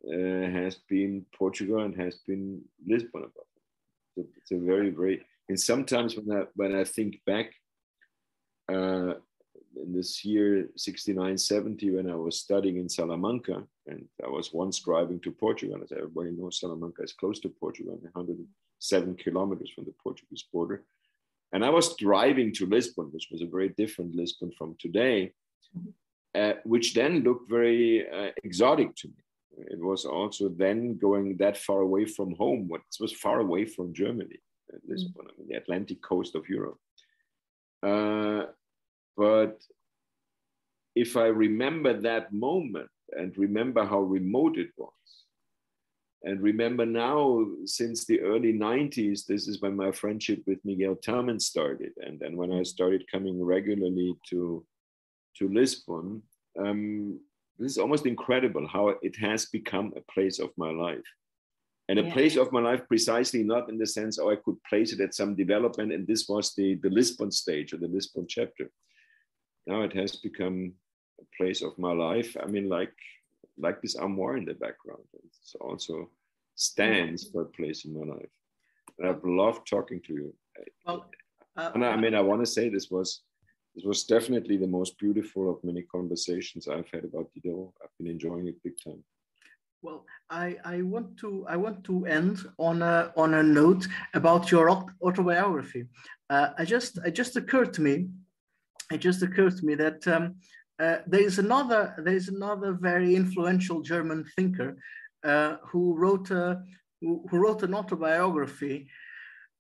uh, 0.06 0.48
has 0.50 0.76
been 0.88 1.24
Portugal 1.36 1.80
and 1.82 1.94
has 1.96 2.16
been 2.26 2.62
Lisbon. 2.86 3.24
It's 4.16 4.52
a 4.52 4.58
very, 4.58 4.90
very, 4.90 5.24
and 5.48 5.58
sometimes 5.60 6.16
when 6.16 6.38
I, 6.38 6.44
when 6.54 6.74
I 6.74 6.84
think 6.84 7.20
back 7.26 7.52
uh, 8.72 9.14
in 9.76 9.92
this 9.92 10.24
year 10.24 10.68
69, 10.76 11.38
70, 11.38 11.90
when 11.90 12.10
I 12.10 12.14
was 12.14 12.40
studying 12.40 12.76
in 12.78 12.88
Salamanca, 12.88 13.62
and 13.86 14.04
I 14.24 14.28
was 14.28 14.52
once 14.52 14.80
driving 14.80 15.20
to 15.20 15.30
Portugal, 15.30 15.80
as 15.82 15.92
everybody 15.92 16.30
knows, 16.30 16.60
Salamanca 16.60 17.02
is 17.02 17.12
close 17.12 17.40
to 17.40 17.48
Portugal, 17.48 17.98
107 18.12 19.16
kilometers 19.16 19.70
from 19.74 19.84
the 19.84 19.94
Portuguese 20.02 20.44
border. 20.52 20.84
And 21.52 21.64
I 21.64 21.70
was 21.70 21.96
driving 21.96 22.52
to 22.54 22.66
Lisbon, 22.66 23.10
which 23.12 23.28
was 23.30 23.42
a 23.42 23.46
very 23.46 23.68
different 23.70 24.14
Lisbon 24.14 24.52
from 24.56 24.76
today, 24.80 25.32
mm-hmm. 25.76 25.90
uh, 26.34 26.54
which 26.64 26.94
then 26.94 27.22
looked 27.22 27.48
very 27.50 28.06
uh, 28.08 28.30
exotic 28.42 28.94
to 28.96 29.08
me 29.08 29.24
it 29.56 29.80
was 29.80 30.04
also 30.04 30.48
then 30.48 30.96
going 30.98 31.36
that 31.36 31.56
far 31.56 31.80
away 31.80 32.04
from 32.04 32.34
home. 32.34 32.68
What 32.68 32.82
was 33.00 33.12
far 33.12 33.40
away 33.40 33.64
from 33.64 33.94
Germany, 33.94 34.38
Lisbon, 34.86 35.24
mm. 35.24 35.30
I 35.30 35.32
mean, 35.38 35.48
the 35.48 35.56
Atlantic 35.56 36.02
coast 36.02 36.34
of 36.34 36.48
Europe. 36.48 36.78
Uh, 37.82 38.46
but 39.16 39.60
if 40.94 41.16
I 41.16 41.26
remember 41.26 42.00
that 42.02 42.32
moment 42.32 42.90
and 43.10 43.36
remember 43.36 43.84
how 43.84 44.00
remote 44.00 44.58
it 44.58 44.70
was, 44.76 44.90
and 46.24 46.40
remember 46.40 46.86
now, 46.86 47.44
since 47.66 48.06
the 48.06 48.20
early 48.22 48.52
90s, 48.54 49.26
this 49.26 49.46
is 49.46 49.60
when 49.60 49.76
my 49.76 49.92
friendship 49.92 50.42
with 50.46 50.58
Miguel 50.64 50.96
Tamen 50.96 51.40
started. 51.40 51.92
And 51.98 52.18
then 52.18 52.38
when 52.38 52.50
I 52.50 52.62
started 52.62 53.04
coming 53.12 53.44
regularly 53.44 54.14
to, 54.30 54.64
to 55.36 55.48
Lisbon, 55.50 56.22
um, 56.58 57.20
this 57.58 57.72
is 57.72 57.78
almost 57.78 58.06
incredible 58.06 58.66
how 58.66 58.94
it 59.02 59.16
has 59.16 59.46
become 59.46 59.92
a 59.96 60.12
place 60.12 60.38
of 60.38 60.50
my 60.56 60.70
life 60.70 61.04
and 61.88 61.98
a 61.98 62.02
yeah. 62.02 62.12
place 62.12 62.36
of 62.36 62.52
my 62.52 62.60
life 62.60 62.80
precisely 62.88 63.42
not 63.42 63.68
in 63.68 63.78
the 63.78 63.86
sense 63.86 64.18
oh 64.18 64.30
i 64.30 64.36
could 64.36 64.56
place 64.68 64.92
it 64.92 65.00
at 65.00 65.14
some 65.14 65.34
development 65.34 65.92
and 65.92 66.06
this 66.06 66.26
was 66.28 66.54
the 66.54 66.76
the 66.76 66.90
lisbon 66.90 67.30
stage 67.30 67.72
or 67.72 67.76
the 67.76 67.88
lisbon 67.88 68.26
chapter 68.28 68.70
now 69.66 69.82
it 69.82 69.92
has 69.92 70.16
become 70.16 70.72
a 71.20 71.24
place 71.36 71.62
of 71.62 71.78
my 71.78 71.92
life 71.92 72.36
i 72.42 72.46
mean 72.46 72.68
like 72.68 72.94
like 73.58 73.80
this 73.80 73.96
armoire 73.96 74.36
in 74.36 74.44
the 74.44 74.54
background 74.54 75.04
it 75.14 75.60
also 75.60 76.10
stands 76.56 77.28
for 77.30 77.42
a 77.42 77.54
place 77.56 77.84
in 77.84 77.98
my 77.98 78.14
life 78.14 78.34
and 78.98 79.08
i've 79.08 79.24
loved 79.24 79.66
talking 79.68 80.00
to 80.00 80.14
you 80.14 80.34
well, 80.86 81.06
uh, 81.56 81.70
and 81.74 81.84
I 81.84 81.96
mean 81.96 82.14
i 82.14 82.20
want 82.20 82.40
to 82.42 82.46
say 82.46 82.68
this 82.68 82.90
was 82.90 83.22
this 83.74 83.84
was 83.84 84.04
definitely 84.04 84.56
the 84.56 84.66
most 84.66 84.98
beautiful 84.98 85.50
of 85.50 85.64
many 85.64 85.82
conversations 85.82 86.68
I've 86.68 86.88
had 86.92 87.04
about 87.04 87.30
Diderot. 87.34 87.72
I've 87.82 87.90
been 87.98 88.06
enjoying 88.06 88.46
it 88.46 88.62
big 88.62 88.74
time. 88.82 89.02
Well, 89.82 90.06
I, 90.30 90.56
I 90.64 90.82
want 90.82 91.16
to 91.18 91.44
I 91.48 91.56
want 91.56 91.84
to 91.84 92.06
end 92.06 92.38
on 92.58 92.82
a 92.82 93.12
on 93.16 93.34
a 93.34 93.42
note 93.42 93.86
about 94.14 94.50
your 94.50 94.70
autobiography. 95.02 95.86
Uh, 96.30 96.50
I 96.56 96.64
just 96.64 96.98
it 97.04 97.14
just 97.14 97.36
occurred 97.36 97.74
to 97.74 97.82
me, 97.82 98.08
it 98.92 98.98
just 98.98 99.22
occurred 99.22 99.56
to 99.56 99.64
me 99.64 99.74
that 99.74 100.06
um, 100.08 100.36
uh, 100.78 100.98
there 101.06 101.20
is 101.20 101.38
another 101.38 101.94
there 101.98 102.16
is 102.16 102.28
another 102.28 102.72
very 102.72 103.14
influential 103.14 103.80
German 103.80 104.24
thinker 104.36 104.76
uh, 105.24 105.56
who 105.70 105.94
wrote 105.96 106.30
a 106.30 106.62
who, 107.00 107.24
wrote 107.32 107.62
an 107.62 107.74
autobiography. 107.74 108.88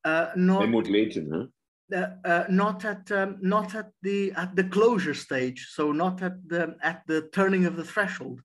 Uh, 0.04 0.28
not, 0.36 0.62
Helmut 0.62 0.86
Lethen, 0.86 1.28
huh? 1.32 1.46
uh, 1.96 2.28
uh, 2.28 2.44
not 2.48 2.84
at 2.84 3.10
um, 3.12 3.38
not 3.40 3.74
at 3.74 3.90
the 4.02 4.32
at 4.32 4.54
the 4.56 4.64
closure 4.64 5.14
stage, 5.14 5.68
so 5.70 5.92
not 5.92 6.22
at 6.22 6.36
the 6.48 6.76
at 6.82 7.02
the 7.06 7.28
turning 7.32 7.64
of 7.66 7.76
the 7.76 7.84
threshold, 7.84 8.40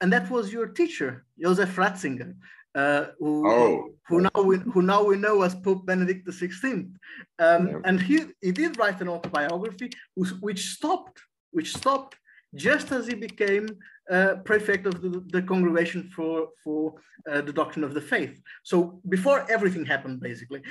and 0.00 0.12
that 0.12 0.30
was 0.30 0.52
your 0.52 0.66
teacher, 0.66 1.24
Josef 1.40 1.76
Ratzinger, 1.76 2.34
uh, 2.74 3.06
who, 3.18 3.50
oh. 3.50 3.90
who 4.08 4.20
now 4.22 4.42
we, 4.42 4.58
who 4.58 4.82
now 4.82 5.02
we 5.04 5.16
know 5.16 5.42
as 5.42 5.54
Pope 5.54 5.84
Benedict 5.86 6.26
XVI, 6.26 6.90
um, 7.38 7.68
yeah. 7.68 7.78
and 7.84 8.00
he 8.00 8.24
he 8.40 8.52
did 8.52 8.78
write 8.78 9.00
an 9.00 9.08
autobiography 9.08 9.90
which 10.40 10.70
stopped 10.70 11.20
which 11.50 11.74
stopped 11.76 12.16
just 12.54 12.92
as 12.92 13.06
he 13.06 13.14
became 13.14 13.68
uh, 14.10 14.34
prefect 14.44 14.86
of 14.86 15.00
the, 15.00 15.24
the, 15.28 15.42
congregation 15.42 16.10
for, 16.14 16.48
for 16.62 16.94
uh, 17.30 17.40
the 17.40 17.52
doctrine 17.52 17.84
of 17.84 17.94
the 17.94 18.00
faith. 18.00 18.42
So 18.62 19.00
before 19.08 19.50
everything 19.50 19.86
happened, 19.86 20.20
basically. 20.20 20.62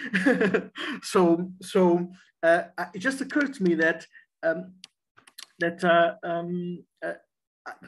so 1.03 1.51
so 1.61 2.11
uh, 2.43 2.63
it 2.93 2.99
just 2.99 3.21
occurred 3.21 3.53
to 3.55 3.63
me 3.63 3.75
that 3.75 4.05
um, 4.43 4.73
that 5.59 5.83
uh, 5.83 6.15
um, 6.23 6.83
uh, 7.05 7.13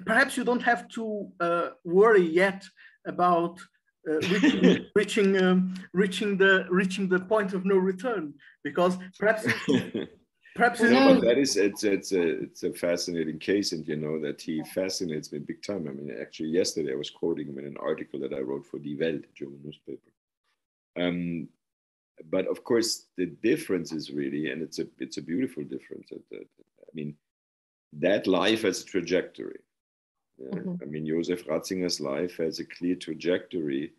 perhaps 0.05 0.37
you 0.37 0.43
don't 0.43 0.61
have 0.61 0.87
to 0.89 1.27
uh, 1.39 1.69
worry 1.83 2.25
yet 2.25 2.63
about 3.05 3.59
reaching 4.05 4.85
reaching, 4.95 5.41
um, 5.41 5.73
reaching 5.93 6.37
the 6.37 6.65
reaching 6.69 7.07
the 7.07 7.19
point 7.19 7.53
of 7.53 7.65
no 7.65 7.75
return 7.75 8.33
because 8.63 8.97
perhaps 9.17 9.45
Perhaps 10.55 10.81
know, 10.81 11.19
that 11.19 11.39
is 11.39 11.57
it's 11.57 11.83
it's 11.83 12.11
a 12.11 12.43
it's 12.43 12.61
a 12.61 12.71
fascinating 12.71 13.39
case, 13.39 13.71
and 13.71 13.87
you 13.87 13.95
know 13.95 14.19
that 14.19 14.39
he 14.39 14.63
fascinates 14.65 15.31
me 15.31 15.39
big 15.39 15.63
time. 15.63 15.87
I 15.87 15.91
mean, 15.91 16.15
actually, 16.21 16.49
yesterday 16.49 16.91
I 16.93 16.95
was 16.95 17.09
quoting 17.09 17.47
him 17.47 17.57
in 17.57 17.65
an 17.65 17.77
article 17.79 18.19
that 18.19 18.33
I 18.33 18.39
wrote 18.39 18.65
for 18.65 18.77
Die 18.77 18.95
Welt, 18.99 19.23
German 19.33 19.61
newspaper. 19.63 20.11
Um, 20.99 21.47
but 22.29 22.45
of 22.47 22.63
course, 22.63 23.07
the 23.17 23.25
difference 23.41 23.91
is 23.91 24.11
really, 24.11 24.51
and 24.51 24.61
it's 24.61 24.77
a 24.77 24.85
it's 24.99 25.17
a 25.17 25.23
beautiful 25.23 25.63
difference. 25.63 26.11
I 26.31 26.37
mean, 26.93 27.15
that 27.93 28.27
life 28.27 28.61
has 28.61 28.83
a 28.83 28.85
trajectory. 28.85 29.59
Mm-hmm. 30.51 30.75
I 30.81 30.85
mean, 30.85 31.05
Josef 31.05 31.45
Ratzinger's 31.45 31.99
life 31.99 32.37
has 32.37 32.59
a 32.59 32.65
clear 32.65 32.95
trajectory. 32.95 33.93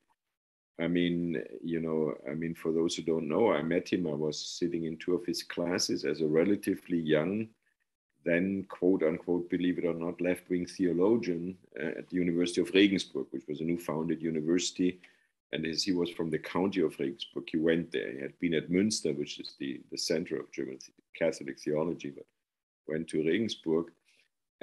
I 0.81 0.89
mean, 0.89 1.43
you 1.63 1.81
know, 1.81 2.15
I 2.29 2.35
mean, 2.35 2.55
for 2.55 2.73
those 2.73 2.97
who 2.97 3.03
don't 3.03 3.29
know, 3.29 3.53
I 3.53 3.63
met 3.63 3.93
him. 3.93 4.07
I 4.07 4.15
was 4.15 4.39
sitting 4.39 4.85
in 4.85 4.97
two 4.97 5.15
of 5.15 5.25
his 5.25 5.43
classes 5.43 6.05
as 6.05 6.21
a 6.21 6.27
relatively 6.27 6.99
young, 6.99 7.49
then 8.25 8.67
quote 8.69 9.03
unquote, 9.03 9.49
believe 9.51 9.79
it 9.79 9.85
or 9.85 9.95
not, 9.95 10.21
left 10.21 10.51
wing 10.51 10.67
theologian 10.67 11.57
uh, 11.81 11.99
at 11.99 12.09
the 12.09 12.17
University 12.17 12.61
of 12.61 12.75
Regensburg, 12.75 13.27
which 13.31 13.47
was 13.49 13.61
a 13.61 13.65
new 13.65 13.79
founded 13.79 14.21
university. 14.21 15.01
And 15.53 15.65
as 15.65 15.85
he 15.85 15.93
was 15.93 16.11
from 16.11 16.31
the 16.31 16.39
county 16.39 16.81
of 16.81 16.99
Regensburg, 16.99 17.45
he 17.49 17.59
went 17.59 17.93
there. 17.93 18.11
He 18.11 18.21
had 18.21 18.37
been 18.41 18.55
at 18.55 18.71
Münster, 18.71 19.17
which 19.17 19.39
is 19.39 19.55
the, 19.61 19.81
the 19.93 19.99
center 19.99 20.37
of 20.37 20.51
German 20.51 20.81
Catholic 21.17 21.61
theology, 21.61 22.11
but 22.11 22.27
went 22.89 23.07
to 23.09 23.25
Regensburg. 23.25 23.93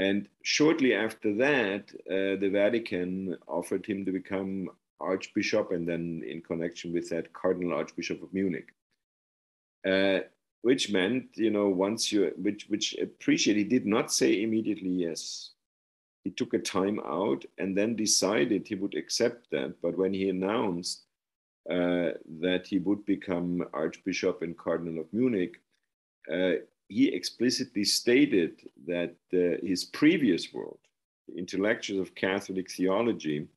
And 0.02 0.28
shortly 0.42 0.96
after 0.96 1.30
that, 1.36 1.84
uh, 2.10 2.34
the 2.42 2.50
Vatican 2.52 3.38
offered 3.48 3.86
him 3.86 4.04
to 4.06 4.12
become 4.12 4.72
Archbishop, 5.00 5.72
and 5.72 5.88
then 5.88 6.24
in 6.28 6.42
connection 6.42 6.92
with 6.92 7.08
that, 7.10 7.32
Cardinal 7.34 7.78
Archbishop 7.78 8.24
of 8.24 8.34
Munich. 8.34 8.70
Uh, 9.86 10.22
which 10.64 10.92
meant, 10.92 11.26
you 11.36 11.52
know, 11.52 11.70
once 11.70 12.12
you, 12.12 12.34
which, 12.38 12.66
which 12.68 12.96
appreciate, 12.98 13.58
he 13.58 13.64
did 13.64 13.86
not 13.86 14.12
say 14.12 14.42
immediately 14.42 14.90
yes. 14.90 15.52
He 16.24 16.32
took 16.32 16.56
a 16.56 16.60
time 16.78 17.00
out 17.06 17.46
and 17.60 17.78
then 17.78 17.96
decided 17.96 18.68
he 18.68 18.76
would 18.76 18.96
accept 18.96 19.52
that. 19.52 19.76
But 19.84 19.98
when 20.00 20.14
he 20.14 20.30
announced 20.30 21.06
uh, 21.70 22.18
that 22.42 22.64
he 22.66 22.80
would 22.80 23.06
become 23.06 23.68
Archbishop 23.72 24.42
and 24.42 24.58
Cardinal 24.58 25.02
of 25.02 25.14
Munich, 25.14 25.62
uh, 26.32 26.54
he 26.92 27.08
explicitly 27.08 27.86
stated 27.86 28.60
that 28.86 29.16
uh, 29.34 29.66
his 29.66 29.86
previous 29.86 30.54
world, 30.54 30.80
intellectuals 31.38 32.02
of 32.06 32.16
Catholic 32.16 32.70
theology, 32.70 33.48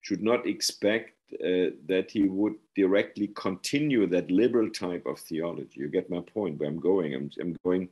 should 0.00 0.22
not 0.22 0.46
expect 0.46 1.12
uh, 1.34 1.76
that 1.86 2.10
he 2.10 2.22
would 2.22 2.54
directly 2.74 3.28
continue 3.36 4.06
that 4.06 4.30
liberal 4.30 4.70
type 4.70 5.04
of 5.04 5.18
theology. 5.18 5.80
You 5.80 5.88
get 5.88 6.08
my 6.08 6.20
point 6.20 6.58
where 6.58 6.68
I'm 6.70 6.80
going. 6.80 7.14
I'm, 7.14 7.30
I'm 7.38 7.56
going, 7.64 7.88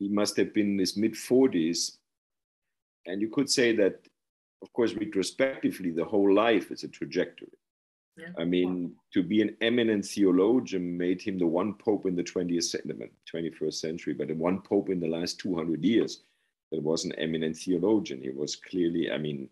he 0.00 0.08
must 0.08 0.36
have 0.36 0.52
been 0.52 0.72
in 0.72 0.78
his 0.78 0.96
mid 0.96 1.14
40s. 1.14 1.98
And 3.06 3.20
you 3.20 3.28
could 3.28 3.48
say 3.48 3.74
that, 3.76 4.00
of 4.62 4.72
course, 4.72 4.94
retrospectively, 4.94 5.92
the 5.92 6.04
whole 6.04 6.32
life 6.34 6.72
is 6.72 6.82
a 6.82 6.88
trajectory. 6.88 7.57
Yeah. 8.18 8.28
I 8.38 8.44
mean, 8.44 8.94
to 9.14 9.22
be 9.22 9.42
an 9.42 9.56
eminent 9.60 10.04
theologian 10.04 10.96
made 10.98 11.22
him 11.22 11.38
the 11.38 11.46
one 11.46 11.74
pope 11.74 12.06
in 12.06 12.16
the 12.16 12.24
20th, 12.24 12.74
21st 13.32 13.74
century, 13.74 14.14
but 14.14 14.28
the 14.28 14.34
one 14.34 14.60
pope 14.60 14.90
in 14.90 15.00
the 15.00 15.06
last 15.08 15.38
200 15.38 15.84
years 15.84 16.22
that 16.72 16.82
was 16.82 17.04
an 17.04 17.12
eminent 17.12 17.56
theologian. 17.56 18.20
He 18.20 18.30
was 18.30 18.56
clearly, 18.56 19.10
I 19.10 19.18
mean, 19.18 19.48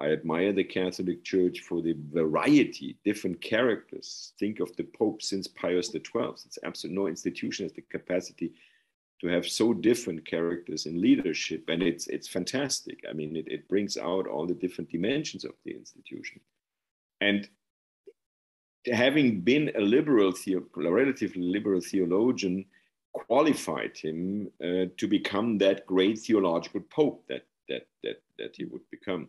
I 0.00 0.12
admire 0.12 0.52
the 0.52 0.64
Catholic 0.64 1.24
Church 1.24 1.60
for 1.60 1.82
the 1.82 1.96
variety, 2.12 2.96
different 3.04 3.40
characters. 3.40 4.32
Think 4.38 4.60
of 4.60 4.74
the 4.76 4.84
Pope 4.84 5.22
since 5.22 5.48
Pius 5.48 5.90
XII. 5.90 6.00
It's 6.46 6.58
absolutely 6.64 7.00
no 7.00 7.08
institution 7.08 7.64
has 7.64 7.72
the 7.72 7.82
capacity 7.82 8.52
to 9.20 9.26
have 9.26 9.48
so 9.48 9.74
different 9.74 10.24
characters 10.24 10.86
in 10.86 11.00
leadership, 11.00 11.64
and 11.68 11.82
it's 11.82 12.06
it's 12.06 12.28
fantastic. 12.28 13.00
I 13.10 13.12
mean, 13.12 13.34
it, 13.34 13.48
it 13.48 13.68
brings 13.68 13.96
out 13.96 14.28
all 14.28 14.46
the 14.46 14.54
different 14.54 14.90
dimensions 14.90 15.44
of 15.44 15.54
the 15.64 15.72
institution. 15.72 16.40
And 17.20 17.48
having 18.86 19.40
been 19.40 19.70
a 19.76 19.80
liberal, 19.80 20.32
a 20.46 20.90
relatively 20.90 21.42
liberal 21.42 21.80
theologian, 21.80 22.64
qualified 23.12 23.96
him 23.96 24.50
uh, 24.62 24.86
to 24.96 25.06
become 25.08 25.58
that 25.58 25.86
great 25.86 26.18
theological 26.18 26.80
pope 26.90 27.24
that 27.28 27.44
that 27.68 27.86
that 28.02 28.22
that 28.38 28.56
he 28.56 28.64
would 28.64 28.88
become. 28.90 29.28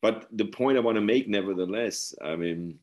But 0.00 0.28
the 0.32 0.44
point 0.46 0.76
I 0.76 0.80
want 0.80 0.96
to 0.96 1.00
make, 1.00 1.28
nevertheless, 1.28 2.14
I 2.22 2.36
mean, 2.36 2.78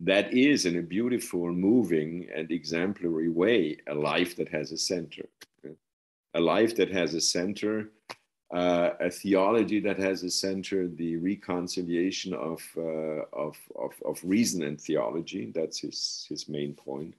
that 0.00 0.32
is 0.32 0.64
in 0.66 0.78
a 0.78 0.82
beautiful, 0.82 1.52
moving, 1.52 2.28
and 2.34 2.50
exemplary 2.50 3.30
way 3.30 3.78
a 3.88 3.94
life 3.94 4.36
that 4.36 4.48
has 4.48 4.72
a 4.72 4.78
center. 4.78 5.24
A 6.36 6.40
life 6.40 6.74
that 6.76 6.90
has 6.90 7.14
a 7.14 7.20
center 7.20 7.92
uh, 8.52 8.90
a 9.00 9.10
theology 9.10 9.80
that 9.80 9.98
has 9.98 10.22
a 10.22 10.30
center, 10.30 10.88
the 10.88 11.16
reconciliation 11.16 12.34
of, 12.34 12.62
uh, 12.76 13.24
of, 13.32 13.56
of, 13.76 13.92
of, 14.04 14.20
reason 14.22 14.62
and 14.62 14.80
theology. 14.80 15.50
That's 15.54 15.80
his, 15.80 16.26
his 16.28 16.48
main 16.48 16.74
point. 16.74 17.14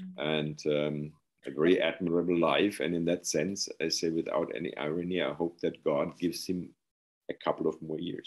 Mm-hmm. 0.00 0.28
And 0.28 0.66
um, 0.66 1.12
a 1.46 1.50
very 1.50 1.80
admirable 1.80 2.38
life. 2.38 2.80
And 2.80 2.94
in 2.94 3.04
that 3.06 3.26
sense, 3.26 3.68
I 3.80 3.88
say 3.88 4.10
without 4.10 4.52
any 4.54 4.76
irony, 4.76 5.22
I 5.22 5.32
hope 5.32 5.60
that 5.60 5.82
God 5.84 6.18
gives 6.18 6.46
him 6.46 6.70
a 7.30 7.34
couple 7.34 7.66
of 7.66 7.80
more 7.82 8.00
years. 8.00 8.24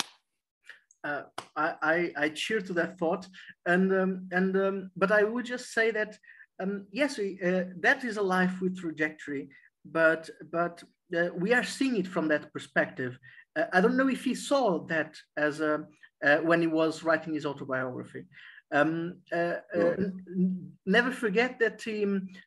Uh, 1.04 1.24
I, 1.56 1.74
I, 1.82 2.12
I, 2.18 2.30
cheer 2.30 2.60
to 2.60 2.74
that 2.74 2.98
thought, 2.98 3.28
and 3.66 3.94
um, 3.94 4.28
and 4.32 4.58
um, 4.58 4.92
but 4.98 5.12
I 5.12 5.24
would 5.24 5.46
just 5.46 5.72
say 5.72 5.92
that 5.92 6.18
um, 6.60 6.88
yes, 6.92 7.18
we, 7.18 7.40
uh, 7.46 7.66
that 7.80 8.04
is 8.04 8.18
a 8.18 8.22
life 8.22 8.60
with 8.62 8.80
trajectory, 8.80 9.50
but 9.86 10.30
but 10.52 10.84
uh, 11.16 11.30
we 11.36 11.54
are 11.54 11.64
seeing 11.64 11.98
it 11.98 12.08
from 12.08 12.28
that 12.30 12.52
perspective. 12.54 13.18
Uh, 13.56 13.66
I 13.74 13.82
don't 13.82 13.98
know 13.98 14.10
if 14.10 14.24
he 14.24 14.36
saw 14.36 14.86
that 14.88 15.16
as 15.36 15.62
a, 15.62 15.86
uh, 16.24 16.38
when 16.38 16.62
he 16.62 16.68
was 16.68 17.04
writing 17.04 17.34
his 17.34 17.46
autobiography. 17.46 18.26
Um, 18.72 19.20
uh, 19.32 19.56
uh, 19.74 19.96
never 20.86 21.12
forget 21.12 21.58
that 21.60 21.82
he, 21.82 22.06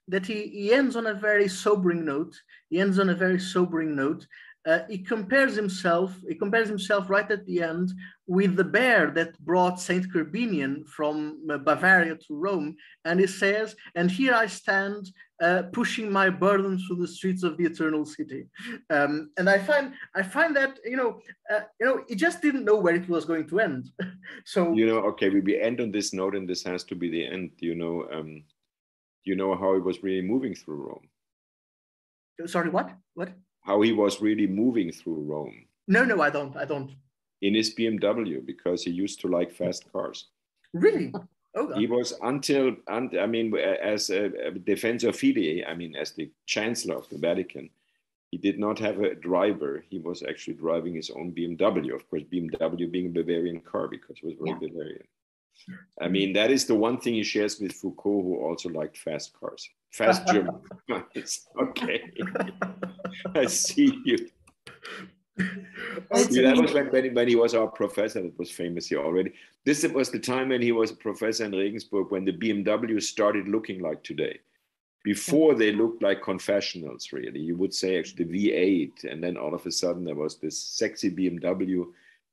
that 0.09 0.27
he, 0.27 0.49
he 0.49 0.73
ends 0.73 0.95
on 0.95 1.07
a 1.07 1.15
very 1.15 1.49
sobering 1.49 2.05
note. 2.05 2.35
He 2.69 2.79
ends 2.79 2.99
on 2.99 3.09
a 3.09 3.15
very 3.15 3.41
sobering 3.41 3.97
note, 3.97 4.27
uh, 4.67 4.81
he 4.91 4.99
compares 4.99 5.57
himself, 5.57 6.15
he 6.29 6.35
compares 6.35 6.69
himself 6.69 7.09
right 7.09 7.31
at 7.31 7.47
the 7.47 7.63
end 7.63 7.93
with 8.27 8.57
the 8.57 8.65
bear 8.65 9.11
that 9.11 9.39
brought 9.41 9.81
Saint 9.81 10.13
Corbinian 10.13 10.87
from 10.87 11.41
uh, 11.51 11.57
Bavaria 11.57 12.17
to 12.17 12.35
Rome, 12.35 12.77
and 13.07 13.19
he 13.19 13.27
says, 13.27 13.75
"And 13.95 14.11
here 14.11 14.35
I 14.35 14.47
stand, 14.47 15.11
uh, 15.41 15.63
pushing 15.73 16.11
my 16.11 16.31
burden 16.31 16.79
through 16.79 16.97
the 16.97 17.09
streets 17.09 17.43
of 17.43 17.57
the 17.57 17.65
eternal 17.65 18.05
city." 18.05 18.49
Um, 18.91 19.31
and 19.37 19.49
I 19.49 19.59
find, 19.59 19.93
I 20.15 20.23
find 20.23 20.55
that 20.57 20.79
you 20.85 20.97
know, 20.97 21.21
uh, 21.53 21.61
you 21.79 21.87
know, 21.87 22.05
he 22.09 22.15
just 22.15 22.43
didn't 22.43 22.65
know 22.65 22.77
where 22.77 22.95
it 22.95 23.09
was 23.09 23.25
going 23.25 23.47
to 23.49 23.61
end. 23.61 23.91
so 24.45 24.73
you 24.73 24.87
know, 24.87 24.99
okay, 25.11 25.29
we, 25.31 25.41
we 25.41 25.61
end 25.61 25.81
on 25.81 25.91
this 25.91 26.13
note, 26.13 26.35
and 26.35 26.49
this 26.49 26.63
has 26.65 26.85
to 26.85 26.95
be 26.95 27.11
the 27.11 27.27
end. 27.27 27.51
You 27.59 27.75
know, 27.75 28.07
um, 28.13 28.45
you 29.25 29.37
know 29.37 29.55
how 29.55 29.75
he 29.75 29.81
was 29.81 30.03
really 30.03 30.23
moving 30.23 30.55
through 30.55 30.87
Rome. 30.87 31.09
Sorry, 32.47 32.71
what? 32.71 32.93
What? 33.15 33.33
how 33.63 33.81
he 33.83 33.93
was 33.93 34.21
really 34.21 34.47
moving 34.47 34.91
through 34.93 35.23
Rome. 35.23 35.67
No, 35.89 36.05
no, 36.05 36.21
I 36.23 36.31
don't. 36.31 36.57
I 36.57 36.65
don't. 36.65 36.91
In 37.43 37.55
his 37.55 37.75
BMW 37.75 38.45
because 38.45 38.85
he 38.85 38.91
used 38.91 39.21
to 39.21 39.29
like 39.29 39.53
fast 39.53 39.91
cars. 39.93 40.29
Really? 40.73 41.13
Oh, 41.55 41.75
he 41.75 41.87
was 41.87 42.13
until, 42.23 42.77
I 42.87 43.27
mean, 43.27 43.57
as 43.57 44.11
a, 44.11 44.27
a 44.27 44.53
defensor 44.53 45.11
fidei, 45.11 45.69
I 45.69 45.75
mean, 45.75 45.97
as 45.97 46.13
the 46.13 46.31
chancellor 46.47 46.95
of 46.95 47.09
the 47.09 47.19
Vatican, 47.19 47.71
he 48.31 48.39
did 48.39 48.59
not 48.59 48.79
have 48.79 49.01
a 49.01 49.17
driver. 49.17 49.85
He 49.89 49.99
was 49.99 50.23
actually 50.23 50.55
driving 50.55 50.95
his 50.95 51.11
own 51.11 51.33
BMW. 51.33 51.93
Of 51.95 52.09
course, 52.09 52.23
BMW 52.23 52.91
being 52.91 53.07
a 53.07 53.11
Bavarian 53.11 53.61
car 53.61 53.89
because 53.89 54.19
it 54.19 54.25
was 54.25 54.35
very 54.39 54.51
yeah. 54.51 54.69
Bavarian. 54.69 55.07
I 56.01 56.09
mean, 56.09 56.33
that 56.35 56.51
is 56.51 56.65
the 56.67 56.75
one 56.75 56.99
thing 56.99 57.15
he 57.15 57.23
shares 57.23 57.61
with 57.61 57.73
Foucault, 57.73 58.23
who 58.23 58.37
also 58.37 58.69
liked 58.69 58.97
fast 58.97 59.39
cars, 59.39 59.69
fast 59.91 60.27
German 60.33 60.61
cars. 60.89 61.47
okay. 61.61 62.13
I 63.35 63.47
see 63.47 64.01
you. 64.05 64.29
See, 65.39 66.43
that 66.43 66.57
was 66.57 66.73
when, 66.73 67.15
when, 67.15 67.29
he 67.29 67.37
was 67.37 67.55
our 67.55 67.69
professor. 67.69 68.23
That 68.23 68.39
was 68.39 68.51
famous 68.51 68.89
here 68.89 69.01
already. 69.01 69.33
This 69.65 69.87
was 69.87 70.11
the 70.11 70.19
time 70.19 70.49
when 70.51 70.63
he 70.63 70.73
was 70.73 70.91
a 70.91 70.97
professor 70.97 71.45
in 71.45 71.53
Regensburg 71.53 72.11
when 72.11 72.25
the 72.25 72.33
BMW 72.33 73.01
started 73.03 73.49
looking 73.49 73.81
like 73.81 74.03
today. 74.03 74.41
Before 75.03 75.55
they 75.55 75.73
looked 75.73 76.03
like 76.03 76.23
confessionals, 76.23 77.13
really. 77.13 77.41
You 77.41 77.57
would 77.57 77.73
say 77.73 77.99
actually 77.99 78.25
the 78.25 78.51
V8, 78.51 79.11
and 79.11 79.23
then 79.23 79.37
all 79.37 79.55
of 79.55 79.65
a 79.65 79.71
sudden 79.71 80.05
there 80.05 80.15
was 80.15 80.37
this 80.37 80.59
sexy 80.59 81.11
BMW 81.11 81.87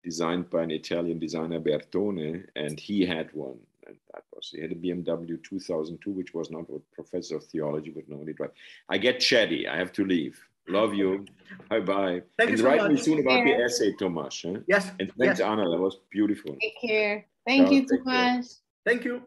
designed 0.04 0.50
by 0.50 0.64
an 0.64 0.72
Italian 0.72 1.20
designer 1.20 1.60
Bertone, 1.60 2.46
and 2.56 2.80
he 2.80 3.06
had 3.06 3.30
one. 3.34 3.60
And 3.86 3.96
that 4.14 4.24
was 4.34 4.52
he 4.54 4.62
had 4.62 4.72
a 4.72 4.76
BMW 4.76 5.42
2002, 5.42 6.12
which 6.12 6.34
was 6.34 6.52
not 6.52 6.70
what 6.70 6.82
professor 6.92 7.38
of 7.38 7.46
theology 7.46 7.92
would 7.92 8.10
normally 8.10 8.34
drive. 8.34 8.52
I 8.90 8.98
get 8.98 9.22
chatty. 9.22 9.66
I 9.68 9.78
have 9.78 9.94
to 9.94 10.04
leave. 10.04 10.38
Love 10.68 10.94
you. 10.94 11.26
Bye 11.70 11.80
bye. 11.80 12.22
Thank 12.38 12.50
and 12.50 12.52
you 12.52 12.58
so 12.58 12.66
write 12.66 12.82
much. 12.82 12.92
me 12.92 12.98
soon 12.98 13.20
about 13.20 13.44
the 13.44 13.54
essay, 13.64 13.94
Tomas. 13.94 14.42
Huh? 14.46 14.60
Yes. 14.68 14.92
And 15.00 15.12
thanks, 15.18 15.40
yes. 15.40 15.42
Anna. 15.42 15.64
That 15.70 15.80
was 15.80 16.00
beautiful. 16.12 16.56
Take 16.62 16.80
care. 16.82 17.26
Thank 17.46 17.72
you, 17.72 17.88
Tomas. 17.88 18.62
Thank 18.86 19.06
you. 19.06 19.24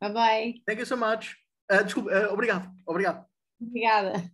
Bye 0.00 0.12
bye. 0.12 0.54
Thank 0.66 0.78
you 0.78 0.84
so 0.84 0.96
much. 0.96 1.36
Uh, 1.70 1.82
desculpa, 1.82 2.10
uh, 2.10 2.32
obrigado. 2.32 2.70
Obrigado. 2.86 3.24
Obrigada. 3.62 4.30